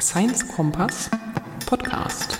Science 0.00 0.46
Kompass 0.46 1.10
Podcast. 1.66 2.38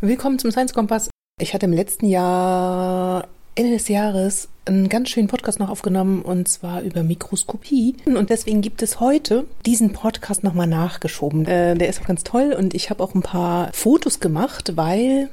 Willkommen 0.00 0.38
zum 0.38 0.52
Science 0.52 0.72
Kompass. 0.72 1.10
Ich 1.40 1.52
hatte 1.52 1.66
im 1.66 1.72
letzten 1.72 2.06
Jahr, 2.06 3.26
Ende 3.56 3.72
des 3.72 3.88
Jahres, 3.88 4.48
einen 4.66 4.88
ganz 4.88 5.08
schönen 5.08 5.26
Podcast 5.26 5.58
noch 5.58 5.68
aufgenommen 5.68 6.22
und 6.22 6.48
zwar 6.48 6.82
über 6.82 7.02
Mikroskopie. 7.02 7.96
Und 8.06 8.30
deswegen 8.30 8.60
gibt 8.60 8.82
es 8.82 9.00
heute 9.00 9.44
diesen 9.66 9.92
Podcast 9.92 10.44
nochmal 10.44 10.68
nachgeschoben. 10.68 11.44
Äh, 11.46 11.74
der 11.74 11.88
ist 11.88 12.02
auch 12.02 12.06
ganz 12.06 12.22
toll 12.22 12.54
und 12.56 12.72
ich 12.72 12.88
habe 12.90 13.02
auch 13.02 13.16
ein 13.16 13.22
paar 13.22 13.72
Fotos 13.72 14.20
gemacht, 14.20 14.76
weil 14.76 15.28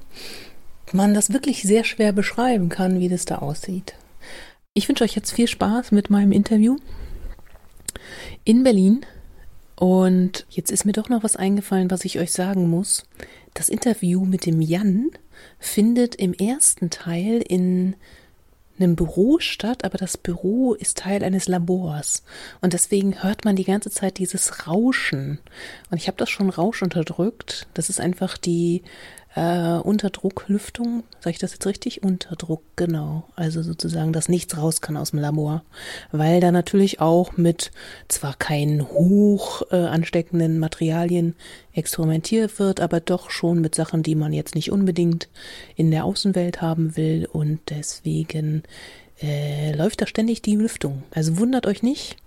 man 0.91 1.13
das 1.13 1.31
wirklich 1.31 1.61
sehr 1.61 1.83
schwer 1.83 2.13
beschreiben 2.13 2.69
kann, 2.69 2.99
wie 2.99 3.09
das 3.09 3.25
da 3.25 3.35
aussieht. 3.37 3.93
Ich 4.75 4.87
wünsche 4.87 5.03
euch 5.03 5.15
jetzt 5.15 5.31
viel 5.31 5.47
Spaß 5.47 5.91
mit 5.91 6.09
meinem 6.09 6.31
Interview 6.31 6.77
in 8.43 8.63
Berlin. 8.63 9.05
Und 9.75 10.45
jetzt 10.49 10.71
ist 10.71 10.85
mir 10.85 10.91
doch 10.91 11.09
noch 11.09 11.23
was 11.23 11.35
eingefallen, 11.35 11.89
was 11.89 12.05
ich 12.05 12.19
euch 12.19 12.31
sagen 12.31 12.69
muss. 12.69 13.05
Das 13.53 13.69
Interview 13.69 14.25
mit 14.25 14.45
dem 14.45 14.61
Jan 14.61 15.09
findet 15.57 16.15
im 16.15 16.33
ersten 16.33 16.89
Teil 16.89 17.41
in 17.41 17.95
einem 18.77 18.95
Büro 18.95 19.39
statt, 19.39 19.83
aber 19.83 19.97
das 19.97 20.17
Büro 20.17 20.73
ist 20.73 20.99
Teil 20.99 21.23
eines 21.23 21.47
Labors. 21.47 22.23
Und 22.61 22.73
deswegen 22.73 23.23
hört 23.23 23.45
man 23.45 23.55
die 23.55 23.65
ganze 23.65 23.89
Zeit 23.89 24.17
dieses 24.17 24.67
Rauschen. 24.67 25.39
Und 25.89 25.97
ich 25.97 26.07
habe 26.07 26.17
das 26.17 26.29
schon 26.29 26.49
Rausch 26.49 26.81
unterdrückt. 26.83 27.67
Das 27.73 27.89
ist 27.89 27.99
einfach 27.99 28.37
die 28.37 28.83
äh, 29.35 29.77
Unterdrucklüftung, 29.77 31.03
sage 31.19 31.31
ich 31.31 31.39
das 31.39 31.53
jetzt 31.53 31.65
richtig? 31.65 32.03
Unterdruck, 32.03 32.63
genau. 32.75 33.27
Also 33.35 33.61
sozusagen, 33.61 34.11
dass 34.11 34.27
nichts 34.27 34.57
raus 34.57 34.81
kann 34.81 34.97
aus 34.97 35.11
dem 35.11 35.19
Labor. 35.19 35.63
Weil 36.11 36.39
da 36.41 36.51
natürlich 36.51 36.99
auch 36.99 37.37
mit 37.37 37.71
zwar 38.07 38.35
keinen 38.35 38.89
hoch 38.89 39.61
äh, 39.71 39.75
ansteckenden 39.75 40.57
Materialien 40.57 41.35
experimentiert 41.73 42.57
wird, 42.59 42.79
aber 42.79 42.99
doch 42.99 43.29
schon 43.29 43.61
mit 43.61 43.75
Sachen, 43.75 44.01
die 44.03 44.15
man 44.15 44.33
jetzt 44.33 44.55
nicht 44.55 44.71
unbedingt 44.71 45.29
in 45.75 45.91
der 45.91 46.05
Außenwelt 46.05 46.61
haben 46.61 46.97
will. 46.97 47.27
Und 47.31 47.59
deswegen 47.69 48.63
äh, 49.21 49.75
läuft 49.75 50.01
da 50.01 50.07
ständig 50.07 50.41
die 50.41 50.55
Lüftung. 50.55 51.03
Also 51.11 51.37
wundert 51.37 51.67
euch 51.67 51.83
nicht, 51.83 52.17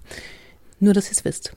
nur 0.79 0.95
dass 0.95 1.07
ihr 1.07 1.13
es 1.13 1.25
wisst. 1.25 1.55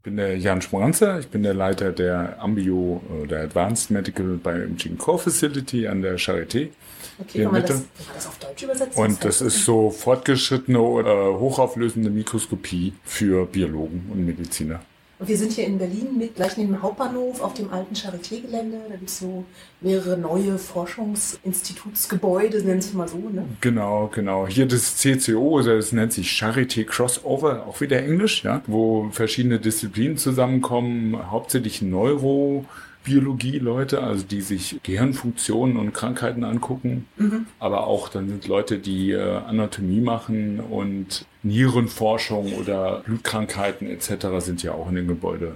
Ich 0.00 0.04
bin 0.04 0.16
der 0.16 0.38
Jan 0.38 0.62
Schmoranzer, 0.62 1.18
ich 1.18 1.28
bin 1.28 1.42
der 1.42 1.52
Leiter 1.52 1.92
der 1.92 2.40
Ambio 2.40 3.02
oder 3.22 3.42
Advanced 3.42 3.90
Medical 3.90 4.38
Bioimaging 4.42 4.96
Core 4.96 5.18
Facility 5.18 5.86
an 5.86 6.00
der 6.00 6.18
Charité. 6.18 6.70
Okay, 7.18 7.42
kann 7.42 7.52
man, 7.52 7.60
das, 7.60 7.68
kann 7.68 7.84
man 8.06 8.14
das 8.14 8.26
auf 8.26 8.38
Deutsch 8.38 8.62
übersetzen? 8.62 9.04
Und 9.04 9.22
das 9.22 9.42
ist 9.42 9.62
so 9.62 9.90
fortgeschrittene 9.90 10.80
oder 10.80 11.38
hochauflösende 11.38 12.08
Mikroskopie 12.08 12.94
für 13.04 13.44
Biologen 13.44 14.06
und 14.10 14.24
Mediziner. 14.24 14.80
Und 15.20 15.28
wir 15.28 15.36
sind 15.36 15.52
hier 15.52 15.66
in 15.66 15.76
Berlin 15.76 16.16
mit, 16.16 16.34
gleich 16.34 16.56
neben 16.56 16.72
dem 16.72 16.82
Hauptbahnhof 16.82 17.42
auf 17.42 17.52
dem 17.52 17.70
alten 17.70 17.94
Charité-Gelände. 17.94 18.78
Da 18.88 18.96
gibt 18.96 19.10
es 19.10 19.18
so 19.18 19.44
mehrere 19.82 20.16
neue 20.16 20.56
Forschungsinstitutsgebäude, 20.56 22.62
nennen 22.62 22.78
es 22.78 22.94
mal 22.94 23.06
so. 23.06 23.18
Ne? 23.18 23.44
Genau, 23.60 24.10
genau. 24.12 24.46
Hier 24.46 24.66
das 24.66 24.96
CCO, 24.96 25.58
also 25.58 25.76
das 25.76 25.92
nennt 25.92 26.14
sich 26.14 26.30
Charité 26.30 26.84
Crossover, 26.84 27.66
auch 27.66 27.82
wieder 27.82 28.02
Englisch, 28.02 28.44
ja, 28.44 28.62
wo 28.66 29.10
verschiedene 29.10 29.60
Disziplinen 29.60 30.16
zusammenkommen, 30.16 31.30
hauptsächlich 31.30 31.82
Neuro, 31.82 32.64
Biologie-Leute, 33.04 34.02
also 34.02 34.24
die 34.24 34.40
sich 34.40 34.80
Gehirnfunktionen 34.82 35.76
und 35.76 35.92
Krankheiten 35.92 36.44
angucken, 36.44 37.06
mhm. 37.18 37.44
aber 37.58 37.86
auch 37.86 38.08
dann 38.08 38.28
sind 38.28 38.46
Leute, 38.46 38.78
die 38.78 39.12
äh, 39.12 39.36
Anatomie 39.36 40.00
machen 40.00 40.60
und 40.60 41.26
Nierenforschung 41.42 42.54
oder 42.54 43.02
Blutkrankheiten 43.04 43.88
etc. 43.88 44.26
sind 44.38 44.62
ja 44.62 44.72
auch 44.72 44.88
in 44.88 44.96
dem 44.96 45.08
Gebäude 45.08 45.54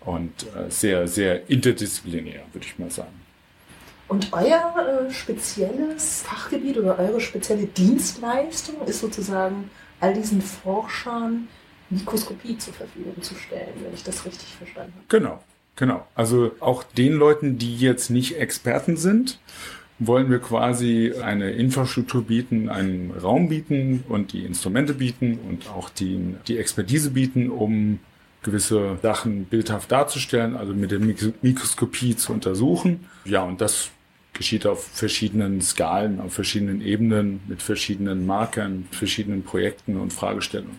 und 0.00 0.30
äh, 0.54 0.70
sehr, 0.70 1.08
sehr 1.08 1.48
interdisziplinär, 1.50 2.42
würde 2.52 2.66
ich 2.66 2.78
mal 2.78 2.90
sagen. 2.90 3.20
Und 4.08 4.32
euer 4.32 5.06
äh, 5.08 5.12
spezielles 5.12 6.22
Fachgebiet 6.22 6.78
oder 6.78 6.98
eure 6.98 7.20
spezielle 7.20 7.66
Dienstleistung 7.66 8.76
ist 8.86 9.00
sozusagen 9.00 9.70
all 10.00 10.14
diesen 10.14 10.40
Forschern 10.42 11.48
Mikroskopie 11.90 12.58
zur 12.58 12.74
Verfügung 12.74 13.20
zu 13.22 13.34
stellen, 13.34 13.72
wenn 13.82 13.94
ich 13.94 14.04
das 14.04 14.24
richtig 14.24 14.54
verstanden 14.54 14.92
habe. 14.94 15.06
Genau, 15.08 15.40
Genau. 15.76 16.06
Also 16.14 16.52
auch 16.60 16.82
den 16.82 17.12
Leuten, 17.12 17.58
die 17.58 17.76
jetzt 17.76 18.10
nicht 18.10 18.36
Experten 18.38 18.96
sind, 18.96 19.38
wollen 19.98 20.30
wir 20.30 20.38
quasi 20.38 21.12
eine 21.22 21.52
Infrastruktur 21.52 22.24
bieten, 22.24 22.68
einen 22.68 23.12
Raum 23.12 23.48
bieten 23.48 24.04
und 24.08 24.32
die 24.32 24.44
Instrumente 24.44 24.94
bieten 24.94 25.38
und 25.48 25.68
auch 25.70 25.88
die, 25.88 26.34
die 26.48 26.58
Expertise 26.58 27.10
bieten, 27.10 27.50
um 27.50 28.00
gewisse 28.42 28.98
Sachen 29.02 29.46
bildhaft 29.46 29.90
darzustellen, 29.90 30.56
also 30.56 30.72
mit 30.72 30.90
der 30.90 31.00
Mikroskopie 31.00 32.16
zu 32.16 32.32
untersuchen. 32.32 33.06
Ja, 33.24 33.42
und 33.42 33.60
das 33.60 33.90
geschieht 34.34 34.66
auf 34.66 34.84
verschiedenen 34.84 35.60
Skalen, 35.62 36.20
auf 36.20 36.34
verschiedenen 36.34 36.80
Ebenen, 36.82 37.40
mit 37.48 37.62
verschiedenen 37.62 38.26
Markern, 38.26 38.86
verschiedenen 38.90 39.42
Projekten 39.42 39.96
und 39.96 40.12
Fragestellungen. 40.12 40.78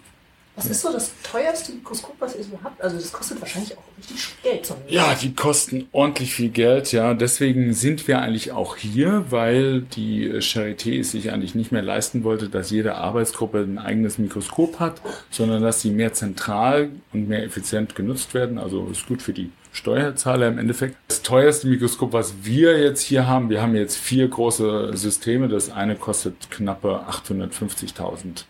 Was 0.58 0.66
ist 0.66 0.82
so 0.82 0.92
das 0.92 1.12
teuerste 1.22 1.72
Mikroskop, 1.72 2.16
was 2.18 2.36
ihr 2.36 2.44
so 2.44 2.60
habt? 2.64 2.82
Also 2.82 2.98
das 2.98 3.12
kostet 3.12 3.40
wahrscheinlich 3.40 3.78
auch 3.78 3.84
richtig 3.96 4.28
Geld. 4.42 4.66
So 4.66 4.76
ja, 4.88 5.14
die 5.14 5.36
kosten 5.36 5.88
ordentlich 5.92 6.34
viel 6.34 6.50
Geld, 6.50 6.92
ja. 6.92 7.14
Deswegen 7.14 7.74
sind 7.74 8.08
wir 8.08 8.20
eigentlich 8.20 8.52
auch 8.54 8.76
hier, 8.76 9.26
weil 9.30 9.82
die 9.82 10.28
Charité 10.40 11.00
es 11.00 11.12
sich 11.12 11.32
eigentlich 11.32 11.54
nicht 11.54 11.72
mehr 11.72 11.84
leisten 11.84 12.24
wollte, 12.24 12.50
dass 12.50 12.72
jede 12.72 12.96
Arbeitsgruppe 12.96 13.60
ein 13.60 13.78
eigenes 13.78 14.18
Mikroskop 14.18 14.80
hat, 14.80 15.00
sondern 15.30 15.62
dass 15.62 15.82
sie 15.82 15.92
mehr 15.92 16.14
zentral 16.14 16.90
und 17.14 17.30
mehr 17.30 17.44
effizient 17.44 17.94
genutzt 17.94 18.34
werden. 18.34 18.58
Also 18.58 18.88
ist 18.92 19.06
gut 19.06 19.22
für 19.22 19.34
die 19.34 19.52
Steuerzahler 19.74 20.48
im 20.48 20.58
Endeffekt. 20.58 20.98
Das 21.08 21.22
teuerste 21.22 21.68
Mikroskop, 21.68 22.14
was 22.14 22.34
wir 22.42 22.82
jetzt 22.82 23.02
hier 23.02 23.28
haben, 23.28 23.52
wir 23.52 23.62
haben 23.62 23.76
jetzt 23.76 23.96
vier 23.96 24.28
große 24.28 24.98
Systeme. 24.98 25.50
Das 25.50 25.70
eine 25.70 25.96
kostet 25.96 26.50
knappe 26.50 27.06
850.000 27.08 28.46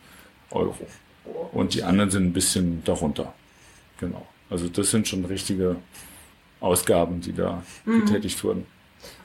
Euro. 0.51 0.87
Und 1.51 1.73
die 1.73 1.83
anderen 1.83 2.09
sind 2.09 2.25
ein 2.25 2.33
bisschen 2.33 2.83
darunter. 2.83 3.33
Genau. 3.99 4.25
Also 4.49 4.67
das 4.67 4.91
sind 4.91 5.07
schon 5.07 5.25
richtige 5.25 5.77
Ausgaben, 6.59 7.21
die 7.21 7.33
da 7.33 7.63
mhm. 7.85 8.05
getätigt 8.05 8.43
wurden. 8.43 8.65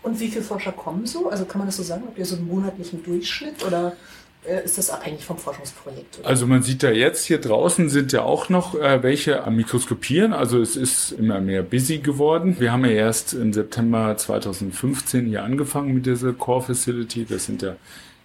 Und 0.03 0.19
wie 0.21 0.29
viele 0.29 0.43
Forscher 0.43 0.73
kommen 0.73 1.07
so? 1.07 1.31
Also 1.31 1.45
kann 1.45 1.59
man 1.59 1.69
das 1.69 1.77
so 1.77 1.83
sagen? 1.83 2.03
Habt 2.07 2.19
ihr 2.19 2.27
so 2.27 2.37
einen 2.37 2.47
monatlichen 2.47 3.03
Durchschnitt 3.03 3.65
oder 3.65 3.97
äh, 4.45 4.65
ist 4.65 4.77
das 4.77 4.91
abhängig 4.91 5.25
vom 5.25 5.39
Forschungsprojekt? 5.39 6.19
Oder? 6.19 6.29
Also 6.29 6.47
man 6.47 6.63
sieht 6.63 6.83
da 6.83 6.91
jetzt 6.91 7.25
hier 7.25 7.41
draußen 7.41 7.89
sind 7.89 8.13
ja 8.13 8.23
auch 8.23 8.49
noch 8.49 8.75
äh, 8.75 9.03
welche 9.03 9.45
am 9.45 9.57
Mikroskopieren. 9.57 10.33
Also 10.33 10.61
es 10.61 10.77
ist 10.77 11.13
immer 11.13 11.41
mehr 11.41 11.63
busy 11.63 11.99
geworden. 11.99 12.57
Wir 12.59 12.73
haben 12.73 12.85
ja 12.85 12.91
erst 12.91 13.35
im 13.35 13.53
September 13.53 14.17
2015 14.17 15.27
hier 15.27 15.45
angefangen 15.45 15.95
mit 15.95 16.07
dieser 16.07 16.33
Core 16.33 16.63
Facility. 16.63 17.25
Das 17.25 17.47
sind 17.47 17.63
ja 17.63 17.77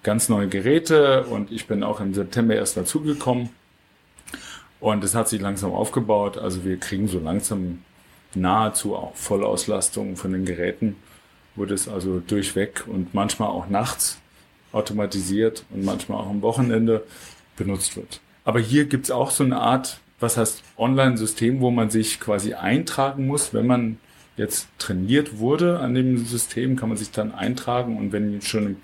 ganz 0.03 0.29
neue 0.29 0.47
Geräte 0.47 1.25
und 1.25 1.51
ich 1.51 1.67
bin 1.67 1.83
auch 1.83 1.99
im 2.01 2.13
September 2.13 2.55
erst 2.55 2.77
dazugekommen. 2.77 3.49
Und 4.79 5.03
es 5.03 5.15
hat 5.15 5.27
sich 5.27 5.41
langsam 5.41 5.71
aufgebaut. 5.71 6.37
Also 6.37 6.63
wir 6.63 6.77
kriegen 6.77 7.07
so 7.07 7.19
langsam 7.19 7.79
nahezu 8.35 8.95
auch 8.95 9.15
Vollauslastung 9.15 10.15
von 10.15 10.31
den 10.31 10.45
Geräten, 10.45 10.95
wo 11.55 11.65
das 11.65 11.87
also 11.87 12.19
durchweg 12.19 12.83
und 12.87 13.13
manchmal 13.13 13.49
auch 13.49 13.67
nachts 13.69 14.19
automatisiert 14.71 15.65
und 15.71 15.85
manchmal 15.85 16.19
auch 16.19 16.29
am 16.29 16.41
Wochenende 16.41 17.03
benutzt 17.55 17.95
wird. 17.95 18.21
Aber 18.43 18.59
hier 18.59 18.85
gibt's 18.85 19.11
auch 19.11 19.31
so 19.31 19.43
eine 19.43 19.59
Art, 19.59 19.99
was 20.19 20.37
heißt 20.37 20.63
Online-System, 20.77 21.59
wo 21.59 21.71
man 21.71 21.89
sich 21.89 22.19
quasi 22.19 22.53
eintragen 22.53 23.27
muss, 23.27 23.53
wenn 23.53 23.67
man 23.67 23.97
jetzt 24.35 24.67
trainiert 24.77 25.39
wurde 25.39 25.79
an 25.79 25.95
dem 25.95 26.25
System, 26.25 26.75
kann 26.75 26.89
man 26.89 26.97
sich 26.97 27.11
dann 27.11 27.33
eintragen 27.33 27.97
und 27.97 28.11
wenn 28.11 28.41
schon 28.41 28.77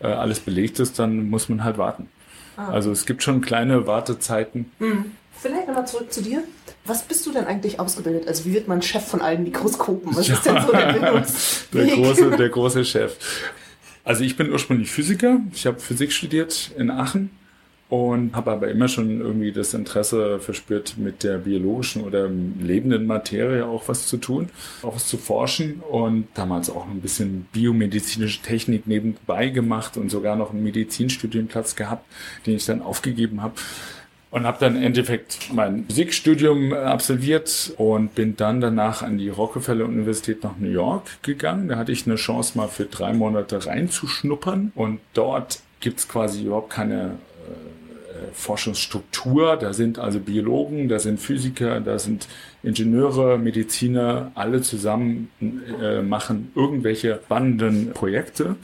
äh, 0.00 0.08
alles 0.08 0.40
belegt 0.40 0.80
ist, 0.80 0.98
dann 0.98 1.30
muss 1.30 1.48
man 1.48 1.62
halt 1.62 1.78
warten. 1.78 2.08
Ah. 2.56 2.70
Also 2.70 2.90
es 2.90 3.06
gibt 3.06 3.22
schon 3.22 3.40
kleine 3.40 3.86
Wartezeiten. 3.86 4.70
Mhm. 4.78 5.12
Vielleicht 5.40 5.68
nochmal 5.68 5.86
zurück 5.86 6.12
zu 6.12 6.22
dir. 6.22 6.42
Was 6.84 7.04
bist 7.04 7.24
du 7.26 7.32
denn 7.32 7.44
eigentlich 7.44 7.78
ausgebildet? 7.78 8.26
Also 8.26 8.44
wie 8.44 8.54
wird 8.54 8.66
man 8.66 8.82
Chef 8.82 9.04
von 9.04 9.20
allen 9.20 9.44
Mikroskopen? 9.44 10.16
Was 10.16 10.28
ja. 10.28 10.34
ist 10.34 10.46
denn 10.46 10.60
so 10.60 10.72
der 10.72 10.92
der 10.92 11.86
große, 11.94 12.30
der 12.36 12.48
große 12.48 12.84
Chef. 12.84 13.16
Also 14.04 14.24
ich 14.24 14.36
bin 14.36 14.50
ursprünglich 14.50 14.90
Physiker. 14.90 15.40
Ich 15.52 15.66
habe 15.66 15.78
Physik 15.78 16.12
studiert 16.12 16.72
in 16.76 16.90
Aachen 16.90 17.30
und 17.88 18.34
habe 18.34 18.50
aber 18.50 18.68
immer 18.68 18.88
schon 18.88 19.20
irgendwie 19.20 19.52
das 19.52 19.74
Interesse 19.74 20.40
verspürt, 20.40 20.98
mit 20.98 21.22
der 21.22 21.38
biologischen 21.38 22.02
oder 22.02 22.28
lebenden 22.28 23.06
Materie 23.06 23.64
auch 23.64 23.84
was 23.86 24.06
zu 24.06 24.18
tun, 24.18 24.50
auch 24.82 24.94
was 24.94 25.08
zu 25.08 25.16
forschen 25.16 25.82
und 25.88 26.28
damals 26.34 26.68
auch 26.68 26.86
ein 26.86 27.00
bisschen 27.00 27.46
biomedizinische 27.52 28.42
Technik 28.42 28.86
nebenbei 28.86 29.48
gemacht 29.48 29.96
und 29.96 30.10
sogar 30.10 30.36
noch 30.36 30.50
einen 30.50 30.62
Medizinstudienplatz 30.64 31.76
gehabt, 31.76 32.04
den 32.44 32.56
ich 32.56 32.66
dann 32.66 32.82
aufgegeben 32.82 33.40
habe 33.42 33.54
und 34.30 34.44
habe 34.44 34.58
dann 34.60 34.76
im 34.76 34.82
Endeffekt 34.82 35.52
mein 35.52 35.84
Physikstudium 35.86 36.72
absolviert 36.72 37.72
und 37.78 38.14
bin 38.14 38.36
dann 38.36 38.60
danach 38.60 39.02
an 39.02 39.18
die 39.18 39.28
Rockefeller 39.28 39.86
Universität 39.86 40.44
nach 40.44 40.56
New 40.58 40.70
York 40.70 41.22
gegangen. 41.22 41.68
Da 41.68 41.76
hatte 41.76 41.92
ich 41.92 42.06
eine 42.06 42.16
Chance 42.16 42.58
mal 42.58 42.68
für 42.68 42.84
drei 42.84 43.12
Monate 43.12 43.66
reinzuschnuppern 43.66 44.72
und 44.74 45.00
dort 45.14 45.60
gibt's 45.80 46.08
quasi 46.08 46.44
überhaupt 46.44 46.70
keine 46.70 47.16
Forschungsstruktur. 48.32 49.56
Da 49.56 49.72
sind 49.72 49.98
also 49.98 50.20
Biologen, 50.20 50.88
da 50.88 50.98
sind 50.98 51.20
Physiker, 51.20 51.80
da 51.80 51.98
sind 51.98 52.28
Ingenieure, 52.62 53.38
Mediziner, 53.38 54.32
alle 54.34 54.62
zusammen 54.62 55.30
äh, 55.82 56.02
machen 56.02 56.52
irgendwelche 56.54 57.20
spannenden 57.24 57.92
Projekte. 57.92 58.56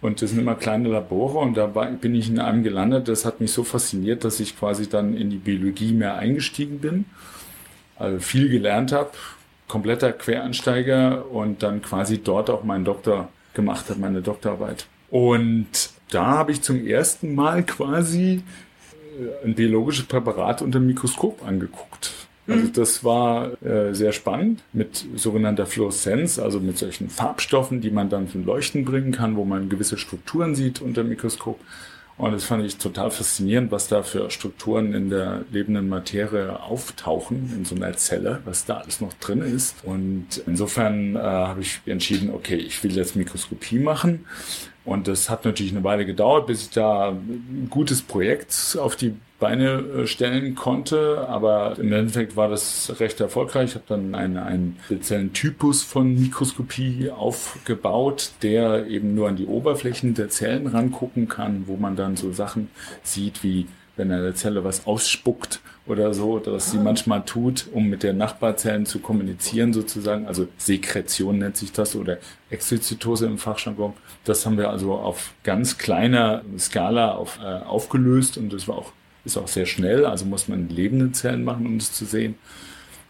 Und 0.00 0.22
das 0.22 0.30
sind 0.30 0.38
immer 0.38 0.54
kleine 0.54 0.88
Labore 0.88 1.38
und 1.38 1.56
da 1.56 1.66
bin 1.66 2.14
ich 2.14 2.28
in 2.28 2.38
einem 2.38 2.62
gelandet. 2.62 3.08
Das 3.08 3.24
hat 3.24 3.40
mich 3.40 3.52
so 3.52 3.64
fasziniert, 3.64 4.24
dass 4.24 4.40
ich 4.40 4.58
quasi 4.58 4.88
dann 4.88 5.14
in 5.14 5.28
die 5.28 5.36
Biologie 5.36 5.92
mehr 5.92 6.16
eingestiegen 6.16 6.78
bin. 6.78 7.04
Also 7.96 8.18
viel 8.18 8.48
gelernt 8.48 8.92
habe, 8.92 9.10
kompletter 9.68 10.12
Quereinsteiger 10.12 11.30
und 11.30 11.62
dann 11.62 11.82
quasi 11.82 12.22
dort 12.22 12.48
auch 12.48 12.64
meinen 12.64 12.86
Doktor 12.86 13.28
gemacht 13.52 13.90
habe, 13.90 14.00
meine 14.00 14.22
Doktorarbeit. 14.22 14.86
Und 15.10 15.90
da 16.10 16.26
habe 16.26 16.52
ich 16.52 16.62
zum 16.62 16.86
ersten 16.86 17.34
Mal 17.34 17.62
quasi 17.64 18.42
äh, 19.18 19.46
ein 19.46 19.54
biologisches 19.54 20.06
Präparat 20.06 20.62
unter 20.62 20.78
dem 20.78 20.86
Mikroskop 20.86 21.46
angeguckt. 21.46 22.19
Also 22.50 22.64
mhm. 22.64 22.72
das 22.72 23.04
war 23.04 23.62
äh, 23.62 23.94
sehr 23.94 24.12
spannend 24.12 24.62
mit 24.72 25.04
sogenannter 25.14 25.66
Fluoreszenz, 25.66 26.38
also 26.38 26.60
mit 26.60 26.78
solchen 26.78 27.08
Farbstoffen, 27.08 27.80
die 27.80 27.90
man 27.90 28.10
dann 28.10 28.28
zum 28.28 28.44
Leuchten 28.44 28.84
bringen 28.84 29.12
kann, 29.12 29.36
wo 29.36 29.44
man 29.44 29.68
gewisse 29.68 29.96
Strukturen 29.96 30.54
sieht 30.54 30.80
unter 30.80 31.02
dem 31.02 31.10
Mikroskop. 31.10 31.60
Und 32.20 32.32
das 32.32 32.44
fand 32.44 32.66
ich 32.66 32.76
total 32.76 33.10
faszinierend, 33.10 33.72
was 33.72 33.88
da 33.88 34.02
für 34.02 34.30
Strukturen 34.30 34.92
in 34.92 35.08
der 35.08 35.42
lebenden 35.50 35.88
Materie 35.88 36.60
auftauchen, 36.60 37.50
in 37.56 37.64
so 37.64 37.74
einer 37.74 37.94
Zelle, 37.94 38.40
was 38.44 38.66
da 38.66 38.76
alles 38.78 39.00
noch 39.00 39.14
drin 39.14 39.40
ist. 39.40 39.76
Und 39.84 40.42
insofern 40.46 41.16
äh, 41.16 41.20
habe 41.20 41.62
ich 41.62 41.80
entschieden, 41.86 42.30
okay, 42.30 42.56
ich 42.56 42.84
will 42.84 42.94
jetzt 42.94 43.16
Mikroskopie 43.16 43.78
machen. 43.78 44.26
Und 44.84 45.08
das 45.08 45.28
hat 45.28 45.44
natürlich 45.44 45.72
eine 45.72 45.84
Weile 45.84 46.06
gedauert, 46.06 46.46
bis 46.46 46.62
ich 46.62 46.70
da 46.70 47.10
ein 47.10 47.68
gutes 47.68 48.02
Projekt 48.02 48.78
auf 48.80 48.96
die 48.96 49.14
Beine 49.38 49.78
äh, 49.78 50.06
stellen 50.06 50.54
konnte. 50.54 51.26
Aber 51.28 51.78
im 51.78 51.92
Endeffekt 51.92 52.36
war 52.36 52.48
das 52.48 52.94
recht 52.98 53.20
erfolgreich. 53.20 53.70
Ich 53.70 53.74
habe 53.74 53.84
dann 53.88 54.14
einen, 54.14 54.36
einen 54.36 54.78
speziellen 54.84 55.32
Typus 55.32 55.82
von 55.82 56.14
Mikroskopie 56.14 57.10
aufgebaut, 57.10 58.32
der 58.42 58.86
eben 58.86 59.14
nur 59.14 59.28
an 59.28 59.36
die 59.36 59.46
Oberflächen 59.46 60.14
der 60.14 60.28
Zellen 60.28 60.66
rangucken 60.66 61.28
kann, 61.28 61.64
wo 61.66 61.76
man 61.76 61.96
dann 61.96 62.16
so 62.16 62.32
Sachen 62.32 62.70
sieht 63.02 63.42
wie 63.42 63.66
wenn 64.00 64.10
eine 64.10 64.34
Zelle 64.34 64.64
was 64.64 64.86
ausspuckt 64.86 65.60
oder 65.86 66.14
so, 66.14 66.38
dass 66.38 66.70
sie 66.70 66.78
ah. 66.78 66.82
manchmal 66.82 67.24
tut, 67.24 67.66
um 67.72 67.88
mit 67.88 68.02
der 68.02 68.14
Nachbarzellen 68.14 68.86
zu 68.86 68.98
kommunizieren 68.98 69.72
sozusagen. 69.72 70.26
Also 70.26 70.48
Sekretion 70.56 71.38
nennt 71.38 71.56
sich 71.56 71.72
das 71.72 71.94
oder 71.94 72.18
Exozytose 72.48 73.26
im 73.26 73.38
Fachjargon. 73.38 73.92
Das 74.24 74.46
haben 74.46 74.56
wir 74.56 74.70
also 74.70 74.94
auf 74.94 75.34
ganz 75.44 75.76
kleiner 75.76 76.42
Skala 76.58 77.12
auf, 77.12 77.38
äh, 77.42 77.44
aufgelöst 77.44 78.38
und 78.38 78.52
das 78.52 78.66
war 78.66 78.78
auch, 78.78 78.92
ist 79.24 79.36
auch 79.36 79.48
sehr 79.48 79.66
schnell. 79.66 80.06
Also 80.06 80.24
muss 80.24 80.48
man 80.48 80.68
lebende 80.68 81.12
Zellen 81.12 81.44
machen, 81.44 81.66
um 81.66 81.78
das 81.78 81.92
zu 81.92 82.06
sehen. 82.06 82.36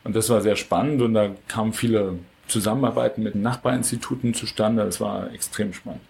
Und 0.02 0.16
das 0.16 0.28
war 0.28 0.40
sehr 0.40 0.56
spannend 0.56 1.02
und 1.02 1.14
da 1.14 1.30
kamen 1.46 1.72
viele 1.72 2.18
Zusammenarbeiten 2.48 3.22
mit 3.22 3.36
Nachbarinstituten 3.36 4.34
zustande. 4.34 4.84
Das 4.84 5.00
war 5.00 5.32
extrem 5.32 5.72
spannend. 5.72 6.00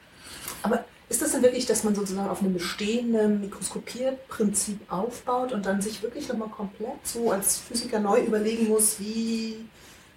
Aber 0.62 0.84
ist 1.10 1.20
das 1.20 1.32
dann 1.32 1.42
wirklich, 1.42 1.66
dass 1.66 1.82
man 1.82 1.94
sozusagen 1.94 2.30
auf 2.30 2.40
einem 2.40 2.54
bestehenden 2.54 3.40
Mikroskopierprinzip 3.40 4.78
aufbaut 4.88 5.52
und 5.52 5.66
dann 5.66 5.82
sich 5.82 6.02
wirklich 6.04 6.28
nochmal 6.28 6.48
komplett 6.48 7.04
so 7.04 7.32
als 7.32 7.58
Physiker 7.58 7.98
neu 7.98 8.20
überlegen 8.20 8.68
muss, 8.68 9.00
wie. 9.00 9.56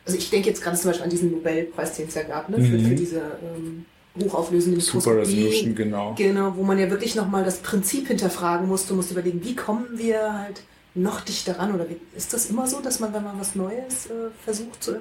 Also 0.05 0.17
ich 0.17 0.29
denke 0.29 0.49
jetzt 0.49 0.61
gerade 0.61 0.77
zum 0.77 0.91
Beispiel 0.91 1.05
an 1.05 1.09
diesen 1.09 1.31
Nobelpreis, 1.31 1.95
den 1.95 2.07
es 2.07 2.13
ja 2.13 2.23
gab, 2.23 2.49
ne, 2.49 2.57
für, 2.57 2.77
mhm. 2.77 2.87
für 2.87 2.95
diese 2.95 3.19
ähm, 3.19 3.85
hochauflösende 4.21 4.77
Mikroskopie. 4.77 5.03
Super 5.03 5.17
Resolution, 5.21 5.75
genau. 5.75 6.13
Genau, 6.15 6.55
wo 6.55 6.63
man 6.63 6.77
ja 6.77 6.89
wirklich 6.91 7.15
nochmal 7.15 7.43
das 7.43 7.59
Prinzip 7.59 8.09
hinterfragen 8.09 8.67
musste, 8.67 8.93
musste 8.93 9.13
überlegen, 9.13 9.43
wie 9.43 9.55
kommen 9.55 9.87
wir 9.93 10.37
halt 10.37 10.61
noch 10.93 11.21
dichter 11.21 11.57
ran? 11.57 11.73
Oder 11.73 11.87
ist 12.15 12.33
das 12.33 12.51
immer 12.51 12.67
so, 12.67 12.81
dass 12.81 12.99
man, 12.99 13.13
wenn 13.13 13.23
man 13.23 13.39
was 13.39 13.55
Neues 13.55 14.07
äh, 14.07 14.29
versucht 14.43 14.83
zu. 14.83 14.99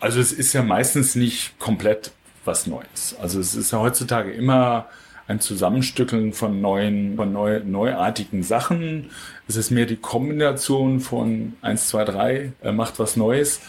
Also 0.00 0.18
es 0.18 0.32
ist 0.32 0.52
ja 0.54 0.64
meistens 0.64 1.14
nicht 1.14 1.56
komplett 1.60 2.10
was 2.44 2.66
Neues. 2.66 3.16
Also 3.20 3.40
es 3.40 3.54
ist 3.54 3.72
ja 3.72 3.78
heutzutage 3.78 4.32
immer 4.32 4.86
ein 5.28 5.40
Zusammenstückeln 5.40 6.32
von 6.32 6.60
neuen, 6.60 7.16
von 7.16 7.32
neu, 7.32 7.60
neuartigen 7.64 8.42
Sachen. 8.42 9.10
Es 9.48 9.56
ist 9.56 9.70
mehr 9.70 9.86
die 9.86 9.96
Kombination 9.96 11.00
von 11.00 11.54
eins, 11.62 11.88
zwei, 11.88 12.04
drei 12.04 12.52
äh, 12.62 12.72
macht 12.72 12.98
was 12.98 13.16
Neues. 13.16 13.60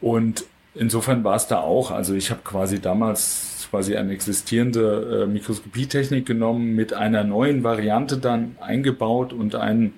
Und 0.00 0.44
insofern 0.74 1.24
war 1.24 1.36
es 1.36 1.46
da 1.46 1.60
auch. 1.60 1.90
Also 1.90 2.14
ich 2.14 2.30
habe 2.30 2.40
quasi 2.44 2.80
damals 2.80 3.66
quasi 3.70 3.96
eine 3.96 4.12
existierende 4.12 5.24
äh, 5.24 5.26
Mikroskopietechnik 5.26 6.26
genommen, 6.26 6.76
mit 6.76 6.92
einer 6.92 7.24
neuen 7.24 7.64
Variante 7.64 8.18
dann 8.18 8.56
eingebaut 8.60 9.32
und 9.32 9.56
einen 9.56 9.94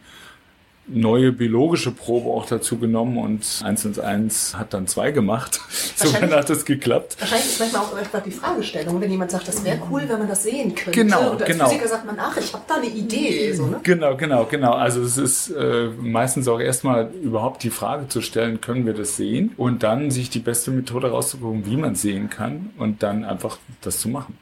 neue 0.88 1.33
biologische 1.33 1.91
Probe 1.91 2.31
auch 2.31 2.47
dazu 2.47 2.79
genommen 2.79 3.19
und 3.19 3.62
eins 3.65 3.85
und 3.85 3.99
eins 4.00 4.56
hat 4.56 4.75
dann 4.75 4.87
zwei 4.87 5.11
gemacht. 5.11 5.61
So 5.97 6.12
hat 6.12 6.50
es 6.50 6.67
geklappt. 6.67 7.17
Wahrscheinlich 7.19 7.47
ist 7.47 7.59
manchmal 7.59 7.83
auch 7.83 7.94
einfach 7.97 8.23
die 8.23 8.31
Fragestellung, 8.31 9.00
wenn 9.00 9.11
jemand 9.11 9.31
sagt, 9.31 9.49
das 9.49 9.65
wäre 9.65 9.79
cool, 9.91 10.03
wenn 10.06 10.19
man 10.19 10.29
das 10.29 10.43
sehen 10.43 10.75
könnte. 10.75 10.91
Genau, 10.91 11.31
und 11.31 11.43
als 11.43 11.50
genau. 11.50 11.69
Physiker 11.69 11.88
sagt 11.88 12.05
man, 12.05 12.17
ach, 12.19 12.37
ich 12.37 12.53
habe 12.53 12.65
da 12.69 12.75
eine 12.75 12.87
Idee. 12.87 13.53
So, 13.55 13.67
ne? 13.67 13.81
Genau, 13.83 14.15
genau, 14.15 14.44
genau. 14.44 14.73
Also 14.73 15.00
es 15.00 15.17
ist 15.17 15.49
äh, 15.50 15.88
meistens 15.99 16.49
auch 16.49 16.61
erstmal 16.61 17.11
überhaupt 17.23 17.62
die 17.62 17.71
Frage 17.71 18.09
zu 18.09 18.21
stellen, 18.21 18.61
können 18.61 18.85
wir 18.85 18.93
das 18.93 19.17
sehen? 19.17 19.53
Und 19.56 19.85
dann 19.85 20.11
sich 20.11 20.29
die 20.29 20.41
beste 20.41 20.71
Methode 20.71 21.11
rauszugucken, 21.11 21.65
wie 21.65 21.79
man 21.79 21.94
sehen 21.94 22.29
kann 22.29 22.71
und 22.77 23.03
dann 23.03 23.25
einfach 23.25 23.56
das 23.81 23.99
zu 23.99 24.11
machen 24.11 24.37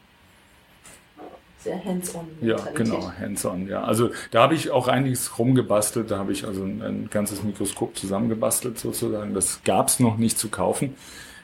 sehr 1.64 1.84
hands-on. 1.84 2.26
Ja, 2.42 2.56
genau, 2.74 3.10
hands-on, 3.18 3.66
ja. 3.66 3.82
Also 3.82 4.10
da 4.30 4.42
habe 4.42 4.54
ich 4.54 4.70
auch 4.70 4.86
einiges 4.86 5.38
rumgebastelt, 5.38 6.10
da 6.10 6.18
habe 6.18 6.32
ich 6.32 6.46
also 6.46 6.62
ein, 6.62 6.82
ein, 6.82 7.08
ganzes 7.10 7.42
Mikroskop 7.42 7.96
zusammengebastelt 7.96 8.78
sozusagen. 8.78 9.34
Das 9.34 9.62
gab 9.64 9.88
es 9.88 9.98
noch 9.98 10.18
nicht 10.18 10.38
zu 10.38 10.48
kaufen. 10.48 10.94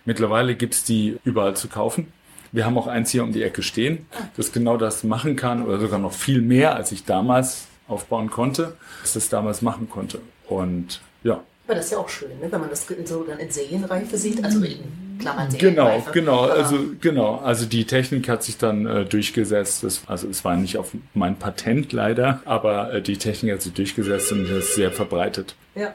Mittlerweile 0.05 0.55
gibt 0.55 0.75
es 0.75 0.84
die 0.84 1.19
überall 1.25 1.56
zu 1.56 1.69
kaufen. 1.69 2.12
Wir 2.52 2.67
haben 2.67 2.76
auch 2.76 2.87
eins 2.87 3.11
hier 3.11 3.22
um 3.22 3.32
die 3.32 3.43
Ecke 3.43 3.62
stehen, 3.62 4.06
das 4.37 4.52
genau 4.52 4.76
das 4.76 5.05
machen 5.05 5.37
kann 5.37 5.64
oder 5.64 5.78
sogar 5.78 5.99
noch 5.99 6.12
viel 6.12 6.43
mehr, 6.43 6.75
als 6.75 6.93
ich 6.93 7.05
damals 7.05 7.66
aufbauen 7.88 8.31
konnte, 8.31 8.76
dass 9.02 9.14
das 9.14 9.28
damals 9.28 9.62
machen 9.62 9.88
konnte. 9.88 10.20
Und 10.49 11.00
ja. 11.23 11.43
Aber 11.70 11.76
das 11.76 11.84
ist 11.84 11.93
ja 11.93 11.99
auch 11.99 12.08
schön, 12.08 12.37
ne? 12.40 12.50
wenn 12.50 12.61
man 12.61 12.69
das 12.69 12.84
so 13.05 13.22
dann 13.22 13.38
in 13.38 13.49
Serienreife 13.49 14.17
sieht, 14.17 14.43
also 14.43 14.61
in 14.64 14.81
Klammern 15.20 15.49
Genau, 15.56 16.05
genau, 16.12 16.40
also 16.40 16.81
genau, 17.00 17.37
also 17.37 17.64
die 17.64 17.84
Technik 17.84 18.28
hat 18.28 18.43
sich 18.43 18.58
dann 18.58 18.87
äh, 18.87 19.05
durchgesetzt. 19.05 19.84
Das, 19.84 20.02
also 20.08 20.26
es 20.26 20.44
war 20.44 20.56
nicht 20.56 20.78
auf 20.78 20.90
mein 21.14 21.37
Patent 21.37 21.93
leider, 21.93 22.42
aber 22.45 22.95
äh, 22.95 23.02
die 23.02 23.18
Technik 23.18 23.52
hat 23.52 23.62
sich 23.62 23.73
durchgesetzt 23.73 24.33
und 24.33 24.50
ist 24.50 24.75
sehr 24.75 24.90
verbreitet. 24.90 25.54
Ja. 25.76 25.95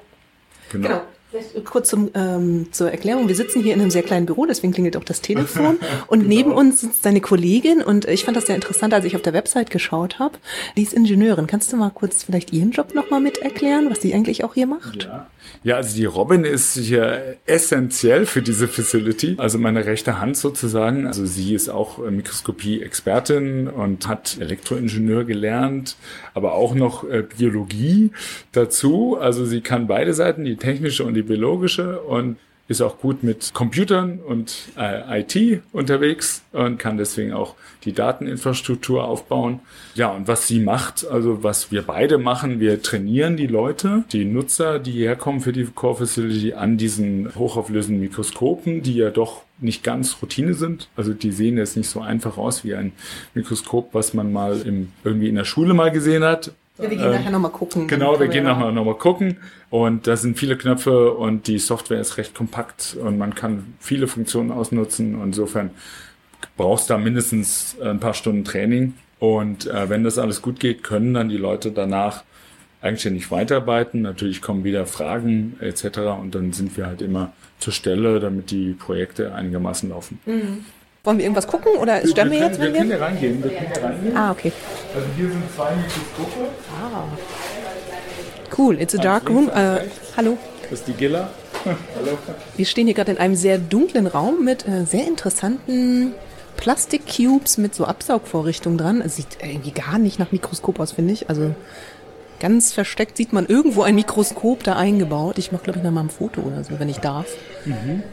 Genau. 0.72 0.88
genau. 0.88 1.02
Vielleicht 1.32 1.66
kurz 1.66 1.90
zum, 1.90 2.12
ähm, 2.14 2.68
zur 2.72 2.92
Erklärung. 2.92 3.28
Wir 3.28 3.36
sitzen 3.36 3.64
hier 3.64 3.74
in 3.74 3.82
einem 3.82 3.90
sehr 3.90 4.04
kleinen 4.04 4.28
Büro, 4.28 4.46
deswegen 4.46 4.74
klingelt 4.74 4.96
auch 4.96 5.04
das 5.04 5.22
Telefon. 5.22 5.78
Und 6.08 6.20
genau. 6.20 6.30
neben 6.30 6.52
uns 6.52 6.82
sitzt 6.82 7.06
deine 7.06 7.20
Kollegin 7.20 7.82
und 7.82 8.06
ich 8.06 8.26
fand 8.26 8.38
das 8.38 8.46
sehr 8.46 8.56
interessant, 8.56 8.94
als 8.94 9.06
ich 9.06 9.16
auf 9.16 9.22
der 9.22 9.34
Website 9.34 9.70
geschaut 9.70 10.20
habe. 10.20 10.38
Die 10.78 10.84
ist 10.84 10.94
Ingenieurin. 10.94 11.48
Kannst 11.48 11.74
du 11.74 11.78
mal 11.78 11.90
kurz 11.90 12.24
vielleicht 12.24 12.54
ihren 12.54 12.72
Job 12.72 12.94
nochmal 12.94 13.22
mit 13.22 13.40
erklären, 13.40 13.90
was 13.90 14.02
sie 14.02 14.14
eigentlich 14.14 14.44
auch 14.44 14.54
hier 14.54 14.68
macht? 14.68 15.04
Ja. 15.04 15.28
ja, 15.64 15.76
also 15.76 15.96
die 15.96 16.06
Robin 16.06 16.44
ist 16.44 16.78
hier 16.78 17.38
essentiell 17.46 18.26
für 18.26 18.42
diese 18.42 18.68
Facility. 18.68 19.36
Also 19.38 19.58
meine 19.58 19.86
rechte 19.86 20.20
Hand 20.20 20.38
sozusagen. 20.38 21.08
Also 21.08 21.26
sie 21.26 21.54
ist 21.54 21.70
auch 21.70 21.98
Mikroskopie-Expertin 21.98 23.68
und 23.68 24.08
hat 24.08 24.38
Elektroingenieur 24.40 25.24
gelernt, 25.24 25.96
aber 26.34 26.54
auch 26.54 26.76
noch 26.76 27.04
äh, 27.10 27.24
Biologie 27.24 28.12
dazu. 28.52 29.18
Also 29.20 29.46
sie 29.46 29.62
kann 29.62 29.88
beide 29.88 30.14
Seiten, 30.14 30.46
die 30.46 30.58
technische 30.58 31.04
und 31.04 31.16
die 31.16 31.25
biologische 31.26 32.00
und 32.02 32.38
ist 32.68 32.82
auch 32.82 32.98
gut 33.00 33.22
mit 33.22 33.54
Computern 33.54 34.20
und 34.20 34.70
äh, 34.78 35.22
IT 35.22 35.62
unterwegs 35.72 36.42
und 36.52 36.80
kann 36.80 36.98
deswegen 36.98 37.32
auch 37.32 37.54
die 37.84 37.94
Dateninfrastruktur 37.94 39.04
aufbauen. 39.04 39.60
Ja, 39.94 40.10
und 40.10 40.28
was 40.28 40.48
sie 40.48 40.60
macht, 40.60 41.06
also 41.06 41.44
was 41.44 41.72
wir 41.72 41.84
beide 41.84 42.18
machen, 42.18 42.60
wir 42.60 42.82
trainieren 42.82 43.38
die 43.38 43.46
Leute, 43.46 44.04
die 44.12 44.26
Nutzer, 44.26 44.80
die 44.80 44.94
herkommen 44.94 45.42
für 45.42 45.54
die 45.54 45.66
Core 45.66 45.98
Facility 45.98 46.54
an 46.54 46.78
diesen 46.78 47.36
hochauflösenden 47.36 48.02
Mikroskopen, 48.02 48.82
die 48.82 48.96
ja 48.96 49.12
doch 49.12 49.44
nicht 49.60 49.84
ganz 49.84 50.18
Routine 50.22 50.56
sind. 50.56 50.90
Also 50.96 51.14
die 51.14 51.32
sehen 51.32 51.58
jetzt 51.58 51.78
nicht 51.78 51.90
so 51.90 52.02
einfach 52.02 52.38
aus 52.38 52.64
wie 52.64 52.74
ein 52.74 52.94
Mikroskop, 53.36 53.90
was 53.94 54.16
man 54.16 54.34
mal 54.34 54.60
im, 54.62 54.92
irgendwie 55.04 55.30
in 55.30 55.36
der 55.36 55.46
Schule 55.46 55.76
mal 55.76 55.92
gesehen 55.92 56.24
hat 56.24 56.52
ja, 56.78 56.90
wir 56.90 56.98
gehen 56.98 57.06
ähm, 57.06 57.12
nachher 57.14 57.32
nochmal 57.32 57.52
gucken. 57.52 57.88
Genau, 57.88 58.20
wir 58.20 58.28
gehen 58.28 58.44
nachher 58.44 58.72
nochmal 58.72 58.96
gucken. 58.96 59.38
Und 59.70 60.08
da 60.08 60.18
sind 60.18 60.38
viele 60.38 60.58
Knöpfe 60.58 61.12
und 61.12 61.48
die 61.48 61.60
Software 61.60 62.00
ist 62.00 62.18
recht 62.18 62.36
kompakt 62.36 62.98
und 63.02 63.18
man 63.18 63.34
kann 63.36 63.74
viele 63.80 64.08
Funktionen 64.08 64.52
ausnutzen. 64.52 65.22
Insofern 65.22 65.72
brauchst 66.58 66.90
du 66.90 66.94
da 66.94 66.98
mindestens 66.98 67.78
ein 67.82 68.00
paar 68.00 68.14
Stunden 68.14 68.44
Training. 68.44 68.94
Und 69.20 69.68
äh, 69.68 69.90
wenn 69.90 70.04
das 70.04 70.18
alles 70.18 70.42
gut 70.42 70.60
geht, 70.60 70.84
können 70.84 71.14
dann 71.14 71.30
die 71.30 71.38
Leute 71.38 71.72
danach 71.72 72.24
eigenständig 72.82 73.32
weiterarbeiten. 73.32 74.02
Natürlich 74.02 74.42
kommen 74.42 74.64
wieder 74.64 74.86
Fragen 74.86 75.58
etc. 75.62 76.00
Und 76.22 76.36
dann 76.36 76.54
sind 76.54 76.76
wir 76.78 76.86
halt 76.86 77.02
immer 77.02 77.34
zur 77.60 77.74
Stelle, 77.74 78.20
damit 78.20 78.52
die 78.52 78.74
Projekte 78.74 79.34
einigermaßen 79.34 79.90
laufen. 79.90 80.20
Mhm. 80.26 80.66
Wollen 81.06 81.18
wir 81.20 81.26
irgendwas 81.26 81.48
gucken 81.48 81.78
oder 81.78 82.06
stören 82.06 82.32
wir, 82.32 82.40
können, 82.40 82.52
jetzt, 82.52 82.60
wir 82.60 82.68
wenn 82.68 82.74
können 82.74 82.90
wir? 82.90 82.98
hier 82.98 83.06
reingehen. 83.06 83.44
Wir 83.44 83.52
können 83.52 83.72
hier 83.74 83.84
reingehen. 83.84 84.18
Ah, 84.18 84.32
okay. 84.32 84.52
Also 84.94 85.08
hier 85.16 85.30
sind 85.30 85.44
zwei 85.56 85.72
Mikroskope. 85.76 86.50
Cool, 88.58 88.82
it's 88.82 88.96
a 88.96 88.98
dark 88.98 89.30
room. 89.30 89.50
Äh, 89.50 89.82
hallo. 90.18 90.38
Das 90.64 90.80
ist 90.80 90.88
die 90.88 90.94
Gilla. 90.94 91.30
Hallo. 91.66 92.18
Wir 92.58 92.66
stehen 92.66 92.86
hier 92.86 92.94
gerade 92.94 93.12
in 93.12 93.18
einem 93.18 93.36
sehr 93.36 93.58
dunklen 93.58 94.06
Raum 94.08 94.44
mit 94.44 94.68
äh, 94.68 94.86
sehr 94.86 95.08
interessanten 95.08 96.14
Plastikcubes 96.58 97.58
mit 97.58 97.74
so 97.76 97.86
Absaugvorrichtungen 97.86 98.78
dran. 98.78 99.02
Es 99.02 99.16
sieht 99.16 99.38
irgendwie 99.42 99.72
gar 99.72 99.98
nicht 99.98 100.20
nach 100.20 100.32
Mikroskop 100.32 100.80
aus, 100.80 100.92
finde 100.92 101.14
ich. 101.14 101.30
Also 101.30 101.56
ganz 102.40 102.72
versteckt 102.72 103.18
sieht 103.18 103.34
man 103.34 103.48
irgendwo 103.48 103.82
ein 103.82 103.96
Mikroskop 103.96 104.64
da 104.64 104.76
eingebaut. 104.76 105.38
Ich 105.38 105.52
mache, 105.52 105.64
glaube 105.64 105.80
ich, 105.80 105.86
noch 105.86 105.92
mal 105.92 106.02
ein 106.02 106.10
Foto 106.10 106.42
oder 106.42 106.64
so, 106.64 106.80
wenn 106.80 106.90
ich 106.90 107.00
darf. 107.00 107.28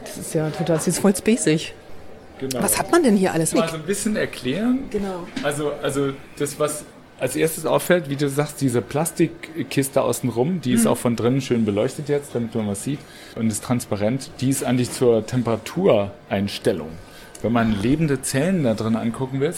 Das 0.03 0.17
ist 0.17 0.33
ja 0.33 0.49
total, 0.49 0.77
das 0.77 0.87
ist 0.87 0.99
voll 0.99 1.15
spacig. 1.15 1.73
Genau. 2.49 2.63
Was 2.63 2.77
hat 2.77 2.91
man 2.91 3.03
denn 3.03 3.15
hier 3.15 3.33
alles? 3.33 3.53
mal 3.53 3.69
so 3.69 3.75
ein 3.75 3.83
bisschen 3.83 4.15
erklären? 4.15 4.79
Genau. 4.89 5.27
Also, 5.43 5.71
also 5.81 6.11
das, 6.37 6.59
was 6.59 6.83
als 7.19 7.35
erstes 7.37 7.65
auffällt, 7.65 8.09
wie 8.09 8.15
du 8.17 8.27
sagst, 8.27 8.59
diese 8.59 8.81
Plastikkiste 8.81 10.01
außenrum, 10.01 10.59
die 10.61 10.71
Mhm. 10.71 10.75
ist 10.75 10.87
auch 10.87 10.97
von 10.97 11.15
drinnen 11.15 11.41
schön 11.41 11.63
beleuchtet 11.63 12.09
jetzt, 12.09 12.35
damit 12.35 12.53
man 12.55 12.67
was 12.67 12.83
sieht 12.83 12.99
und 13.35 13.47
ist 13.47 13.63
transparent. 13.63 14.29
Die 14.41 14.49
ist 14.49 14.63
eigentlich 14.63 14.91
zur 14.91 15.25
Temperatureinstellung. 15.25 16.89
Wenn 17.41 17.51
man 17.51 17.79
lebende 17.81 18.21
Zellen 18.21 18.63
da 18.63 18.73
drin 18.73 18.95
angucken 18.95 19.39
will, 19.39 19.53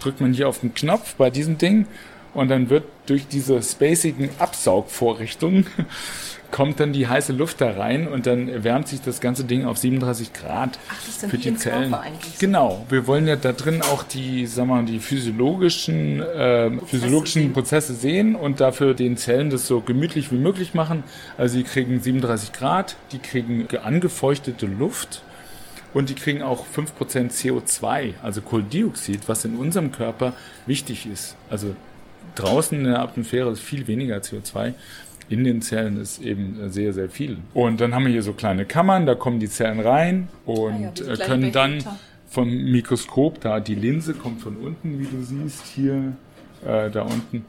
drückt 0.00 0.20
man 0.20 0.32
hier 0.32 0.48
auf 0.48 0.60
den 0.60 0.74
Knopf 0.74 1.14
bei 1.16 1.30
diesem 1.30 1.58
Ding 1.58 1.86
und 2.34 2.48
dann 2.48 2.70
wird 2.70 2.84
durch 3.06 3.26
diese 3.26 3.62
spacigen 3.62 4.30
Absaugvorrichtungen 4.38 5.66
kommt 6.50 6.80
dann 6.80 6.92
die 6.92 7.06
heiße 7.06 7.32
Luft 7.32 7.60
da 7.60 7.72
rein 7.72 8.08
und 8.08 8.26
dann 8.26 8.48
erwärmt 8.48 8.88
sich 8.88 9.00
das 9.00 9.20
ganze 9.20 9.44
Ding 9.44 9.64
auf 9.64 9.78
37 9.78 10.32
Grad 10.32 10.78
Ach, 10.88 11.06
das 11.06 11.18
dann 11.18 11.30
für 11.30 11.38
die 11.38 11.54
Zellen. 11.54 11.94
Eigentlich. 11.94 12.38
Genau, 12.38 12.84
wir 12.88 13.06
wollen 13.06 13.26
ja 13.26 13.36
da 13.36 13.52
drin 13.52 13.82
auch 13.82 14.02
die, 14.02 14.46
sag 14.46 14.66
mal, 14.66 14.84
die 14.84 14.98
physiologischen, 14.98 16.20
äh, 16.20 16.70
physiologischen 16.86 17.42
sehen. 17.42 17.52
Prozesse 17.52 17.94
sehen 17.94 18.34
und 18.34 18.60
dafür 18.60 18.94
den 18.94 19.16
Zellen 19.16 19.50
das 19.50 19.66
so 19.66 19.80
gemütlich 19.80 20.32
wie 20.32 20.38
möglich 20.38 20.74
machen. 20.74 21.04
Also 21.38 21.58
die 21.58 21.64
kriegen 21.64 22.00
37 22.00 22.52
Grad, 22.52 22.96
die 23.12 23.18
kriegen 23.18 23.68
angefeuchtete 23.82 24.66
Luft 24.66 25.22
und 25.92 26.08
die 26.08 26.14
kriegen 26.14 26.42
auch 26.42 26.66
5% 26.66 27.32
CO2, 27.32 28.14
also 28.22 28.42
Kohlendioxid, 28.42 29.28
was 29.28 29.44
in 29.44 29.56
unserem 29.56 29.92
Körper 29.92 30.34
wichtig 30.66 31.06
ist. 31.06 31.36
Also 31.48 31.74
draußen 32.34 32.78
in 32.78 32.84
der 32.84 33.00
Atmosphäre 33.00 33.50
ist 33.50 33.60
viel 33.60 33.86
weniger 33.86 34.18
CO2. 34.18 34.74
In 35.28 35.44
den 35.44 35.62
Zellen 35.62 36.00
ist 36.00 36.20
eben 36.20 36.70
sehr, 36.70 36.92
sehr 36.92 37.08
viel. 37.08 37.38
Und 37.54 37.80
dann 37.80 37.94
haben 37.94 38.04
wir 38.04 38.12
hier 38.12 38.22
so 38.22 38.32
kleine 38.32 38.64
Kammern, 38.64 39.06
da 39.06 39.14
kommen 39.14 39.38
die 39.38 39.48
Zellen 39.48 39.78
rein 39.78 40.28
und 40.44 41.00
Ah 41.00 41.04
ja, 41.06 41.12
äh, 41.12 41.16
können 41.16 41.52
dann 41.52 41.84
vom 42.28 42.48
Mikroskop, 42.48 43.40
da 43.40 43.60
die 43.60 43.74
Linse 43.74 44.14
kommt 44.14 44.40
von 44.40 44.56
unten, 44.56 44.98
wie 44.98 45.04
du 45.06 45.22
siehst, 45.22 45.66
hier, 45.66 46.14
äh, 46.64 46.90
da 46.90 47.02
unten, 47.02 47.44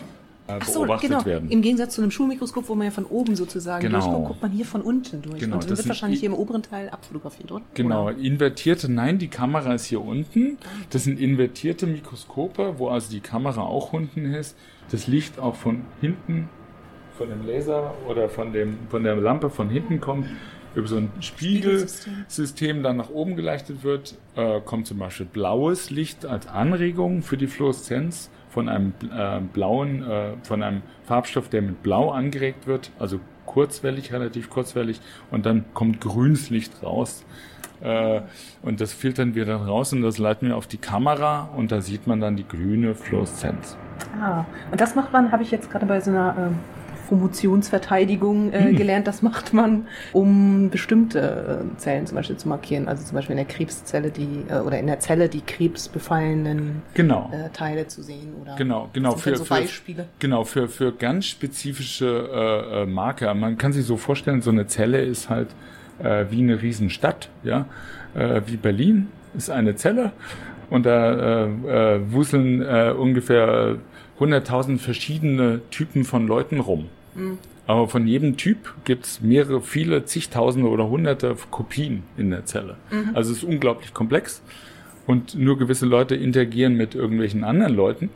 Ach 0.59 0.67
so, 0.67 0.79
beobachtet 0.81 1.09
genau. 1.09 1.25
werden. 1.25 1.49
Im 1.49 1.61
Gegensatz 1.61 1.95
zu 1.95 2.01
einem 2.01 2.11
Schulmikroskop, 2.11 2.67
wo 2.67 2.75
man 2.75 2.85
ja 2.85 2.91
von 2.91 3.05
oben 3.05 3.35
sozusagen 3.35 3.81
Genau. 3.85 3.99
durchguckt, 3.99 4.27
guckt 4.27 4.41
man 4.41 4.51
hier 4.51 4.65
von 4.65 4.81
unten 4.81 5.21
durch. 5.21 5.39
Genau, 5.39 5.55
und 5.55 5.63
das 5.63 5.69
wird 5.69 5.77
sind 5.79 5.89
wahrscheinlich 5.89 6.19
hier 6.19 6.29
im 6.29 6.35
oberen 6.35 6.63
Teil 6.63 6.89
abfotografiert, 6.89 7.51
oder? 7.51 7.63
Genau, 7.73 8.07
Oder? 8.07 8.17
invertierte, 8.17 8.91
nein, 8.91 9.17
die 9.19 9.27
Kamera 9.27 9.73
ist 9.73 9.85
hier 9.85 10.01
unten. 10.01 10.57
Das 10.89 11.03
sind 11.03 11.19
invertierte 11.19 11.87
Mikroskope, 11.87 12.75
wo 12.77 12.89
also 12.89 13.11
die 13.11 13.21
Kamera 13.21 13.61
auch 13.61 13.93
unten 13.93 14.33
ist. 14.33 14.55
Das 14.91 15.07
Licht 15.07 15.39
auch 15.39 15.55
von 15.55 15.81
hinten, 16.01 16.49
von 17.17 17.29
dem 17.29 17.45
Laser 17.45 17.93
oder 18.09 18.29
von, 18.29 18.51
dem, 18.53 18.77
von 18.89 19.03
der 19.03 19.15
Lampe 19.15 19.49
von 19.49 19.69
hinten 19.69 20.01
kommt, 20.01 20.27
über 20.73 20.87
so 20.87 20.97
ein 20.97 21.11
Spiegelsystem 21.19 22.83
dann 22.83 22.97
nach 22.97 23.09
oben 23.09 23.35
geleuchtet 23.35 23.83
wird, 23.83 24.15
äh, 24.35 24.61
kommt 24.61 24.87
zum 24.87 24.99
Beispiel 24.99 25.25
blaues 25.25 25.89
Licht 25.89 26.25
als 26.25 26.47
Anregung 26.47 27.21
für 27.23 27.37
die 27.37 27.47
Fluoreszenz 27.47 28.29
von 28.51 28.69
einem 28.69 28.93
äh, 29.15 29.39
blauen, 29.39 30.03
äh, 30.03 30.33
von 30.43 30.61
einem 30.61 30.81
Farbstoff, 31.05 31.49
der 31.49 31.61
mit 31.61 31.81
Blau 31.81 32.11
angeregt 32.11 32.67
wird, 32.67 32.91
also 32.99 33.19
kurzwellig, 33.45 34.13
relativ 34.13 34.49
kurzwellig, 34.49 35.01
und 35.31 35.45
dann 35.45 35.65
kommt 35.73 36.01
grünes 36.01 36.49
Licht 36.49 36.83
raus. 36.83 37.25
Äh, 37.81 38.21
und 38.61 38.79
das 38.79 38.93
filtern 38.93 39.33
wir 39.33 39.45
dann 39.45 39.61
raus 39.61 39.91
und 39.93 40.03
das 40.03 40.17
leiten 40.19 40.49
wir 40.49 40.57
auf 40.57 40.67
die 40.67 40.77
Kamera 40.77 41.49
und 41.55 41.71
da 41.71 41.81
sieht 41.81 42.05
man 42.05 42.19
dann 42.19 42.35
die 42.35 42.47
grüne 42.47 42.93
Fluoreszenz. 42.93 43.75
Ah, 44.21 44.45
und 44.69 44.79
das 44.79 44.95
macht 44.95 45.11
man, 45.11 45.31
habe 45.31 45.43
ich 45.43 45.51
jetzt 45.51 45.71
gerade 45.71 45.85
bei 45.85 45.99
so 45.99 46.11
einer 46.11 46.35
ähm, 46.37 46.59
Promotionsverteidigung 47.11 48.53
äh, 48.53 48.69
Hm. 48.69 48.75
gelernt, 48.77 49.05
das 49.07 49.21
macht 49.21 49.53
man, 49.53 49.87
um 50.13 50.69
bestimmte 50.69 51.61
äh, 51.75 51.77
Zellen 51.77 52.05
zum 52.07 52.15
Beispiel 52.15 52.37
zu 52.37 52.47
markieren. 52.47 52.87
Also 52.87 53.03
zum 53.03 53.15
Beispiel 53.15 53.33
in 53.37 53.45
der 53.45 53.53
Krebszelle, 53.53 54.11
die, 54.11 54.45
äh, 54.49 54.59
oder 54.59 54.79
in 54.79 54.87
der 54.87 54.99
Zelle 54.99 55.27
die 55.27 55.41
krebsbefallenen 55.41 56.81
Genau. 56.93 57.29
äh, 57.33 57.49
Teile 57.49 57.87
zu 57.87 58.01
sehen. 58.01 58.33
Oder 58.41 58.55
Genau, 58.55 58.89
genau, 58.93 59.15
für, 59.15 59.35
so 59.35 59.43
für, 59.43 59.55
Beispiele. 59.55 60.05
genau, 60.19 60.43
für, 60.45 60.67
für 60.69 60.91
ganz 60.93 61.25
spezifische 61.25 62.05
äh, 62.33 62.83
äh, 62.83 62.85
Marker. 62.85 63.33
Man 63.33 63.57
kann 63.57 63.73
sich 63.73 63.85
so 63.85 63.97
vorstellen, 63.97 64.41
so 64.41 64.51
eine 64.51 64.67
Zelle 64.67 65.01
ist 65.01 65.29
halt 65.29 65.49
wie 66.31 66.39
eine 66.41 66.59
Riesenstadt, 66.59 67.29
ja, 67.43 67.65
wie 68.47 68.57
Berlin 68.57 69.09
ist 69.37 69.51
eine 69.51 69.75
Zelle 69.75 70.13
und 70.71 70.87
da 70.87 71.43
äh, 71.43 71.45
äh, 71.97 72.01
wuseln 72.11 72.63
äh, 72.63 72.91
ungefähr 72.97 73.75
100.000 74.19 74.79
verschiedene 74.79 75.61
Typen 75.69 76.03
von 76.03 76.25
Leuten 76.25 76.59
rum. 76.59 76.87
Aber 77.67 77.87
von 77.87 78.07
jedem 78.07 78.37
Typ 78.37 78.73
gibt's 78.83 79.21
mehrere, 79.21 79.61
viele, 79.61 80.05
zigtausende 80.05 80.67
oder 80.67 80.89
hunderte 80.89 81.35
Kopien 81.51 82.03
in 82.17 82.31
der 82.31 82.45
Zelle. 82.45 82.75
Also 83.13 83.31
es 83.31 83.39
ist 83.39 83.43
unglaublich 83.43 83.93
komplex 83.93 84.41
und 85.07 85.35
nur 85.35 85.57
gewisse 85.57 85.85
Leute 85.85 86.15
interagieren 86.15 86.75
mit 86.75 86.95
irgendwelchen 86.95 87.43
anderen 87.43 87.73
Leuten, 87.75 88.09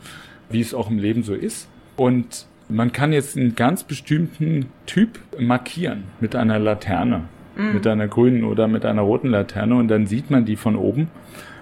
wie 0.50 0.62
es 0.62 0.74
auch 0.74 0.90
im 0.90 0.98
Leben 0.98 1.24
so 1.24 1.34
ist. 1.34 1.68
Und 1.96 2.48
man 2.68 2.92
kann 2.92 3.14
jetzt 3.14 3.38
einen 3.38 3.56
ganz 3.56 3.84
bestimmten 3.84 4.68
Typ 4.88 5.20
markieren 5.40 6.04
mit 6.20 6.36
einer 6.36 6.58
Laterne, 6.60 7.26
mit 7.74 7.88
einer 7.88 8.08
grünen 8.08 8.44
oder 8.44 8.68
mit 8.68 8.86
einer 8.86 9.04
roten 9.04 9.30
Laterne 9.30 9.76
und 9.76 9.88
dann 9.88 10.08
sieht 10.08 10.32
man 10.32 10.46
die 10.46 10.56
von 10.56 10.76
oben, 10.76 11.08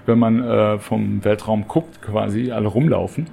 wenn 0.06 0.18
man 0.18 0.44
äh, 0.44 0.80
vom 0.80 1.24
Weltraum 1.24 1.68
guckt, 1.68 2.02
quasi 2.02 2.52
alle 2.52 2.68
rumlaufen. 2.70 3.28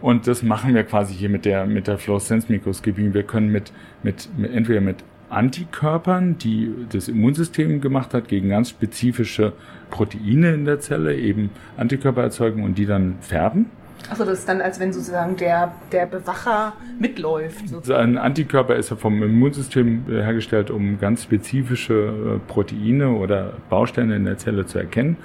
Und 0.00 0.26
das 0.26 0.42
machen 0.42 0.74
wir 0.74 0.84
quasi 0.84 1.14
hier 1.14 1.28
mit 1.28 1.44
der, 1.44 1.66
mit 1.66 1.86
der 1.86 1.98
Fluoreszenzmikroskopie. 1.98 3.12
Wir 3.12 3.22
können 3.22 3.50
mit, 3.50 3.72
mit, 4.02 4.28
mit, 4.36 4.52
entweder 4.52 4.80
mit 4.80 4.96
Antikörpern, 5.30 6.38
die 6.38 6.72
das 6.90 7.08
Immunsystem 7.08 7.80
gemacht 7.80 8.14
hat, 8.14 8.28
gegen 8.28 8.48
ganz 8.48 8.70
spezifische 8.70 9.52
Proteine 9.90 10.54
in 10.54 10.64
der 10.64 10.80
Zelle, 10.80 11.16
eben 11.16 11.50
Antikörper 11.76 12.22
erzeugen 12.22 12.62
und 12.62 12.78
die 12.78 12.86
dann 12.86 13.16
färben. 13.20 13.66
Achso, 14.10 14.24
das 14.24 14.38
ist 14.40 14.48
dann, 14.48 14.60
als 14.60 14.80
wenn 14.80 14.92
sozusagen 14.92 15.36
der, 15.36 15.72
der 15.92 16.06
Bewacher 16.06 16.72
mitläuft. 16.98 17.68
sozusagen. 17.68 18.16
Ein 18.16 18.18
Antikörper 18.18 18.76
ist 18.76 18.90
ja 18.90 18.96
vom 18.96 19.22
Immunsystem 19.22 20.04
hergestellt, 20.08 20.70
um 20.70 20.98
ganz 20.98 21.24
spezifische 21.24 22.38
äh, 22.46 22.50
Proteine 22.50 23.10
oder 23.10 23.54
Bausteine 23.68 24.16
in 24.16 24.24
der 24.24 24.38
Zelle 24.38 24.64
zu 24.66 24.78
erkennen. 24.78 25.16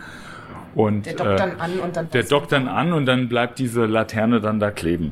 Und, 0.75 1.05
Der 1.05 1.13
dockt 1.13 1.29
äh, 1.29 1.35
dann 1.35 1.59
an 1.59 1.79
und 1.79 1.97
dann. 1.97 2.09
Der 2.09 2.23
dockt 2.23 2.51
dann 2.51 2.67
an 2.67 2.93
und 2.93 3.05
dann 3.05 3.29
bleibt 3.29 3.59
diese 3.59 3.85
Laterne 3.85 4.41
dann 4.41 4.59
da 4.59 4.71
kleben. 4.71 5.11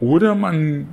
Oder 0.00 0.34
man 0.34 0.86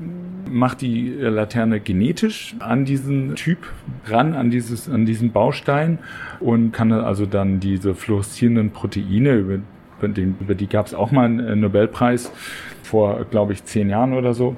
macht 0.50 0.82
die 0.82 1.10
Laterne 1.10 1.80
genetisch 1.80 2.56
an 2.60 2.86
diesen 2.86 3.36
Typ 3.36 3.60
ran, 4.06 4.34
an 4.34 4.50
dieses, 4.50 4.90
an 4.90 5.06
diesen 5.06 5.32
Baustein 5.32 6.00
und 6.40 6.72
kann 6.72 6.92
also 6.92 7.26
dann 7.26 7.60
diese 7.60 7.94
fluoreszierenden 7.94 8.72
Proteine, 8.72 9.34
über, 9.34 9.60
über, 10.00 10.08
den, 10.08 10.36
über 10.40 10.56
die 10.56 10.68
gab 10.68 10.88
es 10.88 10.94
auch 10.94 11.12
mal 11.12 11.26
einen 11.26 11.60
Nobelpreis 11.60 12.32
vor, 12.84 13.26
glaube 13.26 13.54
ich, 13.54 13.64
zehn 13.66 13.90
Jahren 13.90 14.14
oder 14.14 14.34
so. 14.34 14.56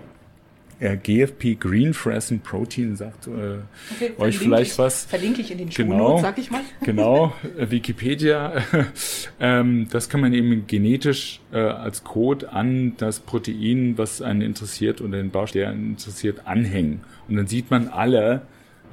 Äh, 0.81 0.97
GFP 0.97 1.55
Green 1.59 1.93
Fluorescent 1.93 2.43
Protein 2.43 2.95
sagt 2.95 3.27
äh, 3.27 3.29
Okay, 3.29 4.11
euch 4.17 4.39
vielleicht 4.39 4.71
ich, 4.73 4.77
was. 4.79 5.05
Verlinke 5.05 5.41
ich 5.41 5.51
in 5.51 5.59
den 5.59 5.69
Genau. 5.69 5.97
Shownotes, 5.97 6.21
sag 6.23 6.37
ich 6.39 6.49
mal. 6.51 6.61
Genau, 6.83 7.33
äh, 7.57 7.69
Wikipedia. 7.69 8.53
ähm, 9.39 9.87
das 9.91 10.09
kann 10.09 10.21
man 10.21 10.33
eben 10.33 10.65
genetisch 10.65 11.39
äh, 11.53 11.59
als 11.59 12.03
Code 12.03 12.51
an 12.51 12.93
das 12.97 13.19
Protein, 13.19 13.97
was 13.97 14.21
einen 14.23 14.41
interessiert 14.41 15.01
oder 15.01 15.17
den 15.17 15.29
Baustein 15.29 15.91
interessiert, 15.91 16.47
anhängen. 16.47 17.01
Und 17.29 17.37
dann 17.37 17.45
sieht 17.47 17.69
man 17.69 17.87
alle, 17.87 18.41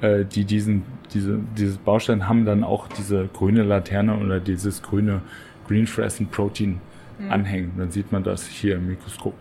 äh, 0.01 0.25
die 0.25 0.45
diesen, 0.45 0.83
diese, 1.13 1.39
dieses 1.57 1.77
Baustein 1.77 2.29
haben 2.29 2.45
dann 2.45 2.63
auch 2.63 2.87
diese 2.87 3.27
grüne 3.33 3.63
Laterne 3.63 4.15
oder 4.17 4.39
dieses 4.39 4.83
grüne 4.83 5.21
Green 5.67 5.87
Fluorescent 5.87 6.29
Protein 6.31 6.79
Mhm. 7.19 7.31
anhängen. 7.31 7.71
Dann 7.77 7.91
sieht 7.91 8.11
man 8.11 8.23
das 8.23 8.47
hier 8.47 8.75
im 8.75 8.87
Mikroskop. 8.87 9.33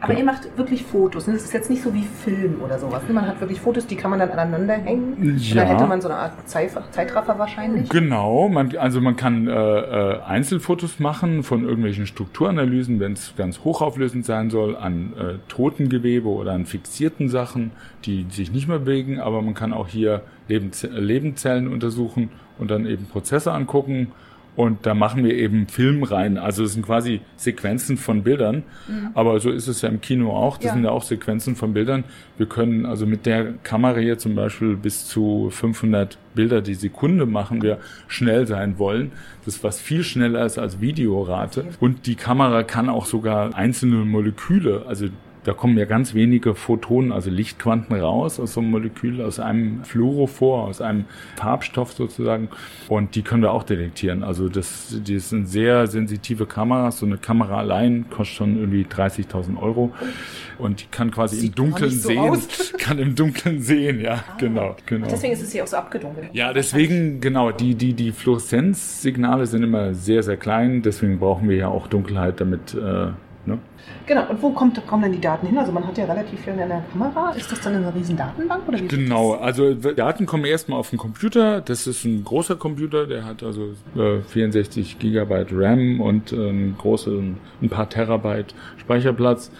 Aber 0.00 0.16
ihr 0.16 0.24
macht 0.24 0.56
wirklich 0.56 0.82
Fotos. 0.82 1.26
ne? 1.26 1.34
Das 1.34 1.44
ist 1.44 1.52
jetzt 1.52 1.68
nicht 1.68 1.82
so 1.82 1.92
wie 1.92 2.04
Film 2.04 2.62
oder 2.64 2.78
sowas. 2.78 3.02
ne? 3.06 3.12
Man 3.14 3.26
hat 3.26 3.40
wirklich 3.40 3.60
Fotos, 3.60 3.86
die 3.86 3.96
kann 3.96 4.10
man 4.10 4.18
dann 4.18 4.30
aneinander 4.30 4.74
hängen. 4.74 5.36
Ja. 5.38 5.62
Da 5.64 5.70
hätte 5.70 5.86
man 5.86 6.00
so 6.00 6.08
eine 6.08 6.16
Art 6.16 6.48
Zeitraffer 6.48 7.38
wahrscheinlich. 7.38 7.88
Genau, 7.90 8.48
man, 8.48 8.74
also 8.76 9.00
man 9.00 9.16
kann 9.16 9.46
äh, 9.46 9.52
äh, 9.52 10.20
Einzelfotos 10.22 11.00
machen 11.00 11.42
von 11.42 11.64
irgendwelchen 11.64 12.06
Strukturanalysen, 12.06 12.98
wenn 12.98 13.12
es 13.12 13.34
ganz 13.36 13.62
hochauflösend 13.62 14.24
sein 14.24 14.50
soll, 14.50 14.76
an 14.76 15.12
äh, 15.18 15.34
toten 15.48 15.88
Gewebe 15.88 16.28
oder 16.28 16.52
an 16.52 16.64
fixierten 16.64 17.28
Sachen, 17.28 17.72
die 18.04 18.26
sich 18.30 18.52
nicht 18.52 18.68
mehr 18.68 18.78
bewegen, 18.78 19.20
aber 19.20 19.42
man 19.42 19.54
kann 19.54 19.72
auch 19.72 19.88
hier 19.88 20.22
Lebens 20.48 20.84
äh, 20.84 20.88
Lebenszellen 20.88 21.68
untersuchen 21.68 22.30
und 22.58 22.70
dann 22.70 22.86
eben 22.86 23.06
Prozesse 23.06 23.52
angucken 23.52 24.12
Und 24.60 24.84
da 24.84 24.92
machen 24.92 25.24
wir 25.24 25.34
eben 25.34 25.68
Film 25.68 26.02
rein. 26.02 26.36
Also 26.36 26.64
es 26.64 26.74
sind 26.74 26.84
quasi 26.84 27.22
Sequenzen 27.36 27.96
von 27.96 28.22
Bildern. 28.24 28.62
Mhm. 28.88 29.08
Aber 29.14 29.40
so 29.40 29.50
ist 29.50 29.68
es 29.68 29.80
ja 29.80 29.88
im 29.88 30.02
Kino 30.02 30.32
auch. 30.32 30.58
Das 30.58 30.66
ja. 30.66 30.72
sind 30.74 30.84
ja 30.84 30.90
auch 30.90 31.02
Sequenzen 31.02 31.56
von 31.56 31.72
Bildern. 31.72 32.04
Wir 32.36 32.44
können 32.44 32.84
also 32.84 33.06
mit 33.06 33.24
der 33.24 33.54
Kamera 33.62 33.98
hier 34.00 34.18
zum 34.18 34.34
Beispiel 34.34 34.76
bis 34.76 35.06
zu 35.06 35.48
500 35.50 36.18
Bilder 36.34 36.60
die 36.60 36.74
Sekunde 36.74 37.24
machen, 37.24 37.62
wir 37.62 37.78
schnell 38.06 38.46
sein 38.46 38.78
wollen. 38.78 39.12
Das 39.46 39.54
ist 39.56 39.64
was 39.64 39.80
viel 39.80 40.04
schneller 40.04 40.44
ist 40.44 40.58
als 40.58 40.78
Videorate. 40.78 41.64
Und 41.80 42.06
die 42.06 42.14
Kamera 42.14 42.62
kann 42.62 42.90
auch 42.90 43.06
sogar 43.06 43.54
einzelne 43.54 44.04
Moleküle, 44.04 44.84
also 44.86 45.06
da 45.50 45.54
kommen 45.54 45.76
ja 45.76 45.84
ganz 45.84 46.14
wenige 46.14 46.54
Photonen, 46.54 47.10
also 47.10 47.28
Lichtquanten 47.28 47.96
raus 47.96 48.38
aus 48.38 48.52
so 48.52 48.60
einem 48.60 48.70
Molekül, 48.70 49.20
aus 49.20 49.40
einem 49.40 49.82
Fluorophor, 49.82 50.68
aus 50.68 50.80
einem 50.80 51.06
Farbstoff 51.34 51.92
sozusagen. 51.92 52.50
Und 52.86 53.16
die 53.16 53.22
können 53.22 53.42
wir 53.42 53.50
auch 53.50 53.64
detektieren. 53.64 54.22
Also 54.22 54.48
das, 54.48 55.00
die 55.04 55.18
sind 55.18 55.46
sehr 55.46 55.88
sensitive 55.88 56.46
Kameras. 56.46 57.00
So 57.00 57.06
eine 57.06 57.18
Kamera 57.18 57.58
allein 57.58 58.08
kostet 58.10 58.36
schon 58.36 58.58
irgendwie 58.58 58.84
30.000 58.84 59.60
Euro. 59.60 59.92
Und 60.58 60.82
die 60.82 60.86
kann 60.88 61.10
quasi 61.10 61.34
Sieht 61.34 61.48
im 61.48 61.54
Dunkeln 61.56 61.90
so 61.90 62.08
sehen. 62.08 62.18
Aus. 62.20 62.72
Kann 62.78 63.00
im 63.00 63.16
Dunkeln 63.16 63.60
sehen, 63.60 64.00
ja, 64.00 64.24
ah. 64.28 64.36
genau, 64.38 64.76
genau. 64.86 65.06
Und 65.06 65.12
deswegen 65.12 65.32
ist 65.32 65.42
es 65.42 65.50
hier 65.50 65.64
auch 65.64 65.68
so 65.68 65.78
abgedunkelt. 65.78 66.28
Ja, 66.32 66.52
deswegen, 66.52 67.20
genau, 67.20 67.50
die, 67.50 67.74
die, 67.74 67.94
die 67.94 68.12
Fluoreszenzsignale 68.12 69.46
sind 69.46 69.64
immer 69.64 69.94
sehr, 69.94 70.22
sehr 70.22 70.36
klein. 70.36 70.82
Deswegen 70.82 71.18
brauchen 71.18 71.48
wir 71.48 71.56
ja 71.56 71.68
auch 71.68 71.88
Dunkelheit, 71.88 72.40
damit 72.40 72.74
äh, 72.74 73.08
Ne? 73.50 73.58
Genau, 74.06 74.28
und 74.28 74.42
wo 74.42 74.50
kommt, 74.50 74.84
kommen 74.86 75.02
denn 75.02 75.12
die 75.12 75.20
Daten 75.20 75.46
hin? 75.46 75.58
Also 75.58 75.72
man 75.72 75.86
hat 75.86 75.98
ja 75.98 76.04
relativ 76.04 76.40
viel 76.40 76.52
in 76.52 76.58
der 76.58 76.82
Kamera. 76.92 77.30
Ist 77.30 77.50
das 77.50 77.60
dann 77.60 77.76
eine 77.76 77.94
riesen 77.94 78.16
Datenbank? 78.16 78.66
Oder 78.66 78.80
wie 78.80 78.88
genau, 78.88 79.34
also 79.34 79.74
Daten 79.74 80.26
kommen 80.26 80.44
erstmal 80.44 80.78
auf 80.78 80.90
den 80.90 80.98
Computer. 80.98 81.60
Das 81.60 81.86
ist 81.86 82.04
ein 82.04 82.24
großer 82.24 82.56
Computer, 82.56 83.06
der 83.06 83.24
hat 83.24 83.42
also 83.42 83.74
äh, 83.96 84.20
64 84.20 84.98
Gigabyte 84.98 85.48
RAM 85.52 86.00
und 86.00 86.32
äh, 86.32 86.36
ein 86.36 86.76
großen, 86.78 87.36
ein 87.62 87.68
paar 87.68 87.88
Terabyte 87.88 88.54
Speicherplatz. 88.78 89.50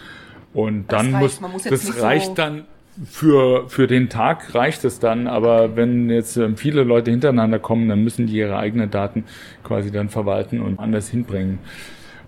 Und 0.53 0.91
dann 0.91 1.13
reicht, 1.13 1.41
muss, 1.41 1.51
muss 1.51 1.63
das 1.63 2.01
reicht 2.01 2.27
so 2.27 2.33
dann 2.33 2.63
für, 3.05 3.69
für 3.69 3.87
den 3.87 4.09
Tag 4.09 4.53
reicht 4.53 4.83
es 4.83 4.99
dann, 4.99 5.27
aber 5.27 5.75
wenn 5.75 6.09
jetzt 6.09 6.35
ähm, 6.37 6.57
viele 6.57 6.83
Leute 6.83 7.11
hintereinander 7.11 7.59
kommen, 7.59 7.87
dann 7.87 8.03
müssen 8.03 8.27
die 8.27 8.35
ihre 8.35 8.57
eigenen 8.57 8.91
Daten 8.91 9.23
quasi 9.63 9.91
dann 9.91 10.09
verwalten 10.09 10.61
und 10.61 10.79
anders 10.79 11.07
hinbringen. 11.07 11.59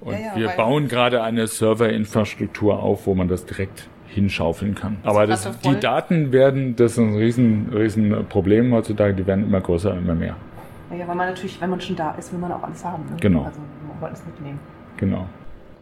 Und 0.03 0.13
ja, 0.13 0.19
ja, 0.19 0.35
wir 0.35 0.49
bauen 0.49 0.87
gerade 0.87 1.23
eine 1.23 1.47
Serverinfrastruktur 1.47 2.79
auf, 2.79 3.07
wo 3.07 3.15
man 3.15 3.27
das 3.27 3.45
direkt 3.45 3.87
hinschaufeln 4.07 4.75
kann. 4.75 4.97
Aber 5.03 5.25
das, 5.25 5.49
die 5.61 5.79
Daten 5.79 6.31
werden, 6.31 6.75
das 6.75 6.93
ist 6.93 6.97
ein 6.99 7.15
riesen, 7.15 7.69
riesen 7.73 8.25
Problem 8.27 8.73
heutzutage, 8.73 9.13
die 9.13 9.25
werden 9.25 9.45
immer 9.45 9.61
größer, 9.61 9.97
immer 9.97 10.13
mehr. 10.13 10.35
Ja, 10.91 11.07
weil 11.07 11.15
man 11.15 11.29
natürlich, 11.29 11.59
wenn 11.59 11.69
man 11.69 11.81
schon 11.81 11.95
da 11.95 12.11
ist, 12.15 12.31
will 12.31 12.39
man 12.39 12.51
auch 12.51 12.61
alles 12.61 12.83
haben. 12.85 13.03
Ne? 13.05 13.17
Genau. 13.19 13.43
Also 13.43 13.59
man 13.87 14.01
wollte 14.01 14.15
es 14.15 14.25
mitnehmen. 14.25 14.59
Genau. 14.97 15.25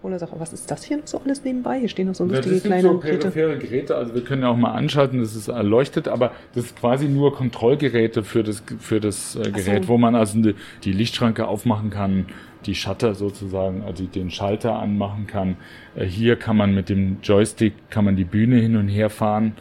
Oder 0.03 0.17
Sache, 0.17 0.33
was 0.39 0.51
ist 0.51 0.71
das 0.71 0.83
hier 0.83 0.97
noch 0.97 1.05
so 1.05 1.21
alles 1.23 1.43
nebenbei? 1.43 1.79
Hier 1.79 1.89
stehen 1.89 2.07
noch 2.07 2.15
so 2.15 2.25
lustige 2.25 2.55
das 2.55 2.63
kleine 2.63 2.81
so 2.81 2.97
periphere 2.97 3.31
Geräte. 3.31 3.67
Geräte. 3.67 3.95
Also 3.95 4.15
wir 4.15 4.23
können 4.23 4.41
ja 4.41 4.49
auch 4.49 4.57
mal 4.57 4.71
anschalten, 4.71 5.19
dass 5.19 5.35
es 5.35 5.47
erleuchtet, 5.47 6.07
aber 6.07 6.31
das 6.55 6.65
ist 6.65 6.79
quasi 6.79 7.07
nur 7.07 7.35
Kontrollgeräte 7.35 8.23
für 8.23 8.41
das, 8.41 8.63
für 8.79 8.99
das 8.99 9.35
äh, 9.35 9.51
Gerät, 9.51 9.83
so. 9.83 9.89
wo 9.89 9.97
man 9.97 10.15
also 10.15 10.41
die, 10.41 10.55
die 10.83 10.91
Lichtschranke 10.91 11.47
aufmachen 11.47 11.91
kann, 11.91 12.25
die 12.65 12.75
Shutter 12.75 13.15
sozusagen, 13.15 13.83
also 13.83 14.05
den 14.05 14.31
Schalter 14.31 14.79
anmachen 14.79 15.27
kann. 15.27 15.57
Äh, 15.95 16.05
hier 16.05 16.35
kann 16.35 16.57
man 16.57 16.73
mit 16.73 16.89
dem 16.89 17.17
Joystick 17.23 17.73
kann 17.89 18.05
man 18.05 18.15
die 18.15 18.25
Bühne 18.25 18.57
hin 18.57 18.75
und 18.75 18.87
her 18.87 19.09
fahren. 19.09 19.53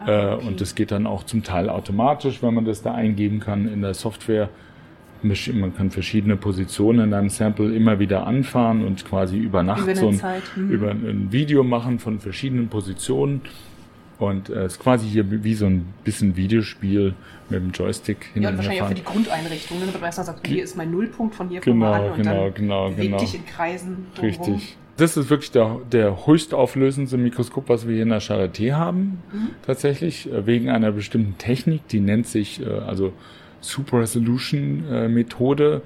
Ah, 0.00 0.08
äh, 0.08 0.34
okay. 0.34 0.46
Und 0.46 0.60
das 0.60 0.74
geht 0.74 0.90
dann 0.90 1.06
auch 1.06 1.24
zum 1.24 1.42
Teil 1.42 1.68
automatisch, 1.68 2.42
wenn 2.42 2.54
man 2.54 2.64
das 2.64 2.82
da 2.82 2.94
eingeben 2.94 3.40
kann 3.40 3.68
in 3.72 3.82
der 3.82 3.94
Software. 3.94 4.48
Man 5.22 5.74
kann 5.74 5.90
verschiedene 5.90 6.36
Positionen 6.36 7.08
in 7.08 7.14
einem 7.14 7.30
Sample 7.30 7.74
immer 7.74 7.98
wieder 7.98 8.26
anfahren 8.26 8.84
und 8.84 9.04
quasi 9.04 9.38
über 9.38 9.62
Nacht 9.62 9.82
über 9.82 9.94
so 9.94 10.08
ein, 10.08 10.20
mhm. 10.54 10.70
über 10.70 10.90
ein 10.90 11.32
Video 11.32 11.64
machen 11.64 11.98
von 11.98 12.20
verschiedenen 12.20 12.68
Positionen. 12.68 13.40
Und 14.18 14.48
es 14.48 14.56
äh, 14.56 14.66
ist 14.66 14.78
quasi 14.80 15.06
hier 15.06 15.24
wie 15.44 15.54
so 15.54 15.66
ein 15.66 15.86
bisschen 16.04 16.36
Videospiel 16.36 17.14
mit 17.50 17.60
dem 17.60 17.70
Joystick 17.72 18.30
hin 18.32 18.42
Ja, 18.42 18.50
und 18.50 18.56
wahrscheinlich 18.56 18.82
auch 18.82 18.88
für 18.88 18.94
die 18.94 19.04
Grundeinrichtung, 19.04 19.78
ne? 19.78 19.86
damit 19.86 20.00
man 20.00 20.08
erstmal 20.08 20.26
sagt, 20.26 20.46
hier 20.46 20.64
ist 20.64 20.76
mein 20.76 20.90
Nullpunkt 20.90 21.34
von 21.34 21.48
hier 21.48 21.60
genau, 21.60 21.92
an 21.92 22.04
und 22.10 22.16
genau, 22.16 22.44
dann 22.44 22.54
genau, 22.54 22.90
genau. 22.90 23.18
dich 23.18 23.34
in 23.34 23.44
Kreisen. 23.44 24.06
Richtig. 24.20 24.48
Rum. 24.48 24.62
Das 24.96 25.18
ist 25.18 25.28
wirklich 25.28 25.50
der, 25.50 25.78
der 25.92 26.26
höchstauflösendste 26.26 27.18
Mikroskop, 27.18 27.68
was 27.68 27.86
wir 27.86 27.94
hier 27.94 28.04
in 28.04 28.08
der 28.08 28.22
Charité 28.22 28.72
haben, 28.72 29.18
mhm. 29.30 29.50
tatsächlich, 29.66 30.32
äh, 30.32 30.46
wegen 30.46 30.70
einer 30.70 30.92
bestimmten 30.92 31.36
Technik, 31.36 31.86
die 31.88 32.00
nennt 32.00 32.26
sich 32.26 32.62
äh, 32.62 32.66
also 32.66 33.12
Super 33.66 34.00
Resolution 34.00 34.84
äh, 34.90 35.08
Methode. 35.08 35.82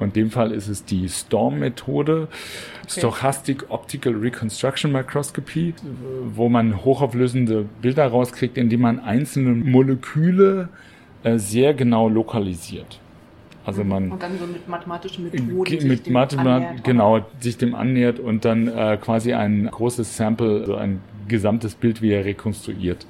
in 0.00 0.12
dem 0.12 0.30
Fall 0.30 0.52
ist 0.52 0.68
es 0.68 0.84
die 0.84 1.08
STORM-Methode, 1.08 2.28
okay. 2.28 3.00
Stochastic 3.00 3.70
Optical 3.70 4.14
Reconstruction 4.14 4.92
Microscopy, 4.92 5.74
wo 6.34 6.48
man 6.48 6.84
hochauflösende 6.84 7.66
Bilder 7.82 8.06
rauskriegt, 8.06 8.56
indem 8.56 8.80
man 8.80 8.98
einzelne 8.98 9.50
Moleküle 9.50 10.68
äh, 11.22 11.38
sehr 11.38 11.74
genau 11.74 12.08
lokalisiert. 12.08 12.98
Also 13.64 13.84
man 13.84 14.10
und 14.10 14.22
dann 14.22 14.38
so 14.38 14.46
mit 14.46 14.66
mathematischen 14.66 15.24
Methoden 15.24 15.88
mit 15.88 16.04
sich 16.04 16.12
Mathemat 16.12 16.82
genau 16.82 17.26
sich 17.40 17.58
dem 17.58 17.74
annähert 17.74 18.18
und 18.18 18.44
dann 18.46 18.68
äh, 18.68 18.98
quasi 18.98 19.34
ein 19.34 19.66
großes 19.70 20.16
Sample, 20.16 20.64
so 20.64 20.76
ein 20.76 21.00
gesamtes 21.28 21.74
Bild 21.74 22.00
wieder 22.00 22.24
rekonstruiert. 22.24 23.06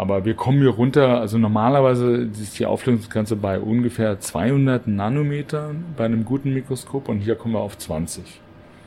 Aber 0.00 0.24
wir 0.24 0.32
kommen 0.32 0.60
hier 0.60 0.70
runter, 0.70 1.20
also 1.20 1.36
normalerweise 1.36 2.30
ist 2.32 2.58
die 2.58 2.64
Auflösungsgrenze 2.64 3.36
bei 3.36 3.60
ungefähr 3.60 4.18
200 4.18 4.88
Nanometer 4.88 5.72
bei 5.94 6.06
einem 6.06 6.24
guten 6.24 6.54
Mikroskop 6.54 7.10
und 7.10 7.18
hier 7.18 7.34
kommen 7.34 7.52
wir 7.52 7.60
auf 7.60 7.76
20. 7.76 8.40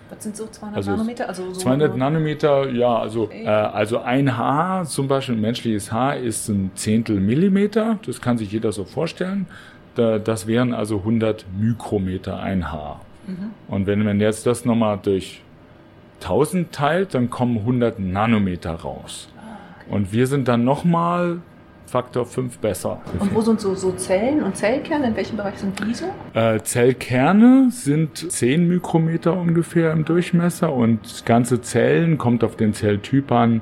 Was 0.10 0.24
sind 0.24 0.36
so 0.36 0.48
200 0.48 0.76
also 0.76 0.90
Nanometer? 0.90 1.30
Also 1.30 1.54
so 1.54 1.60
200 1.60 1.98
Nanometer, 1.98 2.68
ja, 2.72 2.98
also, 2.98 3.30
äh, 3.32 3.46
also 3.46 4.00
ein 4.00 4.36
Haar, 4.36 4.86
zum 4.86 5.08
Beispiel 5.08 5.36
ein 5.36 5.42
menschliches 5.42 5.92
Haar, 5.92 6.18
ist 6.18 6.50
ein 6.50 6.72
Zehntel 6.74 7.20
Millimeter. 7.20 8.00
Das 8.08 8.20
kann 8.20 8.40
sich 8.40 8.52
jeder 8.52 8.72
so 8.72 8.84
vorstellen. 8.84 9.46
Da, 9.94 10.18
das 10.18 10.48
wären 10.48 10.74
also 10.74 10.98
100 10.98 11.46
Mikrometer 11.60 12.40
ein 12.40 12.72
Haar. 12.72 13.02
Mhm. 13.28 13.52
Und 13.68 13.86
wenn 13.86 14.04
man 14.04 14.20
jetzt 14.20 14.48
das 14.48 14.66
nochmal 14.66 14.98
durch 15.00 15.44
1000 16.22 16.72
teilt, 16.72 17.14
dann 17.14 17.30
kommen 17.30 17.60
100 17.60 18.00
Nanometer 18.00 18.74
raus. 18.74 19.30
Und 19.90 20.12
wir 20.12 20.28
sind 20.28 20.48
dann 20.48 20.64
nochmal 20.64 21.40
Faktor 21.86 22.26
5 22.26 22.58
besser. 22.58 23.02
Und 23.20 23.36
wo 23.36 23.42
sind 23.42 23.62
so, 23.62 23.76
so 23.76 23.92
Zellen 23.92 24.42
und 24.42 24.58
Zellkerne? 24.58 25.08
In 25.08 25.16
welchem 25.16 25.38
Bereich 25.38 25.58
sind 25.58 25.80
die 25.80 25.94
so? 25.94 26.06
Äh, 26.34 26.60
Zellkerne 26.62 27.68
sind 27.70 28.32
10 28.32 28.68
Mikrometer 28.68 29.38
ungefähr 29.38 29.92
im 29.92 30.04
Durchmesser 30.04 30.74
und 30.74 31.24
ganze 31.26 31.62
Zellen 31.62 32.18
kommt 32.18 32.44
auf 32.44 32.56
den 32.56 32.74
Zelltyp 32.74 33.32
an. 33.32 33.62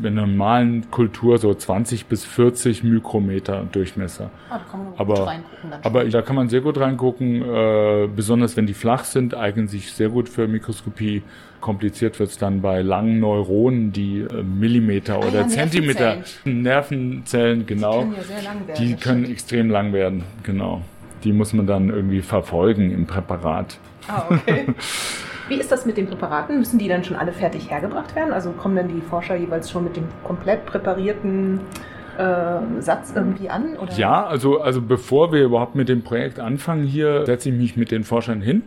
In 0.00 0.06
einer 0.06 0.26
normalen 0.26 0.90
Kultur 0.90 1.38
so 1.38 1.54
20 1.54 2.06
bis 2.06 2.24
40 2.24 2.82
Mikrometer 2.84 3.64
Durchmesser. 3.70 4.30
Ah, 4.50 4.58
da 4.58 4.64
kann 4.70 4.84
man 4.84 4.94
aber, 4.96 5.14
gut 5.14 5.26
reingucken. 5.26 5.70
Dann 5.70 5.80
aber 5.82 6.04
da 6.04 6.22
kann 6.22 6.36
man 6.36 6.48
sehr 6.48 6.60
gut 6.60 6.78
reingucken, 6.78 7.42
äh, 7.42 8.08
besonders 8.14 8.56
wenn 8.56 8.66
die 8.66 8.74
flach 8.74 9.04
sind, 9.04 9.34
eignen 9.34 9.68
sich 9.68 9.92
sehr 9.92 10.08
gut 10.08 10.28
für 10.28 10.48
Mikroskopie. 10.48 11.22
Kompliziert 11.60 12.18
wird 12.18 12.30
es 12.30 12.38
dann 12.38 12.60
bei 12.60 12.82
langen 12.82 13.20
Neuronen, 13.20 13.92
die 13.92 14.20
äh, 14.20 14.42
Millimeter 14.42 15.14
ah, 15.14 15.28
oder 15.28 15.40
ja, 15.40 15.48
Zentimeter 15.48 16.16
Nervenzellen, 16.44 16.62
Nervenzellen 16.62 17.66
genau. 17.66 18.02
Die 18.02 18.04
können, 18.04 18.14
ja 18.16 18.22
sehr 18.22 18.42
lang 18.42 18.66
werden, 18.66 18.86
die 18.86 18.94
können 18.96 19.24
extrem 19.24 19.70
lang 19.70 19.92
werden, 19.92 20.24
genau. 20.42 20.82
Die 21.22 21.32
muss 21.32 21.52
man 21.52 21.66
dann 21.66 21.88
irgendwie 21.88 22.20
verfolgen 22.20 22.90
im 22.90 23.06
Präparat. 23.06 23.78
Ah, 24.08 24.24
okay. 24.28 24.66
Wie 25.48 25.56
ist 25.56 25.70
das 25.70 25.86
mit 25.86 25.96
den 25.96 26.06
Präparaten? 26.06 26.58
Müssen 26.58 26.78
die 26.78 26.88
dann 26.88 27.04
schon 27.04 27.16
alle 27.16 27.32
fertig 27.32 27.70
hergebracht 27.70 28.14
werden? 28.16 28.32
Also 28.32 28.52
kommen 28.52 28.76
dann 28.76 28.88
die 28.88 29.00
Forscher 29.00 29.36
jeweils 29.36 29.70
schon 29.70 29.84
mit 29.84 29.96
dem 29.96 30.04
komplett 30.22 30.64
präparierten 30.66 31.60
äh, 32.16 32.80
Satz 32.80 33.12
irgendwie 33.14 33.50
an? 33.50 33.76
Oder? 33.76 33.92
Ja, 33.94 34.24
also, 34.24 34.60
also 34.60 34.80
bevor 34.80 35.32
wir 35.32 35.44
überhaupt 35.44 35.74
mit 35.74 35.88
dem 35.88 36.02
Projekt 36.02 36.40
anfangen 36.40 36.84
hier, 36.84 37.26
setze 37.26 37.50
ich 37.50 37.54
mich 37.54 37.76
mit 37.76 37.90
den 37.90 38.04
Forschern 38.04 38.40
hin 38.40 38.62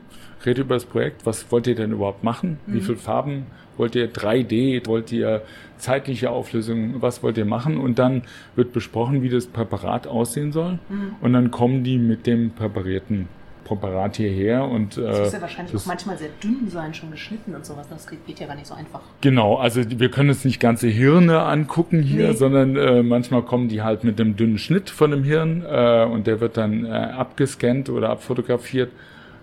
rede 0.46 0.62
über 0.62 0.76
das 0.76 0.86
Projekt. 0.86 1.26
Was 1.26 1.52
wollt 1.52 1.68
ihr 1.68 1.76
denn 1.76 1.92
überhaupt 1.92 2.24
machen? 2.24 2.60
Mhm. 2.66 2.74
Wie 2.74 2.82
viele 2.82 2.98
Farben 2.98 3.48
wollt 3.78 3.96
ihr? 3.96 4.12
3D? 4.12 4.86
Wollt 4.88 5.12
ihr 5.12 5.42
zeitliche 5.78 6.30
Auflösung? 6.30 7.02
Was 7.02 7.24
wollt 7.24 7.38
ihr 7.38 7.46
machen? 7.46 7.78
Und 7.78 8.00
dann 8.00 8.24
wird 8.56 8.74
besprochen, 8.74 9.22
wie 9.22 9.30
das 9.30 9.48
Präparat 9.48 10.08
aussehen 10.08 10.52
soll. 10.52 10.80
Mhm. 10.90 11.16
Und 11.22 11.34
dann 11.34 11.52
kommen 11.52 11.84
die 11.84 11.98
mit 11.98 12.28
dem 12.28 12.52
präparierten 12.52 13.28
Präparat 13.68 14.18
hierher 14.18 14.64
und 14.64 14.98
das 14.98 15.20
muss 15.20 15.34
ja 15.34 15.42
wahrscheinlich 15.42 15.76
auch 15.76 15.86
manchmal 15.86 16.18
sehr 16.18 16.30
dünn 16.42 16.70
sein, 16.70 16.94
schon 16.94 17.12
geschnitten 17.12 17.54
und 17.56 17.66
sowas. 17.66 17.88
Das 17.90 18.08
geht 18.08 18.40
ja 18.40 18.48
gar 18.48 18.56
nicht 18.56 18.68
so 18.68 18.74
einfach. 18.74 19.02
Genau, 19.22 19.58
also 19.58 19.82
wir 19.86 20.10
können 20.10 20.30
uns 20.30 20.46
nicht 20.46 20.60
ganze 20.60 20.88
Hirne 20.88 21.42
angucken 21.42 22.02
hier, 22.02 22.30
nee. 22.30 22.34
sondern 22.34 22.76
äh, 22.76 23.04
manchmal 23.04 23.42
kommen 23.42 23.68
die 23.68 23.82
halt 23.82 24.04
mit 24.04 24.20
einem 24.20 24.36
dünnen 24.36 24.58
Schnitt 24.58 24.90
von 24.90 25.12
dem 25.12 25.24
Hirn 25.24 25.64
äh, 25.68 26.06
und 26.06 26.28
der 26.28 26.40
wird 26.40 26.58
dann 26.58 26.86
äh, 26.86 26.90
abgescannt 26.90 27.90
oder 27.90 28.10
abfotografiert 28.10 28.92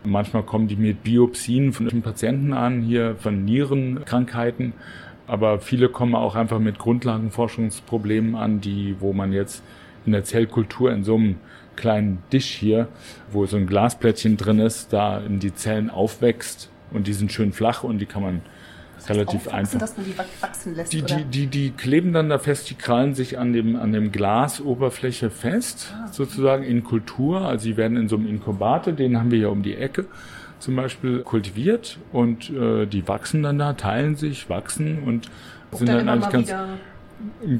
Manchmal 0.07 0.43
kommen 0.43 0.69
die 0.69 0.77
mit 0.77 1.03
Biopsien 1.03 1.73
von 1.73 2.03
Patienten 2.03 2.53
an, 2.53 2.83
hier 2.83 3.17
von 3.17 3.45
Nierenkrankheiten. 3.45 4.75
Aber 5.27 5.61
viele 5.61 5.89
kommen 5.89 6.15
auch 6.15 6.35
einfach 6.35 6.59
mit 6.59 6.79
Grundlagenforschungsproblemen 6.79 8.35
an, 8.35 8.61
die, 8.61 8.97
wo 9.01 9.15
man 9.15 9.33
jetzt 9.33 9.63
in 10.05 10.13
der 10.13 10.25
Zellkultur 10.25 10.93
in 10.93 11.05
so 11.05 11.15
einem 11.15 11.37
kleinen 11.77 12.23
Dish 12.33 12.51
hier, 12.51 12.89
wo 13.31 13.47
so 13.47 13.57
ein 13.57 13.67
Glasplättchen 13.67 14.37
drin 14.37 14.59
ist, 14.59 14.93
da 14.93 15.19
in 15.19 15.39
die 15.41 15.55
Zellen 15.55 15.91
aufwächst 15.91 16.71
und 16.93 17.07
die 17.07 17.13
sind 17.13 17.33
schön 17.33 17.53
flach 17.53 17.85
und 17.85 17.99
die 17.99 18.07
kann 18.07 18.23
man 18.23 18.43
relativ 19.09 19.47
Aufwachsen, 19.49 19.59
einfach. 19.59 19.79
dass 19.81 19.97
man 19.97 20.07
die 20.07 20.19
wachsen 20.19 20.75
lässt, 20.77 20.93
Die, 20.93 21.03
die, 21.03 21.25
die, 21.25 21.47
die 21.47 21.71
kleben 21.73 22.13
dann 22.15 22.31
da 22.31 22.39
fest, 22.39 22.71
die 22.71 22.75
krallen 22.75 23.15
sich 23.15 23.39
an 23.39 23.53
dem, 23.53 23.77
an 23.77 23.93
dem 23.93 24.13
Glasoberfläche 24.13 25.29
fest, 25.31 25.93
Ah. 25.95 26.09
sozusagen 26.11 26.65
in 26.65 26.85
Kultur. 26.85 27.43
Also 27.43 27.67
die 27.69 27.77
werden 27.77 27.97
in 27.99 28.09
so 28.09 28.17
einem 28.17 28.27
Inkubator, 28.27 28.93
den 28.95 29.19
haben 29.19 29.31
wir 29.31 29.39
hier 29.39 29.51
um 29.51 29.63
die 29.63 29.77
Ecke 29.77 30.07
zum 30.59 30.77
Beispiel 30.77 31.21
kultiviert 31.21 31.99
und 32.13 32.49
äh, 32.49 32.87
die 32.87 33.07
wachsen 33.07 33.43
dann 33.43 33.59
da, 33.59 33.75
teilen 33.75 34.17
sich, 34.17 34.49
wachsen 34.49 35.03
und 35.03 35.29
sind 35.73 35.89
dann 35.89 36.07
dann, 36.07 36.09
eigentlich 36.23 36.31
ganz 36.31 36.55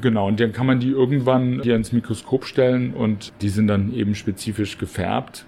genau. 0.01 0.27
Und 0.27 0.39
dann 0.39 0.51
kann 0.51 0.65
man 0.65 0.79
die 0.79 0.89
irgendwann 0.89 1.61
hier 1.63 1.75
ins 1.75 1.91
Mikroskop 1.91 2.45
stellen 2.45 2.93
und 2.93 3.33
die 3.41 3.49
sind 3.49 3.67
dann 3.67 3.93
eben 3.93 4.15
spezifisch 4.15 4.77
gefärbt 4.77 5.45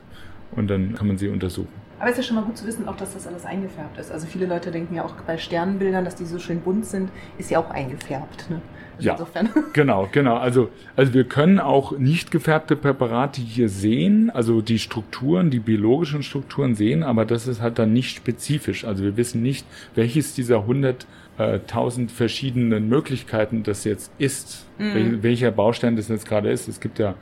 und 0.51 0.69
dann 0.69 0.95
kann 0.95 1.07
man 1.07 1.17
sie 1.17 1.29
untersuchen. 1.29 1.87
Aber 1.99 2.09
es 2.09 2.17
ist 2.17 2.17
ja 2.17 2.23
schon 2.27 2.35
mal 2.35 2.43
gut 2.43 2.57
zu 2.57 2.67
wissen, 2.67 2.87
auch 2.87 2.95
dass 2.95 3.13
das 3.13 3.25
alles 3.25 3.45
eingefärbt 3.45 3.97
ist. 3.97 4.11
Also 4.11 4.27
viele 4.27 4.45
Leute 4.45 4.69
denken 4.69 4.95
ja 4.95 5.03
auch 5.03 5.15
bei 5.25 5.37
Sternbildern, 5.37 6.05
dass 6.05 6.15
die 6.15 6.25
so 6.25 6.37
schön 6.37 6.61
bunt 6.61 6.85
sind, 6.85 7.09
ist 7.37 7.49
ja 7.49 7.59
auch 7.59 7.71
eingefärbt. 7.71 8.49
Ne? 8.49 8.61
Ja. 8.99 9.13
Insofern. 9.13 9.49
Genau, 9.73 10.09
genau. 10.11 10.37
Also, 10.37 10.69
also 10.95 11.13
wir 11.13 11.23
können 11.23 11.59
auch 11.59 11.97
nicht 11.97 12.31
gefärbte 12.31 12.75
Präparate 12.75 13.41
hier 13.41 13.69
sehen, 13.69 14.29
also 14.29 14.61
die 14.61 14.79
Strukturen, 14.79 15.49
die 15.49 15.59
biologischen 15.59 16.23
Strukturen 16.23 16.75
sehen, 16.75 17.03
aber 17.03 17.25
das 17.25 17.47
ist 17.47 17.61
halt 17.61 17.79
dann 17.79 17.93
nicht 17.93 18.15
spezifisch. 18.15 18.85
Also 18.85 19.03
wir 19.03 19.17
wissen 19.17 19.41
nicht, 19.41 19.65
welches 19.95 20.33
dieser 20.33 20.65
100.000 20.67 22.09
verschiedenen 22.09 22.89
Möglichkeiten 22.89 23.63
das 23.63 23.83
jetzt 23.83 24.11
ist, 24.17 24.65
wel, 24.77 25.21
welcher 25.23 25.51
Baustein 25.51 25.95
das 25.95 26.07
jetzt 26.07 26.27
gerade 26.27 26.49
ist. 26.49 26.67
Es 26.67 26.79
gibt 26.79 26.97
ja, 26.99 27.15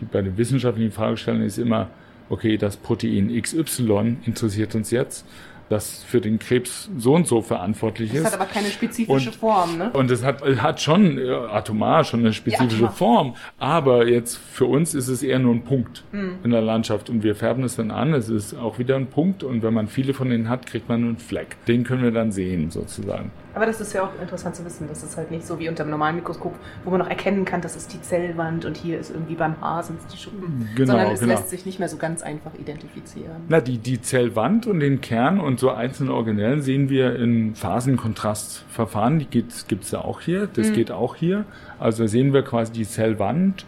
die 0.00 0.04
bei 0.04 0.22
den 0.22 0.36
wissenschaftlichen 0.36 0.92
Fragestellungen 0.92 1.46
ist 1.46 1.58
immer, 1.58 1.88
okay, 2.28 2.56
das 2.56 2.76
Protein 2.76 3.30
XY 3.40 4.18
interessiert 4.26 4.74
uns 4.74 4.90
jetzt, 4.90 5.26
das 5.68 6.04
für 6.04 6.20
den 6.20 6.38
Krebs 6.38 6.88
so 6.96 7.14
und 7.14 7.26
so 7.26 7.42
verantwortlich 7.42 8.10
Das 8.10 8.20
ist. 8.20 8.26
hat 8.26 8.34
aber 8.34 8.44
keine 8.46 8.68
spezifische 8.68 9.30
Und- 9.30 9.36
Form, 9.36 9.78
ne? 9.78 9.90
Und 9.92 10.10
es 10.10 10.22
hat, 10.24 10.42
hat 10.62 10.80
schon 10.80 11.18
äh, 11.18 11.28
atomar 11.30 12.04
schon 12.04 12.20
eine 12.20 12.32
spezifische 12.32 12.86
atomar. 12.86 12.92
Form, 12.92 13.34
aber 13.58 14.06
jetzt 14.08 14.36
für 14.36 14.66
uns 14.66 14.94
ist 14.94 15.08
es 15.08 15.22
eher 15.22 15.38
nur 15.40 15.54
ein 15.54 15.62
Punkt 15.64 16.04
Hm. 16.12 16.38
in 16.44 16.50
der 16.52 16.62
Landschaft 16.62 17.10
und 17.10 17.22
wir 17.24 17.34
färben 17.34 17.64
es 17.64 17.76
dann 17.76 17.90
an. 17.90 18.14
Es 18.14 18.28
ist 18.28 18.54
auch 18.54 18.78
wieder 18.78 18.96
ein 18.96 19.06
Punkt 19.08 19.42
und 19.42 19.62
wenn 19.62 19.74
man 19.74 19.88
viele 19.88 20.14
von 20.14 20.30
denen 20.30 20.48
hat, 20.48 20.66
kriegt 20.66 20.88
man 20.88 21.02
einen 21.02 21.16
Fleck. 21.18 21.56
Den 21.66 21.82
können 21.84 22.02
wir 22.04 22.12
dann 22.12 22.30
sehen 22.32 22.70
sozusagen. 22.70 23.30
Aber 23.56 23.64
das 23.64 23.80
ist 23.80 23.94
ja 23.94 24.02
auch 24.04 24.10
interessant 24.20 24.54
zu 24.54 24.66
wissen. 24.66 24.86
Das 24.86 25.02
ist 25.02 25.16
halt 25.16 25.30
nicht 25.30 25.46
so 25.46 25.58
wie 25.58 25.70
unter 25.70 25.82
dem 25.82 25.88
normalen 25.88 26.16
Mikroskop, 26.16 26.54
wo 26.84 26.90
man 26.90 27.00
noch 27.00 27.08
erkennen 27.08 27.46
kann, 27.46 27.62
das 27.62 27.74
ist 27.74 27.90
die 27.90 28.02
Zellwand 28.02 28.66
und 28.66 28.76
hier 28.76 29.00
ist 29.00 29.10
irgendwie 29.10 29.34
beim 29.34 29.58
Haar 29.62 29.82
sind 29.82 29.98
es 29.98 30.06
die 30.08 30.18
Schuppen. 30.18 30.68
Genau, 30.74 30.92
Sondern 30.92 31.12
es 31.12 31.20
genau. 31.20 31.32
lässt 31.32 31.48
sich 31.48 31.64
nicht 31.64 31.78
mehr 31.78 31.88
so 31.88 31.96
ganz 31.96 32.20
einfach 32.22 32.50
identifizieren. 32.60 33.44
Na, 33.48 33.62
die, 33.62 33.78
die 33.78 34.02
Zellwand 34.02 34.66
und 34.66 34.80
den 34.80 35.00
Kern 35.00 35.40
und 35.40 35.58
so 35.58 35.70
einzelne 35.70 36.12
Organellen 36.12 36.60
sehen 36.60 36.90
wir 36.90 37.16
in 37.16 37.54
Phasenkontrastverfahren. 37.54 39.20
Die 39.20 39.26
gibt's 39.26 39.66
gibt's 39.66 39.90
ja 39.90 40.02
auch 40.02 40.20
hier. 40.20 40.48
Das 40.52 40.74
geht 40.74 40.90
auch 40.90 41.16
hier. 41.16 41.46
Also 41.78 42.02
da 42.02 42.08
sehen 42.08 42.34
wir 42.34 42.42
quasi 42.42 42.72
die 42.72 42.86
Zellwand, 42.86 43.64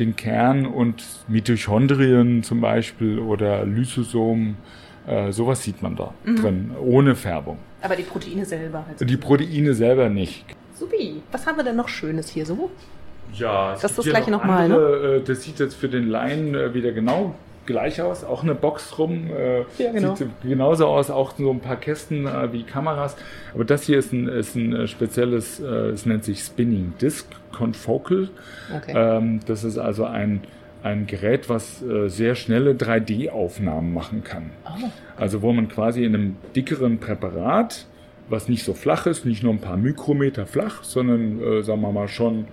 den 0.00 0.16
Kern 0.16 0.66
und 0.66 1.04
Mitochondrien 1.28 2.42
zum 2.42 2.60
Beispiel 2.60 3.20
oder 3.20 3.64
Lysosom. 3.64 4.56
Äh, 5.06 5.30
sowas 5.30 5.62
sieht 5.62 5.82
man 5.82 5.94
da 5.94 6.14
drin, 6.24 6.72
ohne 6.80 7.14
Färbung. 7.14 7.58
Aber 7.82 7.96
die 7.96 8.02
Proteine 8.02 8.44
selber 8.44 8.84
halt. 8.86 9.08
Die 9.08 9.16
Proteine 9.16 9.74
selber 9.74 10.08
nicht. 10.08 10.44
Supi. 10.74 11.22
Was 11.32 11.46
haben 11.46 11.56
wir 11.56 11.64
denn 11.64 11.76
noch 11.76 11.88
Schönes 11.88 12.28
hier 12.28 12.44
so? 12.46 12.70
Ja, 13.34 13.72
Das 13.72 13.84
ist 13.84 13.98
das 13.98 14.04
gleiche 14.06 14.30
nochmal, 14.30 14.68
ne? 14.68 14.74
andere, 14.74 15.16
äh, 15.16 15.22
Das 15.22 15.42
sieht 15.42 15.58
jetzt 15.60 15.74
für 15.74 15.88
den 15.88 16.08
Laien 16.08 16.54
äh, 16.54 16.74
wieder 16.74 16.92
genau 16.92 17.34
gleich 17.66 18.02
aus. 18.02 18.24
Auch 18.24 18.42
eine 18.42 18.54
Box 18.54 18.98
rum. 18.98 19.28
äh, 19.30 19.60
Ja, 19.78 19.92
genau. 19.92 20.14
Sieht 20.16 20.28
genauso 20.42 20.86
aus, 20.86 21.10
auch 21.10 21.34
so 21.38 21.50
ein 21.50 21.60
paar 21.60 21.76
Kästen 21.76 22.28
wie 22.52 22.64
Kameras. 22.64 23.16
Aber 23.54 23.64
das 23.64 23.84
hier 23.84 23.98
ist 23.98 24.12
ein, 24.12 24.26
ist 24.26 24.56
ein 24.56 24.88
spezielles, 24.88 25.60
es 25.60 26.04
nennt 26.06 26.24
sich 26.24 26.40
Spinning 26.40 26.94
Disc 27.00 27.26
Confocal. 27.52 28.28
Okay. 28.74 28.92
Ähm, 28.96 29.40
das 29.46 29.62
ist 29.62 29.78
also 29.78 30.04
ein, 30.04 30.40
ein 30.82 31.06
Gerät, 31.06 31.48
was 31.48 31.82
äh, 31.82 32.08
sehr 32.08 32.34
schnelle 32.34 32.72
3D-Aufnahmen 32.72 33.92
machen 33.92 34.24
kann. 34.24 34.50
Oh. 34.64 34.88
Also 35.16 35.42
wo 35.42 35.52
man 35.52 35.68
quasi 35.68 36.04
in 36.04 36.14
einem 36.14 36.36
dickeren 36.56 36.98
Präparat, 36.98 37.86
was 38.28 38.48
nicht 38.48 38.64
so 38.64 38.74
flach 38.74 39.06
ist, 39.06 39.24
nicht 39.24 39.42
nur 39.42 39.52
ein 39.52 39.60
paar 39.60 39.76
Mikrometer 39.76 40.46
flach, 40.46 40.82
sondern 40.82 41.42
äh, 41.42 41.62
sagen 41.62 41.80
wir 41.82 41.92
mal 41.92 42.08
schon 42.08 42.46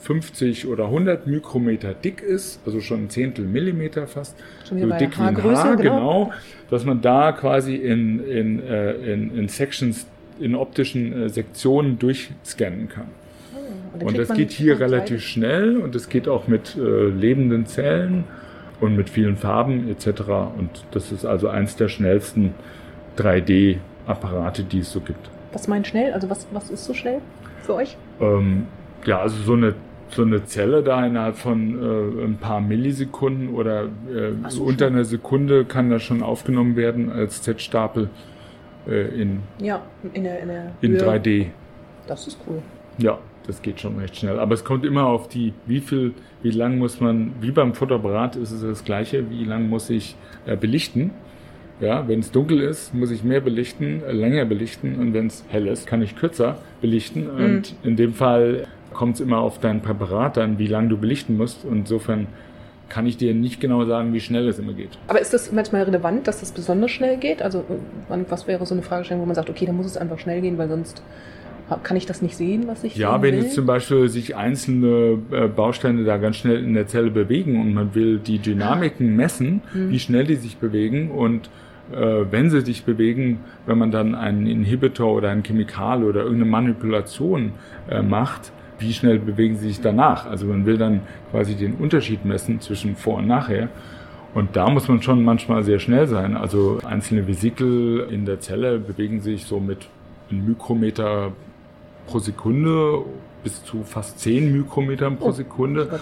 50 0.00 0.66
oder 0.66 0.84
100 0.86 1.26
Mikrometer 1.26 1.92
dick 1.92 2.22
ist, 2.22 2.60
also 2.64 2.80
schon 2.80 3.04
ein 3.04 3.10
Zehntel 3.10 3.44
Millimeter 3.44 4.06
fast, 4.06 4.36
Schon 4.68 4.80
so 4.80 4.88
dick 4.90 5.18
wie 5.18 5.22
ein 5.22 5.42
Haar, 5.42 5.76
genau. 5.76 6.24
genau, 6.26 6.32
dass 6.70 6.84
man 6.84 7.00
da 7.00 7.32
quasi 7.32 7.74
in, 7.74 8.24
in, 8.24 8.62
äh, 8.62 8.92
in, 8.92 9.36
in 9.36 9.48
Sections, 9.48 10.06
in 10.38 10.54
optischen 10.54 11.12
äh, 11.12 11.28
Sektionen 11.28 11.98
durchscannen 11.98 12.88
kann. 12.88 13.08
Und 13.92 14.00
kriegt 14.06 14.18
das 14.18 14.36
geht 14.36 14.50
hier 14.50 14.78
relativ 14.80 15.22
schnell 15.24 15.76
und 15.78 15.94
es 15.94 16.08
geht 16.08 16.28
auch 16.28 16.46
mit 16.48 16.76
äh, 16.76 17.08
lebenden 17.08 17.66
Zellen 17.66 18.24
und 18.80 18.96
mit 18.96 19.10
vielen 19.10 19.36
Farben 19.36 19.88
etc. 19.88 20.22
Und 20.56 20.84
das 20.92 21.12
ist 21.12 21.24
also 21.24 21.48
eins 21.48 21.76
der 21.76 21.88
schnellsten 21.88 22.54
3D-Apparate, 23.16 24.62
die 24.64 24.80
es 24.80 24.92
so 24.92 25.00
gibt. 25.00 25.30
Was 25.52 25.68
meint 25.68 25.86
schnell? 25.86 26.12
Also 26.12 26.30
was, 26.30 26.46
was 26.52 26.70
ist 26.70 26.84
so 26.84 26.94
schnell 26.94 27.20
für 27.62 27.74
euch? 27.74 27.96
Ähm, 28.20 28.66
ja, 29.04 29.20
also 29.20 29.42
so 29.42 29.54
eine, 29.54 29.74
so 30.10 30.22
eine 30.22 30.44
Zelle 30.44 30.82
da 30.82 31.04
innerhalb 31.04 31.36
von 31.36 32.20
äh, 32.20 32.24
ein 32.24 32.36
paar 32.38 32.60
Millisekunden 32.60 33.54
oder 33.54 33.84
äh, 33.84 34.32
so, 34.48 34.64
unter 34.64 34.86
schnell. 34.86 34.90
einer 34.90 35.04
Sekunde 35.04 35.64
kann 35.64 35.90
das 35.90 36.02
schon 36.02 36.22
aufgenommen 36.22 36.76
werden 36.76 37.10
als 37.10 37.42
Z-Stapel 37.42 38.10
äh, 38.86 39.20
in, 39.20 39.40
Ja, 39.60 39.82
in 40.12 40.24
der, 40.24 40.40
in 40.40 40.48
der 40.48 40.72
in 40.80 40.92
Höhe. 40.92 41.00
3D. 41.00 41.46
Das 42.06 42.26
ist 42.26 42.38
cool. 42.46 42.62
Ja, 42.98 43.18
das 43.48 43.60
geht 43.62 43.80
schon 43.80 43.98
recht 43.98 44.16
schnell. 44.16 44.38
Aber 44.38 44.54
es 44.54 44.64
kommt 44.64 44.84
immer 44.84 45.06
auf 45.06 45.28
die, 45.28 45.52
wie 45.66 45.80
viel, 45.80 46.12
wie 46.42 46.50
lang 46.52 46.78
muss 46.78 47.00
man, 47.00 47.32
wie 47.40 47.50
beim 47.50 47.74
Fotoapparat 47.74 48.36
ist 48.36 48.52
es 48.52 48.60
das 48.62 48.84
Gleiche, 48.84 49.28
wie 49.30 49.44
lang 49.44 49.68
muss 49.68 49.90
ich 49.90 50.14
äh, 50.46 50.56
belichten. 50.56 51.10
Ja, 51.80 52.06
wenn 52.08 52.20
es 52.20 52.30
dunkel 52.32 52.60
ist, 52.60 52.92
muss 52.94 53.10
ich 53.10 53.22
mehr 53.24 53.40
belichten, 53.40 54.02
äh, 54.06 54.12
länger 54.12 54.44
belichten 54.44 54.96
und 54.96 55.14
wenn 55.14 55.26
es 55.28 55.44
hell 55.48 55.66
ist, 55.66 55.86
kann 55.86 56.02
ich 56.02 56.14
kürzer 56.16 56.58
belichten. 56.80 57.28
Und 57.28 57.74
in 57.82 57.96
dem 57.96 58.14
Fall 58.14 58.66
kommt 58.92 59.14
es 59.16 59.20
immer 59.20 59.38
auf 59.38 59.58
dein 59.60 59.80
Präparat 59.80 60.38
an, 60.38 60.58
wie 60.58 60.66
lang 60.66 60.88
du 60.88 60.96
belichten 60.96 61.36
musst. 61.36 61.64
Und 61.64 61.78
insofern 61.78 62.26
kann 62.88 63.06
ich 63.06 63.16
dir 63.16 63.32
nicht 63.34 63.60
genau 63.60 63.84
sagen, 63.84 64.12
wie 64.12 64.18
schnell 64.20 64.48
es 64.48 64.58
immer 64.58 64.72
geht. 64.72 64.98
Aber 65.08 65.20
ist 65.20 65.32
das 65.32 65.52
manchmal 65.52 65.82
relevant, 65.84 66.26
dass 66.26 66.40
das 66.40 66.50
besonders 66.52 66.90
schnell 66.90 67.16
geht? 67.18 67.42
Also 67.42 67.64
wann- 68.08 68.24
was 68.28 68.46
wäre 68.48 68.64
so 68.66 68.74
eine 68.74 68.82
Fragestellung, 68.82 69.22
wo 69.22 69.26
man 69.26 69.34
sagt, 69.34 69.48
okay, 69.50 69.66
da 69.66 69.72
muss 69.72 69.86
es 69.86 69.96
einfach 69.96 70.18
schnell 70.18 70.40
gehen, 70.40 70.58
weil 70.58 70.68
sonst 70.68 71.02
kann 71.76 71.96
ich 71.96 72.06
das 72.06 72.22
nicht 72.22 72.36
sehen, 72.36 72.64
was 72.66 72.82
ich 72.84 72.96
Ja, 72.96 73.20
wenn 73.22 73.34
will? 73.36 73.42
jetzt 73.42 73.54
zum 73.54 73.66
Beispiel 73.66 74.08
sich 74.08 74.36
einzelne 74.36 75.18
äh, 75.30 75.48
Bausteine 75.48 76.04
da 76.04 76.16
ganz 76.16 76.36
schnell 76.36 76.62
in 76.64 76.74
der 76.74 76.86
Zelle 76.86 77.10
bewegen 77.10 77.60
und 77.60 77.74
man 77.74 77.94
will 77.94 78.18
die 78.18 78.38
Dynamiken 78.38 79.14
messen, 79.16 79.60
Mhm. 79.74 79.90
wie 79.90 79.98
schnell 79.98 80.24
die 80.24 80.36
sich 80.36 80.56
bewegen 80.58 81.10
und 81.10 81.50
äh, 81.92 82.24
wenn 82.30 82.50
sie 82.50 82.60
sich 82.62 82.84
bewegen, 82.84 83.40
wenn 83.66 83.78
man 83.78 83.90
dann 83.90 84.14
einen 84.14 84.46
Inhibitor 84.46 85.12
oder 85.14 85.30
ein 85.30 85.42
Chemikal 85.42 86.04
oder 86.04 86.20
irgendeine 86.20 86.50
Manipulation 86.50 87.52
äh, 87.90 88.02
macht, 88.02 88.52
wie 88.78 88.92
schnell 88.92 89.18
bewegen 89.18 89.56
sie 89.56 89.68
sich 89.68 89.80
danach? 89.80 90.26
Also 90.26 90.46
man 90.46 90.64
will 90.66 90.78
dann 90.78 91.00
quasi 91.32 91.54
den 91.54 91.74
Unterschied 91.74 92.24
messen 92.24 92.60
zwischen 92.60 92.94
vor 92.94 93.16
und 93.18 93.26
nachher. 93.26 93.68
Und 94.34 94.54
da 94.54 94.68
muss 94.70 94.86
man 94.86 95.02
schon 95.02 95.24
manchmal 95.24 95.64
sehr 95.64 95.78
schnell 95.80 96.06
sein. 96.06 96.36
Also 96.36 96.78
einzelne 96.88 97.26
Vesikel 97.26 98.06
in 98.10 98.24
der 98.24 98.38
Zelle 98.40 98.78
bewegen 98.78 99.20
sich 99.20 99.46
so 99.46 99.58
mit 99.58 99.88
einem 100.30 100.46
Mikrometer 100.46 101.32
pro 102.08 102.18
Sekunde 102.18 103.02
bis 103.44 103.62
zu 103.64 103.84
fast 103.84 104.18
10 104.18 104.52
Mikrometern 104.52 105.16
pro 105.16 105.28
Oh, 105.28 105.32
Sekunde. 105.32 106.00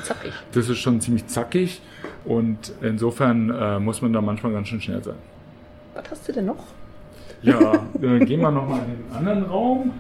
Das 0.53 0.69
ist 0.69 0.79
schon 0.79 1.01
ziemlich 1.01 1.27
zackig 1.27 1.83
und 2.25 2.73
insofern 2.81 3.51
äh, 3.51 3.79
muss 3.79 4.01
man 4.01 4.13
da 4.13 4.21
manchmal 4.23 4.53
ganz 4.53 4.69
schön 4.69 4.81
schnell 4.81 5.03
sein. 5.03 5.17
Was 5.95 6.11
hast 6.11 6.29
du 6.29 6.33
denn 6.33 6.47
noch? 6.47 6.65
Ja, 7.43 7.75
äh, 8.01 8.25
gehen 8.25 8.41
wir 8.41 8.51
nochmal 8.51 8.81
in 8.87 9.05
den 9.05 9.17
anderen 9.17 9.45
Raum. 9.45 9.91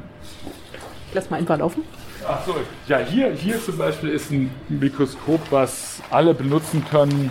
Lass 1.12 1.28
mal 1.28 1.36
einfach 1.38 1.58
laufen. 1.58 1.82
Ach 2.26 2.44
so, 2.46 2.54
ja, 2.88 2.98
hier, 2.98 3.32
hier 3.32 3.60
zum 3.62 3.76
Beispiel 3.76 4.08
ist 4.10 4.30
ein 4.32 4.50
Mikroskop, 4.68 5.40
was 5.50 6.02
alle 6.10 6.34
benutzen 6.34 6.84
können. 6.90 7.30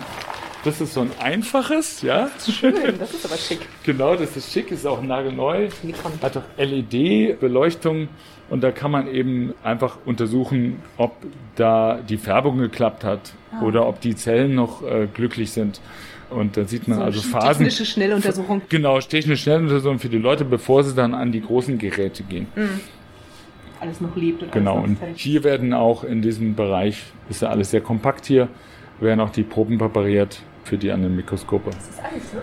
Das 0.66 0.80
ist 0.80 0.94
so 0.94 1.02
ein 1.02 1.10
einfaches, 1.20 2.02
ja. 2.02 2.28
Schön, 2.44 2.74
das 2.98 3.14
ist 3.14 3.24
aber 3.24 3.36
schick. 3.36 3.60
Genau, 3.84 4.16
das 4.16 4.36
ist 4.36 4.52
schick, 4.52 4.72
ist 4.72 4.84
auch 4.84 5.00
nagelneu. 5.00 5.68
Hat 6.20 6.36
auch 6.36 6.42
LED-Beleuchtung 6.58 8.08
und 8.50 8.64
da 8.64 8.72
kann 8.72 8.90
man 8.90 9.06
eben 9.06 9.54
einfach 9.62 9.98
untersuchen, 10.04 10.82
ob 10.96 11.12
da 11.54 12.00
die 12.08 12.16
Färbung 12.16 12.58
geklappt 12.58 13.04
hat 13.04 13.32
Ah. 13.52 13.62
oder 13.62 13.86
ob 13.86 14.00
die 14.00 14.16
Zellen 14.16 14.56
noch 14.56 14.82
äh, 14.82 15.06
glücklich 15.12 15.52
sind. 15.52 15.80
Und 16.30 16.56
da 16.56 16.64
sieht 16.64 16.88
man 16.88 16.98
So 16.98 17.04
also 17.04 17.20
Phasen. 17.20 17.64
Technische 17.64 17.86
Schnelluntersuchung. 17.86 18.62
Genau, 18.68 18.98
technische 19.00 19.42
Schnelluntersuchung 19.44 20.00
für 20.00 20.08
die 20.08 20.18
Leute, 20.18 20.44
bevor 20.44 20.82
sie 20.82 20.96
dann 20.96 21.14
an 21.14 21.30
die 21.30 21.40
großen 21.40 21.78
Geräte 21.78 22.24
gehen. 22.24 22.48
Alles 23.78 24.00
noch 24.00 24.16
lebt 24.16 24.42
und 24.42 24.50
Genau, 24.50 24.78
und 24.82 24.98
hier 25.14 25.44
werden 25.44 25.72
auch 25.72 26.02
in 26.02 26.22
diesem 26.22 26.56
Bereich, 26.56 27.04
ist 27.30 27.42
ja 27.42 27.50
alles 27.50 27.70
sehr 27.70 27.82
kompakt 27.82 28.26
hier, 28.26 28.48
werden 28.98 29.20
auch 29.20 29.30
die 29.30 29.44
Proben 29.44 29.78
präpariert 29.78 30.40
für 30.66 30.76
die 30.78 30.90
anderen 30.90 31.16
Mikroskope. 31.16 31.70
Das 31.70 31.88
ist 31.88 31.98
Eis, 32.04 32.32
ne? 32.34 32.40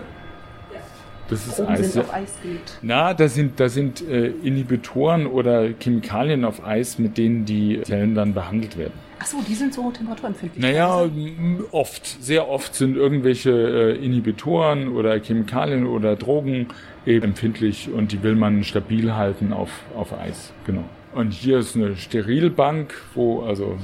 Das 1.28 1.46
ist 1.46 1.56
Proben 1.56 1.68
Eis. 1.72 1.92
sind 1.94 2.04
auf 2.04 2.12
Eis 2.14 2.34
gelegt. 2.42 2.78
Na, 2.82 3.14
da 3.14 3.28
sind, 3.28 3.58
da 3.58 3.68
sind 3.70 4.06
äh, 4.06 4.26
Inhibitoren 4.42 5.26
oder 5.26 5.68
Chemikalien 5.80 6.44
auf 6.44 6.64
Eis, 6.66 6.98
mit 6.98 7.16
denen 7.16 7.46
die 7.46 7.80
Zellen 7.82 8.14
dann 8.14 8.34
behandelt 8.34 8.76
werden. 8.76 8.92
Achso, 9.18 9.38
die 9.48 9.54
sind 9.54 9.72
so 9.72 9.90
temperaturempfindlich. 9.90 10.62
Naja, 10.62 11.04
m- 11.04 11.64
oft, 11.70 12.04
sehr 12.22 12.46
oft 12.48 12.74
sind 12.74 12.96
irgendwelche 12.96 13.50
äh, 13.52 14.04
Inhibitoren 14.04 14.88
oder 14.88 15.18
Chemikalien 15.18 15.86
oder 15.86 16.14
Drogen 16.16 16.66
eben 17.06 17.24
empfindlich 17.24 17.88
und 17.90 18.12
die 18.12 18.22
will 18.22 18.34
man 18.34 18.62
stabil 18.64 19.14
halten 19.14 19.54
auf, 19.54 19.70
auf 19.96 20.12
Eis. 20.12 20.52
Genau. 20.66 20.84
Und 21.14 21.32
hier 21.32 21.58
ist 21.58 21.74
eine 21.74 21.96
Sterilbank, 21.96 22.92
wo 23.14 23.44
also 23.44 23.78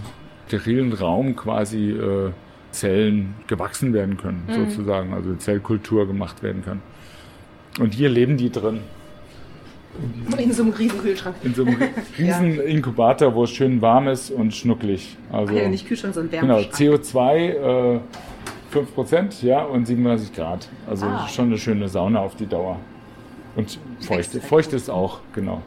sterilen 0.49 0.93
Raum 0.93 1.37
quasi 1.37 1.91
äh, 1.93 2.33
Zellen 2.73 3.35
gewachsen 3.47 3.93
werden 3.93 4.17
können, 4.17 4.43
sozusagen, 4.53 5.13
also 5.13 5.35
Zellkultur 5.35 6.07
gemacht 6.07 6.43
werden 6.43 6.65
kann. 6.65 6.81
Und 7.79 7.95
hier 7.95 8.09
leben 8.09 8.37
die 8.37 8.51
drin. 8.51 8.81
In 10.39 10.53
so 10.53 10.63
einem 10.63 10.73
riesen 10.73 11.01
Kühlschrank. 11.01 11.35
In 11.43 11.53
so 11.55 11.65
einem 11.65 11.77
riesen 12.19 12.61
Inkubator, 12.61 13.35
wo 13.35 13.45
es 13.45 13.51
schön 13.51 13.83
warm 13.83 14.07
ist 14.09 14.31
und 14.31 14.55
schnucklig. 14.55 15.17
Also, 15.33 15.53
Ja, 15.55 15.69
nicht 15.69 15.87
Kühlschrank, 15.89 16.15
sondern 16.15 16.41
Genau, 16.41 16.55
Wärmeschrank. 16.59 17.03
CO2 17.03 17.97
äh, 17.97 18.01
5% 18.73 19.45
ja, 19.45 19.63
und 19.65 19.87
37 19.87 20.33
Grad. 20.33 20.69
Also 20.89 21.07
Ah. 21.07 21.27
schon 21.29 21.47
eine 21.47 21.59
schöne 21.59 21.89
Sauna 21.89 22.21
auf 22.21 22.37
die 22.37 22.47
Dauer. 22.47 22.79
Und 23.57 23.79
feucht, 24.01 24.31
feucht 24.45 24.73
ist 24.73 24.89
auch, 24.89 25.19
genau. 25.35 25.61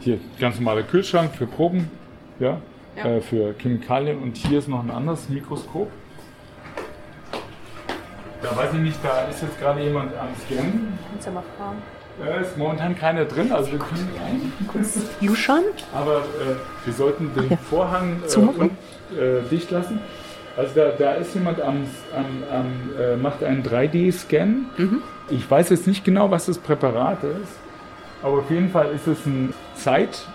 Hier 0.00 0.18
ganz 0.40 0.56
normaler 0.56 0.82
Kühlschrank 0.82 1.34
für 1.34 1.46
Proben, 1.46 1.90
ja, 2.40 2.58
Ja. 2.96 3.04
Äh, 3.04 3.20
für 3.20 3.54
Chemikalien. 3.58 4.18
Und 4.18 4.38
hier 4.38 4.58
ist 4.58 4.68
noch 4.68 4.82
ein 4.82 4.90
anderes 4.90 5.28
Mikroskop. 5.28 5.90
Da 8.42 8.56
weiß 8.56 8.74
ich 8.74 8.80
nicht, 8.80 8.98
da 9.02 9.22
ist 9.22 9.42
jetzt 9.42 9.58
gerade 9.58 9.80
jemand 9.80 10.12
am 10.16 10.28
Scannen. 10.44 10.98
Kannst 11.10 11.26
ja 11.26 11.32
mal 11.32 11.42
fragen. 11.56 11.82
Da 12.18 12.36
ist 12.36 12.56
momentan 12.56 12.96
keiner 12.96 13.24
drin, 13.26 13.52
also 13.52 13.72
wir 13.72 13.78
können 13.78 14.08
rein. 14.22 14.52
Yushun? 15.20 15.64
Aber 15.94 16.18
äh, 16.18 16.54
wir 16.84 16.92
sollten 16.94 17.32
den 17.34 17.50
ja. 17.50 17.56
Vorhang 17.56 18.22
äh, 18.24 18.26
Zumachen? 18.26 18.70
un, 19.10 19.18
äh, 19.18 19.42
dicht 19.50 19.70
lassen. 19.70 20.00
Also 20.56 20.72
da, 20.74 20.88
da 20.98 21.12
ist 21.12 21.34
jemand 21.34 21.60
am, 21.60 21.86
am, 22.14 22.42
am 22.50 22.66
äh, 22.98 23.16
macht 23.16 23.44
einen 23.44 23.62
3D-Scan. 23.62 24.64
Mhm. 24.78 25.02
Ich 25.28 25.50
weiß 25.50 25.68
jetzt 25.70 25.86
nicht 25.86 26.04
genau, 26.04 26.30
was 26.30 26.46
das 26.46 26.56
Präparat 26.58 27.22
ist, 27.24 27.52
aber 28.22 28.38
auf 28.38 28.50
jeden 28.50 28.70
Fall 28.70 28.92
ist 28.92 29.06
es 29.06 29.26
ein 29.26 29.52
Zeit. 29.74 30.26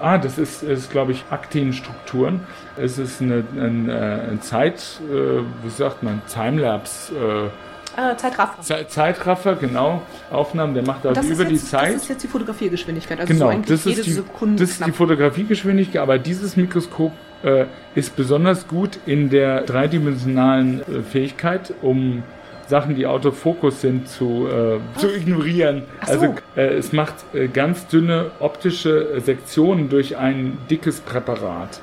Ah, 0.00 0.18
das 0.18 0.38
ist, 0.38 0.62
ist 0.62 0.90
glaube 0.90 1.12
ich, 1.12 1.24
Aktinstrukturen. 1.30 2.40
Es 2.76 2.98
ist 2.98 3.20
eine, 3.22 3.44
ein, 3.56 3.88
äh, 3.88 3.92
ein 4.30 4.40
Zeit, 4.42 5.00
äh, 5.10 5.40
wie 5.64 5.70
sagt 5.70 6.02
man, 6.02 6.20
Timelapse. 6.32 7.14
Äh, 7.14 7.50
Äh, 7.98 8.14
Zeitraffer. 8.18 8.60
Ze- 8.60 8.86
Zeitraffer, 8.88 9.54
genau, 9.54 10.02
Aufnahmen, 10.30 10.74
der 10.74 10.84
macht 10.84 11.06
also 11.06 11.18
Das 11.18 11.30
über 11.30 11.44
ist, 11.44 11.48
die 11.48 11.54
jetzt, 11.54 11.70
Zeit. 11.70 11.94
das 11.94 12.02
ist 12.02 12.08
jetzt 12.10 12.24
die 12.24 12.28
Fotografiergeschwindigkeit. 12.28 13.20
Also 13.20 13.32
so 13.32 13.38
Genau, 13.38 13.50
eigentlich 13.50 13.68
das 13.78 13.84
jede 13.86 14.00
ist, 14.00 14.06
die, 14.06 14.12
Sekunde 14.12 14.56
das 14.62 14.70
ist 14.70 14.80
die 14.80 14.84
knapp. 14.84 14.96
Fotografiegeschwindigkeit, 14.96 16.02
aber 16.02 16.18
dieses 16.18 16.56
Mikroskop 16.56 17.12
äh, 17.42 17.64
ist 17.94 18.14
besonders 18.14 18.68
gut 18.68 18.98
in 19.06 19.30
der 19.30 19.62
dreidimensionalen 19.62 20.80
äh, 20.82 21.02
Fähigkeit, 21.02 21.72
um 21.80 22.22
Sachen, 22.66 22.94
die 22.96 23.06
Autofokus 23.06 23.80
sind, 23.80 24.08
zu, 24.08 24.48
äh, 24.48 24.78
zu 24.98 25.14
ignorieren. 25.14 25.82
So. 26.04 26.12
Also 26.12 26.34
äh, 26.56 26.74
es 26.74 26.92
macht 26.92 27.14
äh, 27.34 27.48
ganz 27.48 27.86
dünne 27.86 28.30
optische 28.40 29.14
äh, 29.16 29.20
Sektionen 29.20 29.88
durch 29.88 30.16
ein 30.16 30.58
dickes 30.68 31.00
Präparat. 31.00 31.80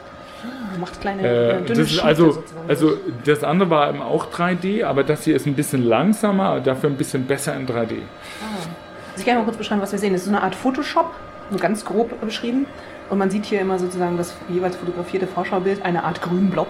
Macht 0.79 0.99
kleine, 1.01 1.21
Äh, 1.21 1.25
äh, 1.25 1.53
das 1.59 1.65
dünne 1.67 1.81
ist 1.81 1.89
Schnitte 1.91 2.05
also, 2.05 2.31
sozusagen. 2.31 2.69
also 2.69 2.97
das 3.25 3.43
andere 3.43 3.69
war 3.69 3.89
eben 3.89 4.01
auch 4.01 4.31
3D, 4.31 4.83
aber 4.83 5.03
das 5.03 5.23
hier 5.23 5.35
ist 5.35 5.45
ein 5.45 5.53
bisschen 5.53 5.83
langsamer, 5.83 6.59
dafür 6.59 6.89
ein 6.89 6.97
bisschen 6.97 7.25
besser 7.25 7.55
in 7.55 7.67
3D. 7.67 7.71
Also 7.71 7.99
ich 9.17 9.25
kann 9.25 9.35
mal 9.37 9.43
kurz 9.43 9.57
beschreiben, 9.57 9.81
was 9.81 9.91
wir 9.91 9.99
sehen. 9.99 10.13
Das 10.13 10.21
ist 10.23 10.27
so 10.27 10.33
eine 10.33 10.41
Art 10.43 10.55
Photoshop, 10.55 11.11
ganz 11.59 11.85
grob 11.85 12.19
beschrieben. 12.21 12.65
Und 13.09 13.19
man 13.19 13.29
sieht 13.29 13.45
hier 13.45 13.61
immer 13.61 13.77
sozusagen 13.77 14.17
das 14.17 14.33
jeweils 14.49 14.75
fotografierte 14.75 15.27
Vorschaubild, 15.27 15.85
eine 15.85 16.03
Art 16.03 16.21
grünen 16.21 16.49
Blob, 16.49 16.67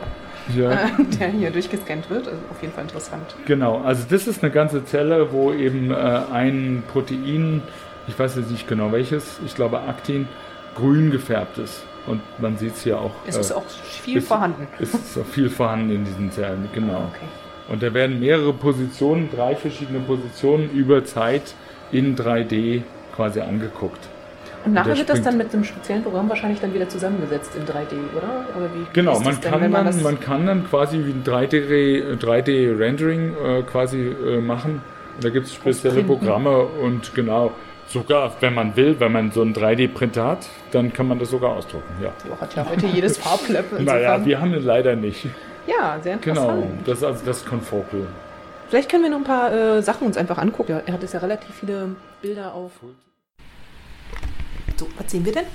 Ja. 0.55 0.71
äh, 0.71 0.77
der 1.19 1.29
hier 1.29 1.51
durchgescannt 1.51 2.09
wird. 2.09 2.27
Also 2.27 2.39
auf 2.51 2.61
jeden 2.61 2.73
Fall 2.73 2.83
interessant. 2.83 3.35
Genau, 3.45 3.81
also 3.81 4.03
das 4.09 4.27
ist 4.27 4.43
eine 4.43 4.51
ganze 4.51 4.83
Zelle, 4.85 5.31
wo 5.31 5.51
eben 5.53 5.91
äh, 5.91 5.95
ein 5.95 6.83
Protein, 6.91 7.61
ich 8.07 8.17
weiß 8.17 8.35
jetzt 8.35 8.51
nicht 8.51 8.67
genau 8.67 8.91
welches, 8.91 9.39
ich 9.45 9.55
glaube 9.55 9.79
Aktin, 9.81 10.27
grün 10.75 11.11
gefärbt 11.11 11.57
ist. 11.57 11.83
Und 12.05 12.19
man 12.39 12.57
sieht 12.57 12.73
es 12.75 12.83
hier 12.83 12.99
auch. 12.99 13.11
Es 13.25 13.37
äh, 13.37 13.39
ist 13.39 13.51
auch 13.53 13.63
viel 13.67 14.17
ist- 14.17 14.27
vorhanden. 14.27 14.67
Es 14.79 14.93
ist 14.93 15.17
auch 15.17 15.25
viel 15.25 15.49
vorhanden 15.49 15.91
in 15.91 16.03
diesen 16.05 16.31
Zellen, 16.31 16.67
genau. 16.73 17.09
Okay. 17.13 17.25
Und 17.69 17.81
da 17.81 17.93
werden 17.93 18.19
mehrere 18.19 18.51
Positionen, 18.51 19.29
drei 19.33 19.55
verschiedene 19.55 19.99
Positionen 20.01 20.69
über 20.71 21.05
Zeit 21.05 21.53
in 21.93 22.17
3D 22.17 22.81
quasi 23.15 23.39
angeguckt. 23.39 24.09
Und 24.65 24.73
nachher 24.73 24.97
wird 24.97 25.09
das 25.09 25.21
dann 25.21 25.37
mit 25.37 25.53
einem 25.53 25.63
speziellen 25.63 26.03
Programm 26.03 26.29
wahrscheinlich 26.29 26.59
dann 26.61 26.73
wieder 26.73 26.87
zusammengesetzt 26.87 27.55
in 27.55 27.63
3D, 27.63 27.95
oder? 28.15 28.45
Genau, 28.93 29.19
man 29.19 29.37
denn, 29.41 29.51
kann, 29.51 29.71
das- 29.85 30.01
man 30.01 30.19
kann 30.19 30.45
dann 30.45 30.65
quasi 30.69 30.99
wie 31.05 31.11
ein 31.11 31.23
3D, 31.25 32.15
3D-Rendering 32.17 33.33
äh, 33.43 33.61
quasi 33.63 33.99
äh, 34.07 34.39
machen. 34.39 34.81
Und 35.15 35.23
da 35.23 35.29
gibt 35.29 35.47
es 35.47 35.53
spezielle. 35.53 36.03
Programme 36.03 36.57
und 36.59 37.13
genau, 37.13 37.51
sogar 37.87 38.31
wenn 38.39 38.53
man 38.53 38.75
will, 38.75 38.99
wenn 38.99 39.11
man 39.11 39.31
so 39.31 39.41
einen 39.41 39.53
3D-Printer 39.53 40.25
hat, 40.25 40.47
dann 40.71 40.91
kann 40.93 41.07
man 41.07 41.19
das 41.19 41.29
sogar 41.29 41.51
ausdrucken. 41.51 41.93
Ja. 42.01 42.11
Jo, 42.27 42.39
hat 42.39 42.55
ja 42.55 42.65
heute 42.67 42.87
jedes 42.87 43.17
Farbklöpfe. 43.19 43.81
Naja, 43.83 44.25
wir 44.25 44.39
haben 44.41 44.53
ihn 44.53 44.63
leider 44.63 44.95
nicht. 44.95 45.27
ja, 45.67 45.97
sehr 46.01 46.13
interessant. 46.13 46.49
Genau, 46.61 46.67
das 46.85 46.97
ist 46.99 47.03
also 47.03 47.25
das 47.25 47.45
Confocal. 47.45 48.07
Vielleicht 48.69 48.89
können 48.89 49.03
wir 49.03 49.09
noch 49.11 49.17
ein 49.17 49.23
paar 49.23 49.53
äh, 49.53 49.81
Sachen 49.83 50.07
uns 50.07 50.17
einfach 50.17 50.37
angucken. 50.39 50.81
Er 50.85 50.93
hat 50.93 51.01
jetzt 51.01 51.13
ja 51.13 51.19
relativ 51.19 51.53
viele 51.53 51.89
Bilder 52.21 52.53
auf. 52.55 52.71
So, 54.83 54.89
was 54.97 55.11
sehen 55.11 55.23
wir 55.23 55.31
denn? 55.31 55.45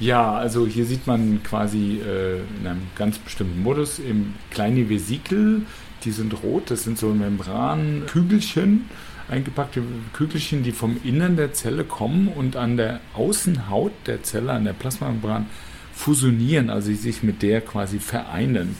Ja, 0.00 0.34
also 0.34 0.66
hier 0.66 0.86
sieht 0.86 1.06
man 1.06 1.42
quasi 1.42 2.00
äh, 2.00 2.38
in 2.60 2.66
einem 2.66 2.82
ganz 2.94 3.18
bestimmten 3.18 3.62
Modus 3.62 3.98
eben 3.98 4.34
kleine 4.50 4.88
Vesikel, 4.88 5.62
die 6.04 6.12
sind 6.12 6.42
rot, 6.42 6.70
das 6.70 6.84
sind 6.84 6.96
so 6.96 7.12
Membrankügelchen, 7.12 8.88
eingepackte 9.28 9.82
Kügelchen, 10.12 10.62
die 10.62 10.72
vom 10.72 10.98
Innern 11.04 11.36
der 11.36 11.52
Zelle 11.52 11.84
kommen 11.84 12.28
und 12.28 12.56
an 12.56 12.76
der 12.76 13.00
Außenhaut 13.14 13.92
der 14.06 14.22
Zelle, 14.22 14.52
an 14.52 14.64
der 14.64 14.72
Plasmamembran 14.72 15.46
fusionieren, 15.92 16.70
also 16.70 16.94
sich 16.94 17.22
mit 17.22 17.42
der 17.42 17.60
quasi 17.60 17.98
vereinen. 17.98 18.76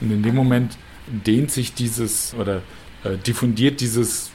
Und 0.00 0.10
in 0.10 0.22
dem 0.22 0.34
Moment 0.34 0.76
dehnt 1.06 1.50
sich 1.50 1.72
dieses 1.72 2.34
oder 2.34 2.60
äh, 3.04 3.16
diffundiert 3.24 3.80
dieses 3.80 4.32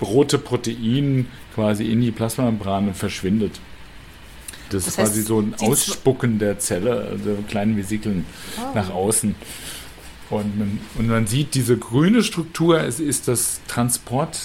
rote 0.00 0.38
Protein 0.38 1.26
quasi 1.54 1.84
in 1.92 2.00
die 2.00 2.10
Plasmamembran 2.10 2.88
und 2.88 2.96
verschwindet. 2.96 3.60
Das, 4.70 4.84
Das 4.84 4.88
ist 4.88 4.96
quasi 4.96 5.22
so 5.22 5.40
ein 5.40 5.54
Ausspucken 5.58 6.38
der 6.38 6.58
Zelle, 6.58 7.08
also 7.10 7.38
kleinen 7.48 7.76
Vesikeln 7.76 8.24
nach 8.74 8.90
außen. 8.90 9.34
Und 10.30 10.58
man, 10.58 10.78
und 10.98 11.08
man 11.08 11.26
sieht 11.26 11.54
diese 11.54 11.76
grüne 11.76 12.22
Struktur, 12.22 12.80
es 12.80 12.98
ist 12.98 13.28
das 13.28 13.60
Transport, 13.68 14.38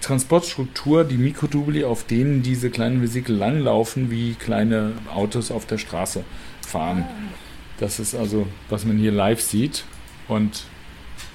Transportstruktur, 0.00 1.04
die 1.04 1.16
Mikrotubuli, 1.16 1.84
auf 1.84 2.04
denen 2.04 2.42
diese 2.42 2.70
kleinen 2.70 3.02
Vesikel 3.02 3.34
langlaufen, 3.34 4.10
wie 4.10 4.34
kleine 4.34 4.92
Autos 5.12 5.50
auf 5.50 5.66
der 5.66 5.78
Straße 5.78 6.24
fahren. 6.66 7.04
Das 7.78 7.98
ist 7.98 8.14
also, 8.14 8.46
was 8.68 8.84
man 8.84 8.98
hier 8.98 9.12
live 9.12 9.40
sieht. 9.40 9.84
Und 10.28 10.64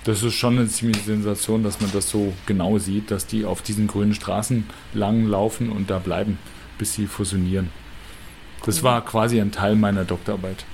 das 0.04 0.24
ist 0.24 0.34
schon 0.34 0.58
eine 0.58 0.68
ziemliche 0.68 1.06
Sensation, 1.06 1.64
dass 1.64 1.82
man 1.82 1.92
das 1.92 2.10
so 2.10 2.34
genau 2.46 2.78
sieht, 2.78 3.12
dass 3.12 3.26
die 3.26 3.46
auf 3.46 3.62
diesen 3.62 3.88
grünen 3.88 4.14
Straßen 4.14 4.66
lang 4.94 5.26
laufen 5.26 5.70
und 5.70 5.90
da 5.90 6.00
bleiben, 6.00 6.38
bis 6.78 6.94
sie 6.94 7.08
fusionieren. 7.08 7.70
Das 8.66 8.84
war 8.84 9.04
quasi 9.04 9.40
ein 9.42 9.52
Teil 9.52 9.76
meiner 9.76 10.04
Doktorarbeit. 10.06 10.66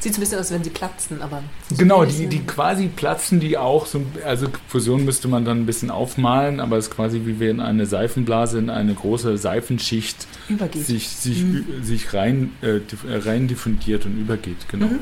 Sieht 0.00 0.14
so 0.14 0.18
ein 0.18 0.22
bisschen 0.22 0.40
aus, 0.40 0.50
wenn 0.50 0.64
sie 0.64 0.70
platzen, 0.70 1.22
aber. 1.22 1.44
Genau, 1.78 2.04
die, 2.04 2.26
die 2.26 2.40
quasi 2.40 2.88
platzen 2.88 3.38
die 3.38 3.56
auch. 3.56 3.86
So, 3.86 4.02
also 4.26 4.48
Fusion 4.66 5.04
müsste 5.04 5.28
man 5.28 5.44
dann 5.44 5.60
ein 5.60 5.66
bisschen 5.66 5.92
aufmalen, 5.92 6.58
aber 6.58 6.76
es 6.76 6.88
ist 6.88 6.94
quasi 6.96 7.22
wie 7.24 7.38
wenn 7.38 7.60
eine 7.60 7.86
Seifenblase 7.86 8.58
in 8.58 8.68
eine 8.68 8.94
große 8.94 9.38
Seifenschicht 9.38 10.26
Übergeht. 10.48 10.84
sich, 10.84 11.08
sich, 11.08 11.42
ü- 11.44 11.64
sich 11.82 12.12
rein, 12.14 12.50
äh, 12.62 12.78
äh, 12.78 12.80
rein 13.24 13.46
diffundiert 13.46 14.04
und 14.04 14.18
übergeht. 14.20 14.68
Genau. 14.68 14.86
Mhm. 14.86 14.98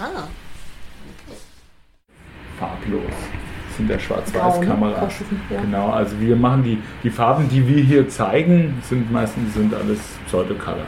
Ah, 0.00 0.28
Farblos. 2.58 3.02
Das 3.68 3.76
sind 3.76 3.88
der? 3.88 3.98
Schwarz-Weiß-Kamera. 3.98 5.08
Ja. 5.50 5.60
Genau, 5.60 5.90
also 5.90 6.18
wir 6.20 6.36
machen 6.36 6.62
die, 6.62 6.78
die 7.02 7.10
Farben, 7.10 7.48
die 7.48 7.66
wir 7.66 7.82
hier 7.82 8.08
zeigen, 8.08 8.78
sind 8.88 9.10
meistens 9.12 9.54
sind 9.54 9.74
alles 9.74 9.98
Pseudocolor. 10.26 10.84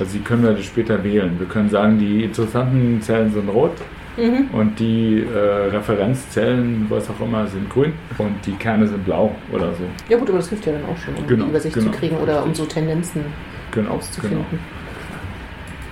Also 0.00 0.16
die 0.18 0.24
können 0.24 0.42
wir 0.42 0.56
später 0.62 1.04
wählen. 1.04 1.38
Wir 1.38 1.46
können 1.46 1.68
sagen, 1.70 1.98
die 1.98 2.24
interessanten 2.24 3.00
Zellen 3.02 3.30
sind 3.32 3.48
rot 3.48 3.72
Mhm. 4.16 4.48
und 4.52 4.78
die 4.80 5.22
äh, 5.22 5.38
Referenzzellen, 5.70 6.86
was 6.88 7.08
auch 7.08 7.20
immer, 7.24 7.46
sind 7.46 7.70
grün 7.70 7.92
und 8.18 8.34
die 8.44 8.52
Kerne 8.52 8.86
sind 8.86 9.04
blau 9.04 9.34
oder 9.52 9.72
so. 9.72 9.84
Ja 10.08 10.18
gut, 10.18 10.28
aber 10.28 10.38
das 10.38 10.48
hilft 10.48 10.66
ja 10.66 10.72
dann 10.72 10.82
auch 10.84 10.96
schon, 10.98 11.14
um 11.14 11.26
Genau, 11.28 11.44
die 11.44 11.50
Übersicht 11.50 11.74
genau. 11.76 11.92
zu 11.92 11.96
kriegen 11.98 12.16
oder 12.16 12.42
um 12.42 12.52
so 12.52 12.64
Tendenzen 12.64 13.22
Genau, 13.70 13.92
auszufinden. 13.92 14.58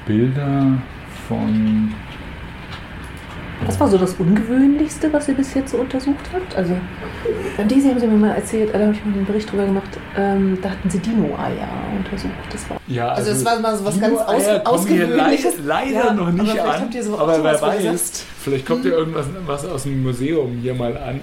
Bilder 0.04 0.72
von 1.28 1.92
Was 3.66 3.78
war 3.80 3.88
so 3.88 3.98
das 3.98 4.14
Ungewöhnlichste, 4.14 5.12
was 5.12 5.28
ihr 5.28 5.34
bis 5.34 5.52
jetzt 5.54 5.72
so 5.72 5.78
untersucht 5.78 6.30
habt? 6.32 6.56
Also, 6.56 6.74
beim 7.56 7.68
Daisy 7.68 7.88
haben 7.88 7.98
sie 7.98 8.06
mir 8.06 8.16
mal 8.16 8.34
erzählt, 8.34 8.72
da 8.72 8.78
habe 8.78 8.92
ich 8.92 9.04
mal 9.04 9.12
einen 9.14 9.26
Bericht 9.26 9.50
drüber 9.50 9.66
gemacht, 9.66 9.90
ähm, 10.16 10.58
da 10.62 10.70
hatten 10.70 10.88
sie 10.88 10.98
Dino-Eier 11.00 11.68
untersucht. 11.96 12.32
Das 12.50 12.70
war, 12.70 12.76
Ja, 12.86 13.08
also, 13.08 13.30
das 13.30 13.44
war 13.44 13.58
mal 13.60 13.76
so 13.76 13.84
was 13.84 14.00
ganz 14.00 14.16
aus, 14.18 14.48
Ausgewöhnliches. 14.64 15.54
Leider, 15.64 15.90
leider 15.92 16.06
Ja, 16.06 16.12
noch 16.14 16.30
nicht 16.30 16.58
aber 16.58 16.74
an. 16.74 16.80
habt 16.82 16.94
ihr 16.94 17.02
so 17.04 17.18
aber 17.18 17.42
wer 17.42 17.60
weiß, 17.60 18.24
vielleicht 18.40 18.66
kommt 18.66 18.84
ja 18.84 18.92
irgendwas 18.92 19.26
was 19.46 19.66
aus 19.66 19.82
dem 19.82 20.02
Museum 20.02 20.58
hier 20.62 20.74
mal 20.74 20.96
an. 20.96 21.20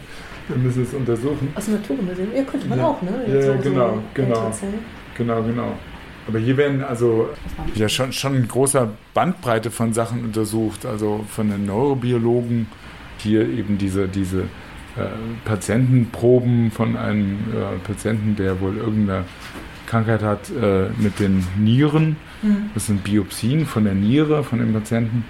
Wir 0.47 0.57
müssen 0.57 0.83
es 0.83 0.93
untersuchen. 0.93 1.51
Aus 1.55 1.65
dem 1.65 1.75
Naturmuseum. 1.75 2.27
Ja, 2.35 2.43
könnte 2.43 2.67
man 2.67 2.77
Ja. 2.77 2.85
auch, 2.85 3.01
ne? 3.01 3.11
Ja, 3.27 3.55
genau, 3.55 3.97
genau. 4.13 4.27
ältere 4.35 4.51
Zellen. 4.51 4.79
Genau, 5.17 5.41
genau. 5.41 5.71
Aber 6.27 6.39
hier 6.39 6.57
werden 6.57 6.83
also 6.83 7.29
ja 7.75 7.87
schon, 7.87 8.11
schon 8.11 8.35
eine 8.35 8.47
große 8.47 8.89
Bandbreite 9.13 9.69
von 9.71 9.93
Sachen 9.93 10.23
untersucht. 10.23 10.85
Also 10.85 11.23
von 11.29 11.49
den 11.49 11.65
Neurobiologen 11.65 12.67
hier 13.17 13.47
eben 13.47 13.77
diese, 13.77 14.07
diese 14.07 14.41
äh, 14.97 15.07
Patientenproben 15.45 16.71
von 16.71 16.95
einem 16.97 17.33
äh, 17.53 17.77
Patienten, 17.85 18.35
der 18.35 18.59
wohl 18.61 18.77
irgendeine 18.77 19.25
Krankheit 19.87 20.21
hat 20.23 20.49
äh, 20.49 20.89
mit 20.97 21.19
den 21.19 21.45
Nieren. 21.57 22.15
Mhm. 22.41 22.71
Das 22.73 22.87
sind 22.87 23.03
Biopsien 23.03 23.65
von 23.65 23.83
der 23.83 23.93
Niere 23.93 24.43
von 24.43 24.59
dem 24.59 24.73
Patienten. 24.73 25.25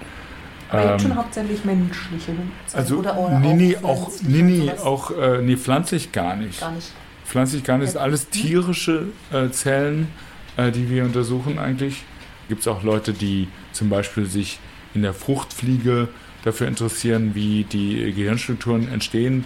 Aber 0.70 0.92
Ähm, 0.94 0.98
schon 0.98 1.14
hauptsätzlich 1.16 1.64
menschliche 1.64 2.32
Zellen. 2.66 2.82
also 2.84 2.96
oder, 2.96 3.16
oder 3.18 3.38
nee, 3.38 3.52
nee, 3.54 3.76
auch, 3.82 4.10
sowas. 4.10 4.82
auch 4.82 5.10
äh, 5.16 5.42
nee, 5.42 5.56
pflanzlich 5.56 6.10
gar 6.12 6.36
nicht. 6.36 6.60
Gar 6.60 6.72
nicht. 6.72 6.92
Pflanzlich 7.24 7.62
gar 7.64 7.78
nicht, 7.78 7.88
ist 7.88 7.94
Ja. 7.94 8.00
alles 8.00 8.28
tierische 8.30 9.08
äh, 9.32 9.48
Zellen, 9.50 10.08
äh, 10.56 10.70
die 10.70 10.90
wir 10.90 11.04
untersuchen 11.04 11.58
eigentlich. 11.58 12.02
Gibt 12.48 12.60
es 12.60 12.68
auch 12.68 12.82
Leute, 12.82 13.12
die 13.12 13.48
zum 13.72 13.88
Beispiel 13.88 14.26
sich 14.26 14.58
in 14.94 15.02
der 15.02 15.14
Fruchtfliege 15.14 16.08
dafür 16.44 16.68
interessieren, 16.68 17.32
wie 17.34 17.64
die 17.64 18.12
Gehirnstrukturen 18.12 18.88
entstehen 18.88 19.44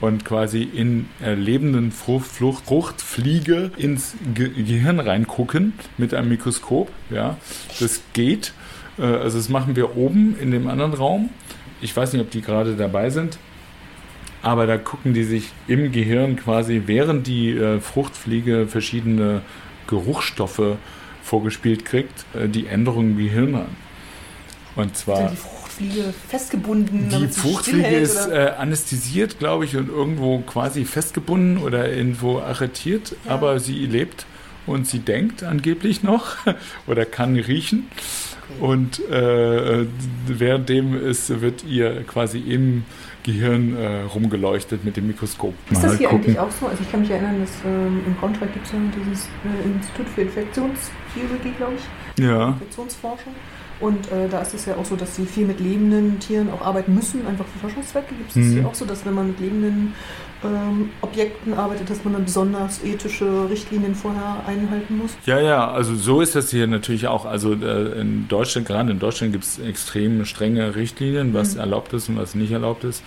und 0.00 0.24
quasi 0.24 0.62
in 0.62 1.06
äh, 1.22 1.34
lebenden 1.34 1.90
Frucht, 1.92 2.26
Flucht, 2.26 2.64
Fruchtfliege 2.66 3.72
ins 3.76 4.14
Ge 4.34 4.50
Gehirn 4.50 5.00
reingucken 5.00 5.72
mit 5.96 6.14
einem 6.14 6.28
Mikroskop. 6.28 6.90
Ja, 7.10 7.36
das 7.80 8.00
geht. 8.12 8.52
Äh, 8.98 9.02
also 9.02 9.38
das 9.38 9.48
machen 9.48 9.76
wir 9.76 9.96
oben 9.96 10.36
in 10.40 10.50
dem 10.50 10.68
anderen 10.68 10.94
Raum. 10.94 11.30
Ich 11.80 11.96
weiß 11.96 12.12
nicht, 12.12 12.22
ob 12.22 12.30
die 12.30 12.42
gerade 12.42 12.76
dabei 12.76 13.10
sind. 13.10 13.38
Aber 14.40 14.66
da 14.66 14.78
gucken 14.78 15.14
die 15.14 15.24
sich 15.24 15.50
im 15.66 15.90
Gehirn 15.90 16.36
quasi, 16.36 16.82
während 16.86 17.26
die 17.26 17.50
äh, 17.50 17.80
Fruchtfliege 17.80 18.68
verschiedene 18.68 19.42
Geruchsstoffe 19.88 20.76
vorgespielt 21.22 21.84
kriegt, 21.84 22.24
äh, 22.34 22.48
die 22.48 22.66
Änderungen 22.68 23.12
im 23.12 23.18
Gehirn 23.18 23.54
an. 23.56 23.66
Und 24.76 24.96
zwar 24.96 25.30
die 25.30 25.36
Fruchtfliege 25.36 26.14
festgebunden? 26.28 27.08
die 27.08 27.28
Fruchtfliege 27.28 27.96
ist 27.96 28.28
äh, 28.28 28.52
anästhesiert, 28.56 29.38
glaube 29.40 29.64
ich, 29.64 29.76
und 29.76 29.88
irgendwo 29.88 30.38
quasi 30.38 30.84
festgebunden 30.84 31.58
oder 31.58 31.90
irgendwo 31.92 32.38
arretiert, 32.38 33.16
Ja. 33.24 33.32
aber 33.32 33.58
sie 33.58 33.86
lebt 33.86 34.24
und 34.66 34.86
sie 34.86 35.00
denkt 35.00 35.42
angeblich 35.42 36.02
noch 36.04 36.36
oder 36.86 37.04
kann 37.04 37.36
riechen. 37.36 37.88
Und 38.60 39.00
äh, 39.10 39.86
währenddem 40.26 40.94
ist, 40.98 41.40
wird 41.40 41.64
ihr 41.64 42.04
quasi 42.04 42.38
im 42.38 42.84
Gehirn 43.32 43.76
äh, 43.76 44.02
rumgeleuchtet 44.04 44.84
mit 44.86 44.96
dem 44.96 45.06
Mikroskop. 45.06 45.52
Ist 45.70 45.82
Mal 45.82 45.88
das 45.90 45.98
hier 45.98 46.08
gucken. 46.08 46.24
eigentlich 46.24 46.38
auch 46.38 46.50
so? 46.50 46.66
Also 46.66 46.82
ich 46.82 46.90
kann 46.90 47.00
mich 47.00 47.10
erinnern, 47.10 47.40
dass 47.40 47.50
ähm, 47.66 48.00
in 48.06 48.14
Braunschweig 48.14 48.52
gibt 48.54 48.64
es 48.66 48.72
ja 48.72 48.78
dieses 48.98 49.26
äh, 49.26 49.66
Institut 49.68 50.08
für 50.08 50.22
Infektionsbiologie, 50.22 51.52
glaube 51.58 51.74
ich, 51.76 52.24
Ja. 52.24 52.48
Infektionsforschung. 52.48 53.34
Und 53.80 54.10
äh, 54.10 54.28
da 54.28 54.40
ist 54.42 54.54
es 54.54 54.66
ja 54.66 54.74
auch 54.76 54.84
so, 54.84 54.96
dass 54.96 55.14
sie 55.14 55.24
viel 55.24 55.46
mit 55.46 55.60
lebenden 55.60 56.18
Tieren 56.18 56.50
auch 56.50 56.62
arbeiten 56.66 56.94
müssen, 56.94 57.24
einfach 57.26 57.44
für 57.46 57.58
Forschungszwecke. 57.60 58.14
Gibt 58.14 58.30
es 58.30 58.34
das 58.34 58.44
Mhm. 58.44 58.52
hier 58.54 58.66
auch 58.66 58.74
so, 58.74 58.84
dass 58.84 59.06
wenn 59.06 59.14
man 59.14 59.28
mit 59.28 59.38
lebenden 59.40 59.94
ähm, 60.44 60.90
Objekten 61.00 61.54
arbeitet, 61.54 61.88
dass 61.90 62.02
man 62.04 62.12
dann 62.14 62.24
besonders 62.24 62.82
ethische 62.84 63.48
Richtlinien 63.48 63.94
vorher 63.94 64.36
einhalten 64.46 64.98
muss? 64.98 65.12
Ja, 65.26 65.40
ja, 65.40 65.70
also 65.70 65.94
so 65.94 66.20
ist 66.20 66.34
das 66.34 66.50
hier 66.50 66.66
natürlich 66.66 67.06
auch. 67.06 67.24
Also 67.24 67.52
äh, 67.54 68.00
in 68.00 68.26
Deutschland, 68.28 68.66
gerade 68.66 68.90
in 68.90 68.98
Deutschland 68.98 69.32
gibt 69.32 69.44
es 69.44 69.58
extrem 69.60 70.24
strenge 70.24 70.74
Richtlinien, 70.74 71.32
was 71.34 71.54
Mhm. 71.54 71.60
erlaubt 71.60 71.92
ist 71.92 72.08
und 72.08 72.16
was 72.18 72.34
nicht 72.34 72.50
erlaubt 72.50 72.82
ist. 72.84 73.02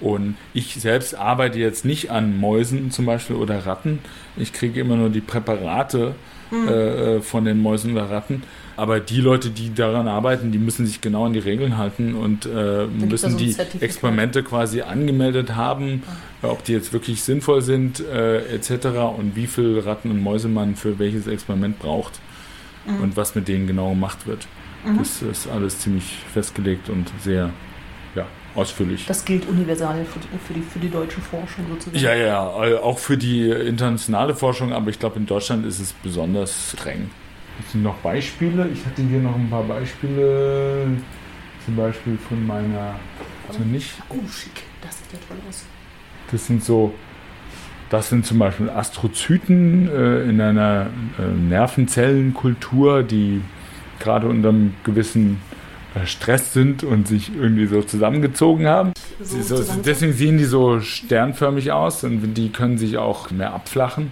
Und 0.00 0.36
ich 0.52 0.74
selbst 0.74 1.16
arbeite 1.16 1.58
jetzt 1.58 1.84
nicht 1.84 2.10
an 2.10 2.38
Mäusen 2.38 2.90
zum 2.90 3.06
Beispiel 3.06 3.36
oder 3.36 3.66
Ratten. 3.66 4.00
Ich 4.36 4.52
kriege 4.52 4.80
immer 4.80 4.96
nur 4.96 5.08
die 5.08 5.20
Präparate 5.20 6.14
Mhm. 6.50 6.68
äh, 6.68 7.20
von 7.20 7.44
den 7.44 7.60
Mäusen 7.62 7.92
oder 7.92 8.10
Ratten. 8.10 8.42
Aber 8.76 9.00
die 9.00 9.20
Leute, 9.20 9.50
die 9.50 9.72
daran 9.72 10.08
arbeiten, 10.08 10.50
die 10.52 10.58
müssen 10.58 10.86
sich 10.86 11.00
genau 11.00 11.26
an 11.26 11.32
die 11.32 11.38
Regeln 11.38 11.78
halten 11.78 12.14
und 12.14 12.46
äh, 12.46 12.86
müssen 12.86 13.30
so 13.30 13.36
ein 13.36 13.36
die. 13.36 13.56
Experimente 13.80 14.42
quasi 14.42 14.82
angemeldet 14.82 15.54
haben, 15.54 16.02
äh, 16.42 16.46
ob 16.46 16.64
die 16.64 16.72
jetzt 16.72 16.92
wirklich 16.92 17.22
sinnvoll 17.22 17.62
sind 17.62 18.00
äh, 18.00 18.38
etc. 18.54 18.86
und 19.16 19.36
wie 19.36 19.46
viel 19.46 19.78
Ratten 19.78 20.10
und 20.10 20.20
Mäuse 20.20 20.48
man 20.48 20.76
für 20.76 20.98
welches 20.98 21.26
Experiment 21.26 21.78
braucht 21.78 22.20
Mhm. 22.86 23.02
und 23.02 23.16
was 23.16 23.34
mit 23.34 23.48
denen 23.48 23.66
genau 23.66 23.90
gemacht 23.90 24.26
wird. 24.26 24.46
Mhm. 24.84 24.98
Das 24.98 25.22
ist 25.22 25.48
alles 25.48 25.78
ziemlich 25.78 26.04
festgelegt 26.32 26.88
und 26.90 27.10
sehr 27.22 27.50
ja, 28.14 28.26
ausführlich. 28.54 29.06
Das 29.06 29.24
gilt 29.24 29.48
universal 29.48 30.04
für 30.04 30.18
die, 30.18 30.28
für 30.46 30.52
die, 30.52 30.60
für 30.60 30.78
die 30.78 30.90
deutsche 30.90 31.20
Forschung 31.20 31.64
sozusagen. 31.70 31.98
Ja, 32.04 32.14
ja, 32.14 32.64
äh, 32.66 32.74
auch 32.76 32.98
für 32.98 33.16
die 33.16 33.48
internationale 33.48 34.34
Forschung, 34.34 34.72
aber 34.72 34.90
ich 34.90 34.98
glaube, 34.98 35.18
in 35.18 35.26
Deutschland 35.26 35.64
ist 35.66 35.80
es 35.80 35.92
besonders 35.92 36.72
streng. 36.72 37.10
Es 37.60 37.72
sind 37.72 37.82
noch 37.82 37.96
Beispiele. 37.96 38.68
Ich 38.72 38.84
hatte 38.84 39.02
hier 39.02 39.20
noch 39.20 39.34
ein 39.36 39.48
paar 39.48 39.62
Beispiele, 39.64 40.86
zum 41.64 41.76
Beispiel 41.76 42.18
von 42.28 42.46
meiner. 42.46 42.94
Also 43.48 43.60
nicht, 43.60 43.94
Oh, 44.08 44.14
schick. 44.28 44.62
Das 44.82 44.98
sieht 44.98 45.12
ja 45.12 45.18
toll 45.28 45.36
aus. 45.48 45.64
das 46.30 46.46
sind 46.46 46.64
so. 46.64 46.94
Das 47.90 48.08
sind 48.08 48.26
zum 48.26 48.38
Beispiel 48.38 48.70
Astrozyten 48.70 49.88
äh, 49.88 50.22
in 50.24 50.40
einer 50.40 50.86
äh, 51.18 51.22
Nervenzellenkultur, 51.98 53.02
die 53.02 53.42
gerade 54.00 54.26
unter 54.26 54.48
einem 54.48 54.74
gewissen 54.84 55.40
äh, 55.94 56.06
Stress 56.06 56.52
sind 56.52 56.82
und 56.82 57.06
sich 57.06 57.30
irgendwie 57.36 57.66
so 57.66 57.82
zusammengezogen 57.82 58.66
haben. 58.66 58.92
So, 59.22 59.38
zusammen- 59.40 59.82
deswegen 59.84 60.12
sehen 60.12 60.38
die 60.38 60.44
so 60.44 60.80
sternförmig 60.80 61.70
aus 61.72 62.02
und 62.04 62.34
die 62.34 62.50
können 62.50 62.78
sich 62.78 62.96
auch 62.98 63.30
mehr 63.30 63.52
abflachen 63.52 64.10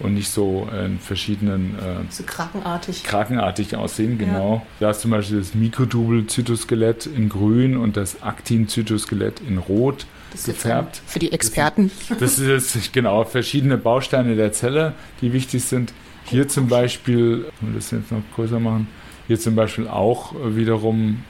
und 0.00 0.14
nicht 0.14 0.28
so 0.28 0.68
in 0.84 0.98
verschiedenen 0.98 1.76
äh, 1.78 2.10
so 2.10 2.24
krakenartig. 2.24 3.04
krakenartig 3.04 3.76
aussehen, 3.76 4.18
genau. 4.18 4.66
Da 4.80 4.90
ist 4.90 5.00
zum 5.00 5.10
Beispiel 5.12 5.38
das 5.38 5.54
Mikrotubel-Zytoskelett 5.54 7.06
in 7.06 7.28
grün 7.28 7.76
und 7.76 7.96
das 7.96 8.22
Aktin-Zytoskelett 8.22 9.40
in 9.40 9.58
rot 9.58 10.06
Das 10.32 10.40
ist 10.40 10.46
jetzt 10.48 10.56
gefärbt. 10.56 11.02
Für 11.06 11.18
die 11.18 11.32
Experten. 11.32 11.90
Das 12.18 12.38
ist 12.38 12.74
jetzt, 12.74 12.92
genau 12.92 13.24
verschiedene 13.24 13.78
Bausteine 13.78 14.36
der 14.36 14.52
Zelle, 14.52 14.94
die 15.20 15.32
wichtig 15.32 15.64
sind. 15.64 15.92
Hier 16.24 16.48
zum 16.48 16.68
Beispiel, 16.68 17.46
wenn 17.60 17.72
wir 17.72 17.76
das 17.76 17.90
jetzt 17.90 18.10
noch 18.10 18.22
größer 18.34 18.58
machen, 18.58 18.88
hier 19.26 19.38
zum 19.38 19.54
Beispiel 19.54 19.88
auch 19.88 20.34
äh, 20.34 20.56
wiederum 20.56 21.22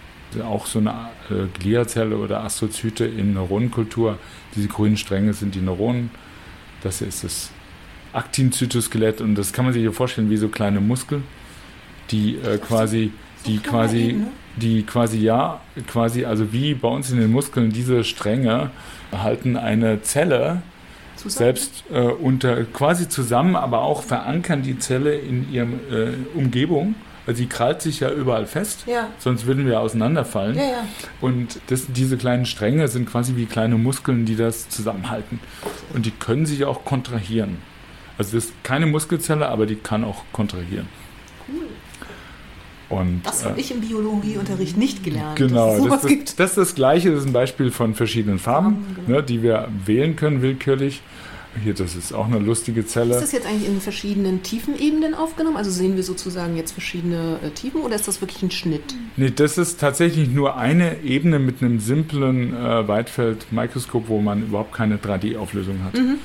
auch 0.43 0.67
so 0.67 0.81
eine 0.81 1.11
äh, 1.31 1.47
Gliazelle 1.59 2.17
oder 2.17 2.43
Astrozyte 2.43 3.05
in 3.05 3.35
Neuronenkultur. 3.35 4.19
Diese 4.57 4.69
grünen 4.69 4.97
Stränge 4.97 5.33
sind 5.33 5.55
die 5.55 5.61
Neuronen. 5.61 6.11
Das 6.83 6.99
hier 6.99 7.09
ist 7.09 7.23
das 7.23 7.51
Aktinzytoskelett 8.15 9.21
und 9.21 9.35
das 9.35 9.53
kann 9.53 9.65
man 9.65 9.75
sich 9.75 9.83
hier 9.83 9.93
vorstellen 9.93 10.31
wie 10.31 10.37
so 10.37 10.49
kleine 10.49 10.81
Muskeln, 10.81 11.25
die 12.11 12.37
äh, 12.37 12.59
quasi, 12.59 13.13
die 13.47 13.59
quasi, 13.59 14.09
Ebene. 14.11 14.27
die 14.57 14.83
quasi 14.85 15.19
ja, 15.19 15.61
quasi 15.87 16.25
also 16.25 16.53
wie 16.53 16.75
bei 16.75 16.89
uns 16.89 17.11
in 17.11 17.19
den 17.19 17.31
Muskeln 17.33 17.71
diese 17.73 18.05
Stränge 18.05 18.71
halten 19.13 19.57
eine 19.57 20.03
Zelle 20.03 20.63
Zusammen. 21.17 21.39
selbst 21.39 21.85
äh, 21.93 22.01
unter 22.01 22.65
quasi 22.65 23.09
zusammen, 23.09 23.57
aber 23.57 23.83
auch 23.83 24.03
verankern 24.03 24.63
die 24.63 24.79
Zelle 24.79 25.15
in 25.17 25.53
ihrem 25.53 25.75
äh, 25.91 26.13
Umgebung. 26.39 26.95
Also 27.27 27.41
die 27.43 27.49
krallt 27.49 27.81
sich 27.81 28.01
ja 28.01 28.11
überall 28.11 28.45
fest, 28.47 28.85
Ja, 28.87 29.09
sonst 29.19 29.47
würden 29.47 29.65
wir 29.67 29.81
auseinanderfallen. 29.81 30.57
ja, 30.57 30.63
ja. 30.63 30.85
Und 31.23 31.59
das, 31.69 31.87
diese 31.89 32.19
kleinen 32.19 32.45
Stränge 32.45 32.87
sind 32.89 33.09
quasi 33.09 33.35
wie 33.37 33.47
kleine 33.47 33.77
Muskeln, 33.77 34.27
die 34.27 34.37
das 34.37 34.69
zusammenhalten. 34.69 35.41
Und 35.95 36.05
die 36.05 36.11
können 36.11 36.45
sich 36.45 36.67
auch 36.67 36.85
kontrahieren. 36.85 37.57
Also 38.19 38.37
das 38.37 38.47
ist 38.47 38.55
keine 38.63 38.87
Muskelzelle, 38.87 39.49
aber 39.49 39.67
die 39.67 39.77
kann 39.77 40.05
auch 40.05 40.25
kontrahieren. 40.33 40.87
Cool. 41.49 41.67
Und, 42.99 43.23
Das 43.25 43.43
äh, 43.43 43.47
habe 43.47 43.61
ich 43.61 43.73
im 43.73 43.81
Biologieunterricht 43.81 44.77
nicht 44.77 45.03
gelernt. 45.03 45.37
Genau, 45.37 45.77
sowas 45.79 46.03
das, 46.03 46.09
gibt. 46.09 46.29
das, 46.29 46.37
das 46.37 46.51
ist 46.51 46.57
das 46.57 46.75
Gleiche, 46.75 47.11
das 47.11 47.21
ist 47.21 47.27
ein 47.27 47.33
Beispiel 47.33 47.71
von 47.71 47.95
verschiedenen 47.95 48.39
Farben, 48.39 48.85
Farben, 48.85 48.97
genau. 49.07 49.19
ne, 49.19 49.23
die 49.25 49.43
wir 49.43 49.69
wählen 49.85 50.17
können 50.17 50.43
willkürlich. 50.43 51.03
Hier, 51.63 51.75
das 51.75 51.95
ist 51.95 52.13
auch 52.13 52.27
eine 52.27 52.41
lustige 52.41 52.85
Zelle. 52.85 53.15
Ist 53.15 53.23
das 53.23 53.33
jetzt 53.33 53.47
eigentlich 53.47 53.69
in 53.69 53.81
verschiedenen 53.81 54.43
Tiefenebenen 54.43 55.15
aufgenommen? 55.15 55.57
Also 55.57 55.71
sehen 55.71 55.95
wir 55.95 56.03
sozusagen 56.03 56.57
jetzt 56.57 56.73
verschiedene 56.73 57.39
äh, 57.45 57.51
Tiefen 57.51 57.83
oder 57.83 57.95
ist 57.95 58.09
das 58.09 58.21
wirklich 58.21 58.43
ein 58.43 58.51
Schnitt? 58.51 58.95
Nee, 59.17 59.31
das 59.31 59.57
ist 59.57 59.79
tatsächlich 59.79 60.29
nur 60.29 60.57
eine 60.57 61.03
Ebene 61.03 61.39
mit 61.39 61.63
einem 61.63 61.79
simplen 61.79 62.55
äh, 62.55 62.89
Weitfeld-Mikroskop, 62.89 64.09
wo 64.09 64.21
man 64.21 64.43
überhaupt 64.43 64.73
keine 64.75 64.97
3D-Auflösung 64.97 65.85
hat. 65.85 65.95
Das 65.95 66.01
ist 66.01 66.19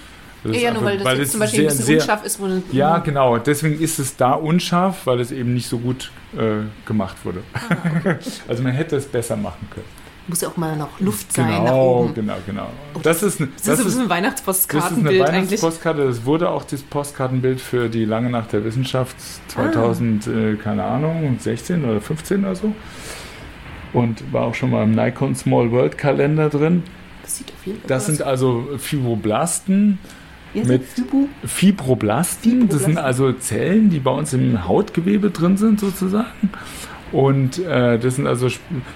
ja, 0.45 0.73
nur 0.73 0.83
weil 0.83 0.97
das 0.97 1.19
es 1.19 1.31
zum 1.31 1.39
Beispiel 1.39 1.61
ein 1.61 1.69
sehr- 1.69 1.77
bisschen 1.77 1.85
sehr- 1.85 1.97
unscharf 2.01 2.25
ist. 2.25 2.39
Wo 2.39 2.47
Ja, 2.71 2.99
genau. 2.99 3.37
Deswegen 3.37 3.79
ist 3.79 3.99
es 3.99 4.15
da 4.15 4.33
unscharf, 4.33 5.05
weil 5.05 5.19
es 5.19 5.31
eben 5.31 5.53
nicht 5.53 5.67
so 5.67 5.79
gut 5.79 6.11
äh, 6.37 6.65
gemacht 6.85 7.17
wurde. 7.23 7.41
Ah, 7.53 8.15
also 8.47 8.63
man 8.63 8.73
hätte 8.73 8.95
es 8.95 9.05
besser 9.05 9.35
machen 9.35 9.67
können. 9.73 9.85
Muss 10.27 10.41
ja 10.41 10.49
auch 10.49 10.57
mal 10.57 10.75
noch 10.75 10.99
Luft 10.99 11.33
sein 11.33 11.47
genau, 11.47 11.63
nach 11.63 11.73
oben. 11.73 12.13
Genau, 12.13 12.35
genau, 12.45 12.69
Das 13.01 13.23
ist, 13.23 13.39
das, 13.39 13.49
das 13.63 13.79
ist, 13.79 13.97
ein 13.97 14.09
Weihnachtsposkartenbild 14.09 15.19
Das 15.21 15.27
ist 15.27 15.33
eine 15.33 15.37
Weihnachtspostkarte. 15.37 16.05
Das 16.05 16.23
wurde 16.23 16.49
auch 16.51 16.63
das 16.65 16.83
Postkartenbild 16.83 17.59
für 17.59 17.89
die 17.89 18.05
Lange 18.05 18.29
Nacht 18.29 18.53
der 18.53 18.63
Wissenschaft 18.63 19.15
2000, 19.47 20.27
ah. 20.27 20.31
äh, 20.31 20.55
keine 20.55 20.83
Ahnung, 20.83 21.37
16 21.39 21.83
oder 21.83 21.99
15 21.99 22.45
oder 22.45 22.55
so. 22.55 22.75
Und 23.91 24.31
war 24.31 24.43
auch 24.43 24.53
schon 24.53 24.69
mal 24.69 24.83
im 24.83 24.91
Nikon 24.91 25.33
Small 25.33 25.71
World 25.71 25.97
Kalender 25.97 26.49
drin. 26.49 26.83
Das 27.23 27.37
sieht 27.37 27.51
auf 27.51 27.65
jeden 27.65 27.79
Fall 27.79 27.87
Das 27.87 28.05
sind 28.05 28.21
also 28.21 28.67
Fibroblasten. 28.77 29.97
Mit 30.53 30.83
Fibro? 30.83 31.27
Fibroblasten. 31.45 32.51
Fibroblasten. 32.51 32.69
Das 32.69 32.83
sind 32.83 32.97
also 32.97 33.31
Zellen, 33.33 33.89
die 33.89 33.99
bei 33.99 34.11
uns 34.11 34.33
im 34.33 34.67
Hautgewebe 34.67 35.29
drin 35.29 35.57
sind, 35.57 35.79
sozusagen. 35.79 36.49
Und 37.11 37.57
äh, 37.65 37.97
das 37.97 38.15
sind 38.15 38.27
also 38.27 38.49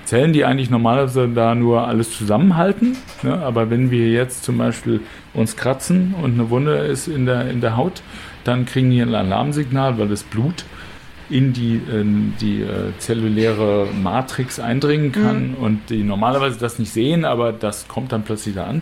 Zellen, 0.06 0.34
die 0.34 0.45
eigentlich 0.45 0.70
normalerweise 0.70 1.28
da 1.28 1.56
nur 1.56 1.88
alles 1.88 2.16
zusammenhalten. 2.16 2.95
Ne? 3.24 3.38
Aber 3.39 3.70
wenn 3.70 3.89
wir 3.89 4.10
jetzt 4.10 4.43
zum 4.43 4.58
Beispiel 4.58 5.01
uns 5.34 5.56
kratzen 5.56 6.14
und 6.22 6.34
eine 6.34 6.49
Wunde 6.49 6.78
ist 6.78 7.08
in 7.08 7.26
der, 7.26 7.49
in 7.49 7.62
der 7.62 7.76
Haut, 7.76 8.04
dann 8.43 8.66
kriegen 8.66 8.91
die 8.91 9.01
ein 9.01 9.14
Alarmsignal, 9.14 9.97
weil 9.97 10.10
das 10.10 10.24
Blut 10.24 10.66
in 11.30 11.54
die, 11.54 11.82
in 11.91 12.34
die 12.39 12.62
äh, 12.62 12.91
zelluläre 12.99 13.88
Matrix 14.01 14.60
eindringen 14.60 15.12
kann 15.12 15.51
mhm. 15.51 15.56
und 15.56 15.89
die 15.89 16.04
normalerweise 16.04 16.60
das 16.60 16.78
nicht 16.78 16.91
sehen, 16.91 17.26
aber 17.26 17.51
das 17.51 17.88
kommt 17.88 18.12
dann 18.12 18.24
plötzlich 18.24 18.54
da 18.56 18.66
an. 18.66 18.82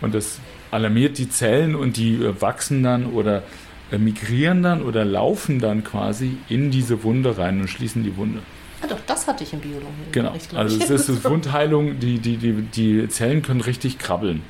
Und 0.00 0.14
das 0.14 0.38
alarmiert 0.70 1.18
die 1.18 1.28
Zellen 1.28 1.74
und 1.74 1.96
die 1.96 2.14
äh, 2.16 2.40
wachsen 2.40 2.82
dann 2.82 3.06
oder 3.06 3.42
äh, 3.90 3.98
migrieren 3.98 4.62
dann 4.62 4.82
oder 4.82 5.04
laufen 5.04 5.58
dann 5.58 5.84
quasi 5.84 6.38
in 6.48 6.70
diese 6.70 7.04
Wunde 7.04 7.38
rein 7.38 7.60
und 7.60 7.68
schließen 7.68 8.02
die 8.02 8.16
Wunde. 8.16 8.40
Ja, 8.82 8.88
doch, 8.88 8.98
das 9.06 9.26
hatte 9.26 9.44
ich 9.44 9.52
im 9.52 9.60
Biologie. 9.60 9.86
Genau, 10.12 10.32
also 10.54 10.78
es 10.82 10.90
ist 10.90 11.24
Wundheilung, 11.30 11.98
die, 11.98 12.18
die, 12.18 12.36
die, 12.36 12.52
die 12.52 13.08
Zellen 13.08 13.42
können 13.42 13.60
richtig 13.60 13.98
krabbeln 13.98 14.42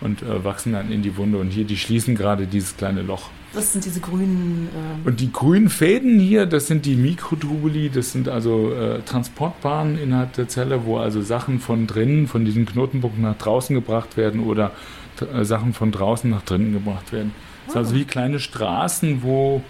und 0.00 0.22
äh, 0.22 0.44
wachsen 0.44 0.72
dann 0.72 0.92
in 0.92 1.02
die 1.02 1.16
Wunde 1.16 1.38
und 1.38 1.50
hier, 1.50 1.64
die 1.64 1.76
schließen 1.76 2.14
gerade 2.14 2.46
dieses 2.46 2.76
kleine 2.76 3.02
Loch. 3.02 3.30
Das 3.52 3.72
sind 3.72 3.84
diese 3.84 4.00
grünen. 4.00 4.68
Ähm 4.74 5.06
und 5.06 5.20
die 5.20 5.32
grünen 5.32 5.70
Fäden 5.70 6.20
hier, 6.20 6.46
das 6.46 6.66
sind 6.66 6.84
die 6.84 6.96
Mikrotubuli, 6.96 7.90
das 7.90 8.12
sind 8.12 8.28
also 8.28 8.72
äh, 8.72 9.00
Transportbahnen 9.02 9.98
innerhalb 9.98 10.34
der 10.34 10.48
Zelle, 10.48 10.84
wo 10.84 10.98
also 10.98 11.22
Sachen 11.22 11.58
von 11.58 11.86
drinnen, 11.86 12.28
von 12.28 12.44
diesen 12.44 12.66
Knotenpunkten 12.66 13.22
nach 13.22 13.38
draußen 13.38 13.74
gebracht 13.74 14.16
werden 14.16 14.40
oder 14.40 14.66
äh, 14.66 14.97
Sachen 15.42 15.72
von 15.74 15.92
draußen 15.92 16.30
nach 16.30 16.42
drinnen 16.42 16.72
gebracht 16.72 17.12
werden. 17.12 17.32
Das 17.66 17.74
ist 17.74 17.76
also 17.76 17.94
wie 17.94 18.04
kleine 18.04 18.40
Straßen, 18.40 19.22
wo 19.22 19.62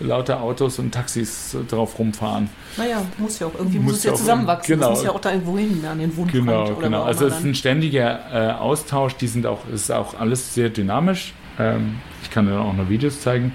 lauter 0.00 0.40
Autos 0.40 0.78
und 0.78 0.92
Taxis 0.92 1.56
drauf 1.68 1.98
rumfahren. 1.98 2.48
Naja, 2.76 3.02
muss 3.18 3.38
ja 3.38 3.46
auch 3.46 3.54
irgendwie 3.54 3.78
muss, 3.78 3.92
muss 3.92 3.98
es 3.98 4.04
ja 4.04 4.14
zusammenwachsen. 4.14 4.74
Genau. 4.74 4.90
Das 4.90 4.98
muss 4.98 5.04
ja 5.04 5.12
auch 5.12 5.20
da 5.20 5.32
irgendwo 5.32 5.58
hin, 5.58 5.84
an 5.90 5.98
den 5.98 6.16
Wundrand. 6.16 6.46
Genau, 6.46 6.64
oder 6.64 6.74
genau. 6.80 7.02
Also 7.02 7.26
es 7.26 7.38
ist 7.38 7.44
ein 7.44 7.54
ständiger 7.54 8.20
äh, 8.32 8.52
Austausch, 8.52 9.14
die 9.14 9.28
sind 9.28 9.46
auch, 9.46 9.60
es 9.72 9.82
ist 9.82 9.92
auch 9.92 10.18
alles 10.18 10.54
sehr 10.54 10.70
dynamisch. 10.70 11.34
Ähm, 11.58 11.96
ich 12.22 12.30
kann 12.30 12.46
dir 12.46 12.58
auch 12.58 12.72
noch 12.72 12.88
Videos 12.88 13.20
zeigen. 13.20 13.52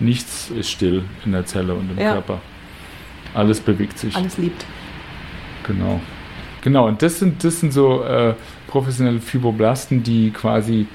Nichts 0.00 0.50
ist 0.50 0.70
still 0.70 1.04
in 1.24 1.32
der 1.32 1.44
Zelle 1.46 1.74
und 1.74 1.90
im 1.90 1.98
ja. 1.98 2.12
Körper. 2.12 2.40
Alles 3.34 3.60
bewegt 3.60 3.98
sich. 3.98 4.14
Alles 4.16 4.38
lebt. 4.38 4.64
Genau. 5.64 6.00
Genau, 6.62 6.88
und 6.88 7.02
das 7.02 7.18
sind, 7.18 7.44
das 7.44 7.60
sind 7.60 7.72
so 7.72 8.02
äh, 8.02 8.34
professionelle 8.66 9.20
Fibroblasten, 9.20 10.02
die 10.02 10.30
quasi 10.30 10.86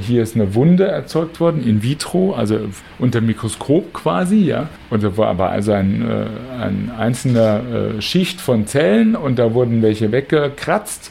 hier 0.00 0.22
ist 0.22 0.36
eine 0.36 0.54
Wunde 0.54 0.86
erzeugt 0.86 1.40
worden, 1.40 1.66
in 1.66 1.82
vitro, 1.82 2.34
also 2.34 2.60
unter 3.00 3.20
Mikroskop 3.20 3.92
quasi, 3.92 4.44
ja. 4.44 4.68
Und 4.90 5.02
da 5.02 5.16
war 5.16 5.28
aber 5.28 5.50
also 5.50 5.72
ein, 5.72 6.08
äh, 6.08 6.26
ein 6.62 6.92
einzelner 6.96 7.96
äh, 7.96 8.00
Schicht 8.00 8.40
von 8.40 8.66
Zellen 8.66 9.16
und 9.16 9.40
da 9.40 9.54
wurden 9.54 9.82
welche 9.82 10.12
weggekratzt 10.12 11.10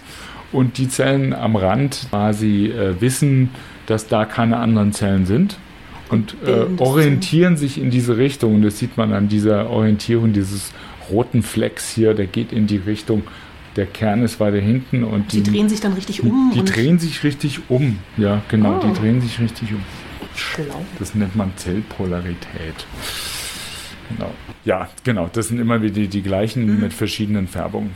und 0.53 0.77
die 0.77 0.87
Zellen 0.87 1.33
am 1.33 1.57
Rand 1.57 2.07
quasi 2.09 2.67
äh, 2.67 2.99
wissen, 3.01 3.49
dass 3.87 4.07
da 4.07 4.23
keine 4.23 4.57
anderen 4.57 4.93
Zellen 4.93 5.25
sind 5.25 5.57
und 6.09 6.35
äh, 6.45 6.81
orientieren 6.81 7.57
sich 7.57 7.77
in 7.77 7.89
diese 7.89 8.17
Richtung. 8.17 8.55
Und 8.55 8.61
das 8.61 8.79
sieht 8.79 8.95
man 8.97 9.11
an 9.11 9.27
dieser 9.27 9.69
Orientierung 9.69 10.31
dieses 10.31 10.71
roten 11.09 11.43
Flecks 11.43 11.89
hier, 11.89 12.13
der 12.13 12.27
geht 12.27 12.53
in 12.53 12.67
die 12.67 12.77
Richtung 12.77 13.23
der 13.76 13.86
Kern 13.86 14.24
ist 14.24 14.39
weiter 14.39 14.59
hinten 14.59 15.03
und 15.03 15.32
die, 15.32 15.41
die 15.41 15.51
drehen 15.51 15.69
sich 15.69 15.80
dann 15.80 15.93
richtig 15.93 16.24
um. 16.24 16.51
Die 16.53 16.63
drehen 16.63 16.99
sich 16.99 17.24
richtig 17.24 17.69
um, 17.69 17.99
ja, 18.17 18.41
genau, 18.49 18.78
oh. 18.78 18.88
die 18.88 18.93
drehen 18.99 19.22
sich 19.22 19.39
richtig 19.39 19.74
um. 19.74 19.82
Schlau. 20.36 20.86
Das 20.99 21.15
nennt 21.15 21.36
man 21.36 21.51
Zellpolarität. 21.57 22.86
Genau. 24.09 24.32
Ja, 24.65 24.89
genau, 25.03 25.30
das 25.32 25.47
sind 25.47 25.59
immer 25.59 25.82
wieder 25.82 25.93
die, 25.93 26.07
die 26.07 26.22
gleichen 26.22 26.65
mhm. 26.65 26.82
mit 26.82 26.93
verschiedenen 26.93 27.47
Färbungen. 27.47 27.91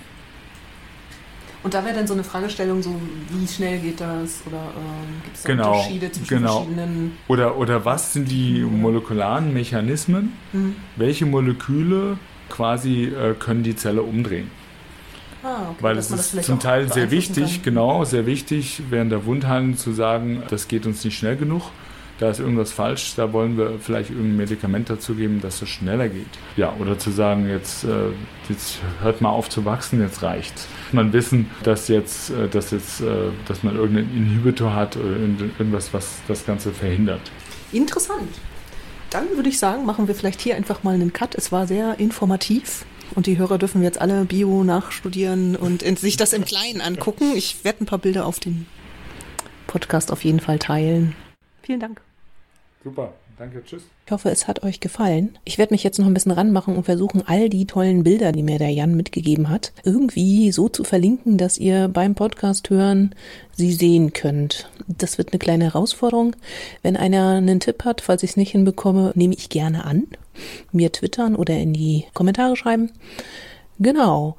Und 1.63 1.73
da 1.73 1.83
wäre 1.83 1.95
dann 1.95 2.05
so 2.05 2.13
eine 2.13 2.23
Fragestellung, 2.23 2.83
so 2.83 2.95
wie 3.29 3.47
schnell 3.47 3.79
geht 3.79 3.99
das 3.99 4.43
oder 4.45 4.57
ähm, 4.77 5.21
gibt 5.23 5.35
es 5.35 5.43
genau, 5.43 5.71
Unterschiede 5.71 6.11
zwischen 6.11 6.37
genau. 6.37 6.57
verschiedenen... 6.57 7.17
Oder, 7.27 7.57
oder 7.57 7.83
was 7.83 8.13
sind 8.13 8.29
die 8.29 8.61
molekularen 8.61 9.51
Mechanismen? 9.51 10.33
Mhm. 10.53 10.75
Welche 10.95 11.25
Moleküle 11.25 12.19
quasi 12.49 13.05
äh, 13.05 13.33
können 13.33 13.63
die 13.63 13.75
Zelle 13.75 14.03
umdrehen? 14.03 14.51
Ah, 15.45 15.69
okay, 15.69 15.77
Weil 15.83 15.97
es 15.97 16.09
ist 16.09 16.43
zum 16.43 16.59
Teil 16.59 16.91
sehr 16.91 17.11
wichtig, 17.11 17.55
kann. 17.55 17.63
genau, 17.63 18.03
sehr 18.03 18.25
wichtig, 18.25 18.81
während 18.89 19.11
der 19.11 19.25
Wundheilung 19.25 19.77
zu 19.77 19.91
sagen, 19.91 20.41
das 20.49 20.67
geht 20.67 20.87
uns 20.87 21.03
nicht 21.03 21.17
schnell 21.17 21.35
genug. 21.37 21.61
Da 22.17 22.29
ist 22.29 22.39
irgendwas 22.39 22.71
falsch, 22.71 23.13
da 23.15 23.31
wollen 23.31 23.57
wir 23.57 23.73
vielleicht 23.79 24.09
irgendein 24.09 24.37
Medikament 24.37 24.89
dazu 24.89 25.13
geben, 25.13 25.41
dass 25.41 25.61
es 25.61 25.69
schneller 25.69 26.07
geht. 26.07 26.25
Ja, 26.55 26.73
oder 26.79 26.97
zu 26.97 27.11
sagen, 27.11 27.47
jetzt, 27.47 27.83
äh, 27.83 27.89
jetzt 28.49 28.79
hört 29.03 29.21
mal 29.21 29.29
auf 29.29 29.49
zu 29.49 29.65
wachsen, 29.65 30.01
jetzt 30.01 30.23
reicht. 30.23 30.53
Man 30.93 31.13
wissen, 31.13 31.51
dass 31.63 31.89
jetzt, 31.89 32.31
äh, 32.31 32.47
dass 32.47 32.71
jetzt, 32.71 33.01
äh, 33.01 33.05
dass 33.47 33.63
man 33.63 33.75
irgendeinen 33.75 34.15
Inhibitor 34.15 34.73
hat 34.73 34.95
oder 34.95 35.09
irgendwas, 35.11 35.93
was 35.93 36.21
das 36.27 36.45
Ganze 36.45 36.71
verhindert. 36.71 37.21
Interessant. 37.71 38.29
Dann 39.11 39.25
würde 39.35 39.49
ich 39.49 39.59
sagen, 39.59 39.85
machen 39.85 40.07
wir 40.07 40.15
vielleicht 40.15 40.41
hier 40.41 40.55
einfach 40.55 40.83
mal 40.83 40.95
einen 40.95 41.13
Cut. 41.13 41.35
Es 41.35 41.51
war 41.51 41.67
sehr 41.67 41.99
informativ. 41.99 42.85
Und 43.15 43.27
die 43.27 43.37
Hörer 43.37 43.57
dürfen 43.57 43.81
jetzt 43.81 43.99
alle 43.99 44.25
Bio 44.25 44.63
nachstudieren 44.63 45.55
und 45.55 45.81
sich 45.97 46.17
das 46.17 46.33
im 46.33 46.43
Kleinen 46.43 46.81
angucken. 46.81 47.33
Ich 47.35 47.63
werde 47.63 47.83
ein 47.83 47.87
paar 47.87 47.99
Bilder 47.99 48.25
auf 48.25 48.39
den 48.39 48.67
Podcast 49.67 50.11
auf 50.11 50.23
jeden 50.23 50.41
Fall 50.41 50.59
teilen. 50.59 51.15
Vielen 51.61 51.79
Dank. 51.79 52.01
Super. 52.83 53.13
Danke, 53.37 53.61
tschüss. 53.65 53.83
Ich 54.05 54.11
hoffe, 54.11 54.29
es 54.29 54.47
hat 54.47 54.63
euch 54.63 54.79
gefallen. 54.79 55.37
Ich 55.43 55.57
werde 55.57 55.73
mich 55.73 55.83
jetzt 55.83 55.99
noch 55.99 56.05
ein 56.05 56.13
bisschen 56.13 56.31
ranmachen 56.31 56.77
und 56.77 56.85
versuchen, 56.85 57.21
all 57.25 57.49
die 57.49 57.65
tollen 57.65 58.03
Bilder, 58.03 58.31
die 58.31 58.43
mir 58.43 58.59
der 58.59 58.69
Jan 58.69 58.95
mitgegeben 58.95 59.49
hat, 59.49 59.73
irgendwie 59.83 60.53
so 60.53 60.69
zu 60.69 60.85
verlinken, 60.85 61.37
dass 61.37 61.57
ihr 61.57 61.89
beim 61.89 62.15
Podcast 62.15 62.69
hören 62.69 63.13
sie 63.51 63.73
sehen 63.73 64.13
könnt. 64.13 64.69
Das 64.87 65.17
wird 65.17 65.31
eine 65.31 65.39
kleine 65.39 65.65
Herausforderung. 65.65 66.35
Wenn 66.81 66.95
einer 66.95 67.31
einen 67.31 67.59
Tipp 67.59 67.83
hat, 67.83 68.01
falls 68.01 68.23
ich 68.23 68.31
es 68.31 68.37
nicht 68.37 68.51
hinbekomme, 68.51 69.11
nehme 69.15 69.33
ich 69.33 69.49
gerne 69.49 69.85
an. 69.85 70.07
Mir 70.71 70.91
twittern 70.91 71.35
oder 71.35 71.57
in 71.57 71.73
die 71.73 72.05
Kommentare 72.13 72.55
schreiben. 72.55 72.91
Genau. 73.79 74.37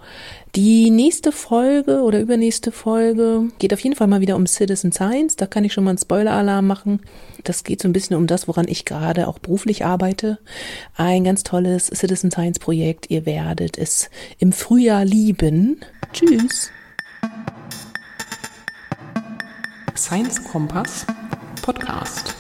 Die 0.57 0.89
nächste 0.89 1.33
Folge 1.33 2.01
oder 2.01 2.19
übernächste 2.19 2.73
Folge 2.73 3.51
geht 3.59 3.75
auf 3.75 3.81
jeden 3.81 3.95
Fall 3.95 4.07
mal 4.07 4.23
wieder 4.23 4.37
um 4.37 4.47
Citizen 4.47 4.91
Science. 4.91 5.37
Da 5.37 5.47
kann 5.47 5.65
ich 5.65 5.75
schon 5.75 5.85
mal 5.85 5.91
einen 5.91 5.99
Spoiler-Alarm 5.99 6.67
machen. 6.67 7.03
Das 7.45 7.63
geht 7.63 7.83
so 7.83 7.89
ein 7.89 7.93
bisschen 7.93 8.17
um 8.17 8.27
das, 8.27 8.49
woran 8.49 8.67
ich 8.67 8.87
gerade 8.87 9.29
auch 9.29 9.39
beruflich 9.39 9.85
arbeite. 9.85 10.39
Ein 10.97 11.25
ganz 11.25 11.43
tolles 11.43 11.89
Citizen 11.89 12.31
Science 12.31 12.59
Projekt. 12.59 13.11
Ihr 13.11 13.27
werdet 13.27 13.77
es 13.77 14.09
im 14.39 14.51
Frühjahr 14.51 15.05
lieben. 15.05 15.81
Tschüss. 16.15 16.71
Science 19.95 20.43
Kompass 20.43 21.05
Podcast. 21.61 22.35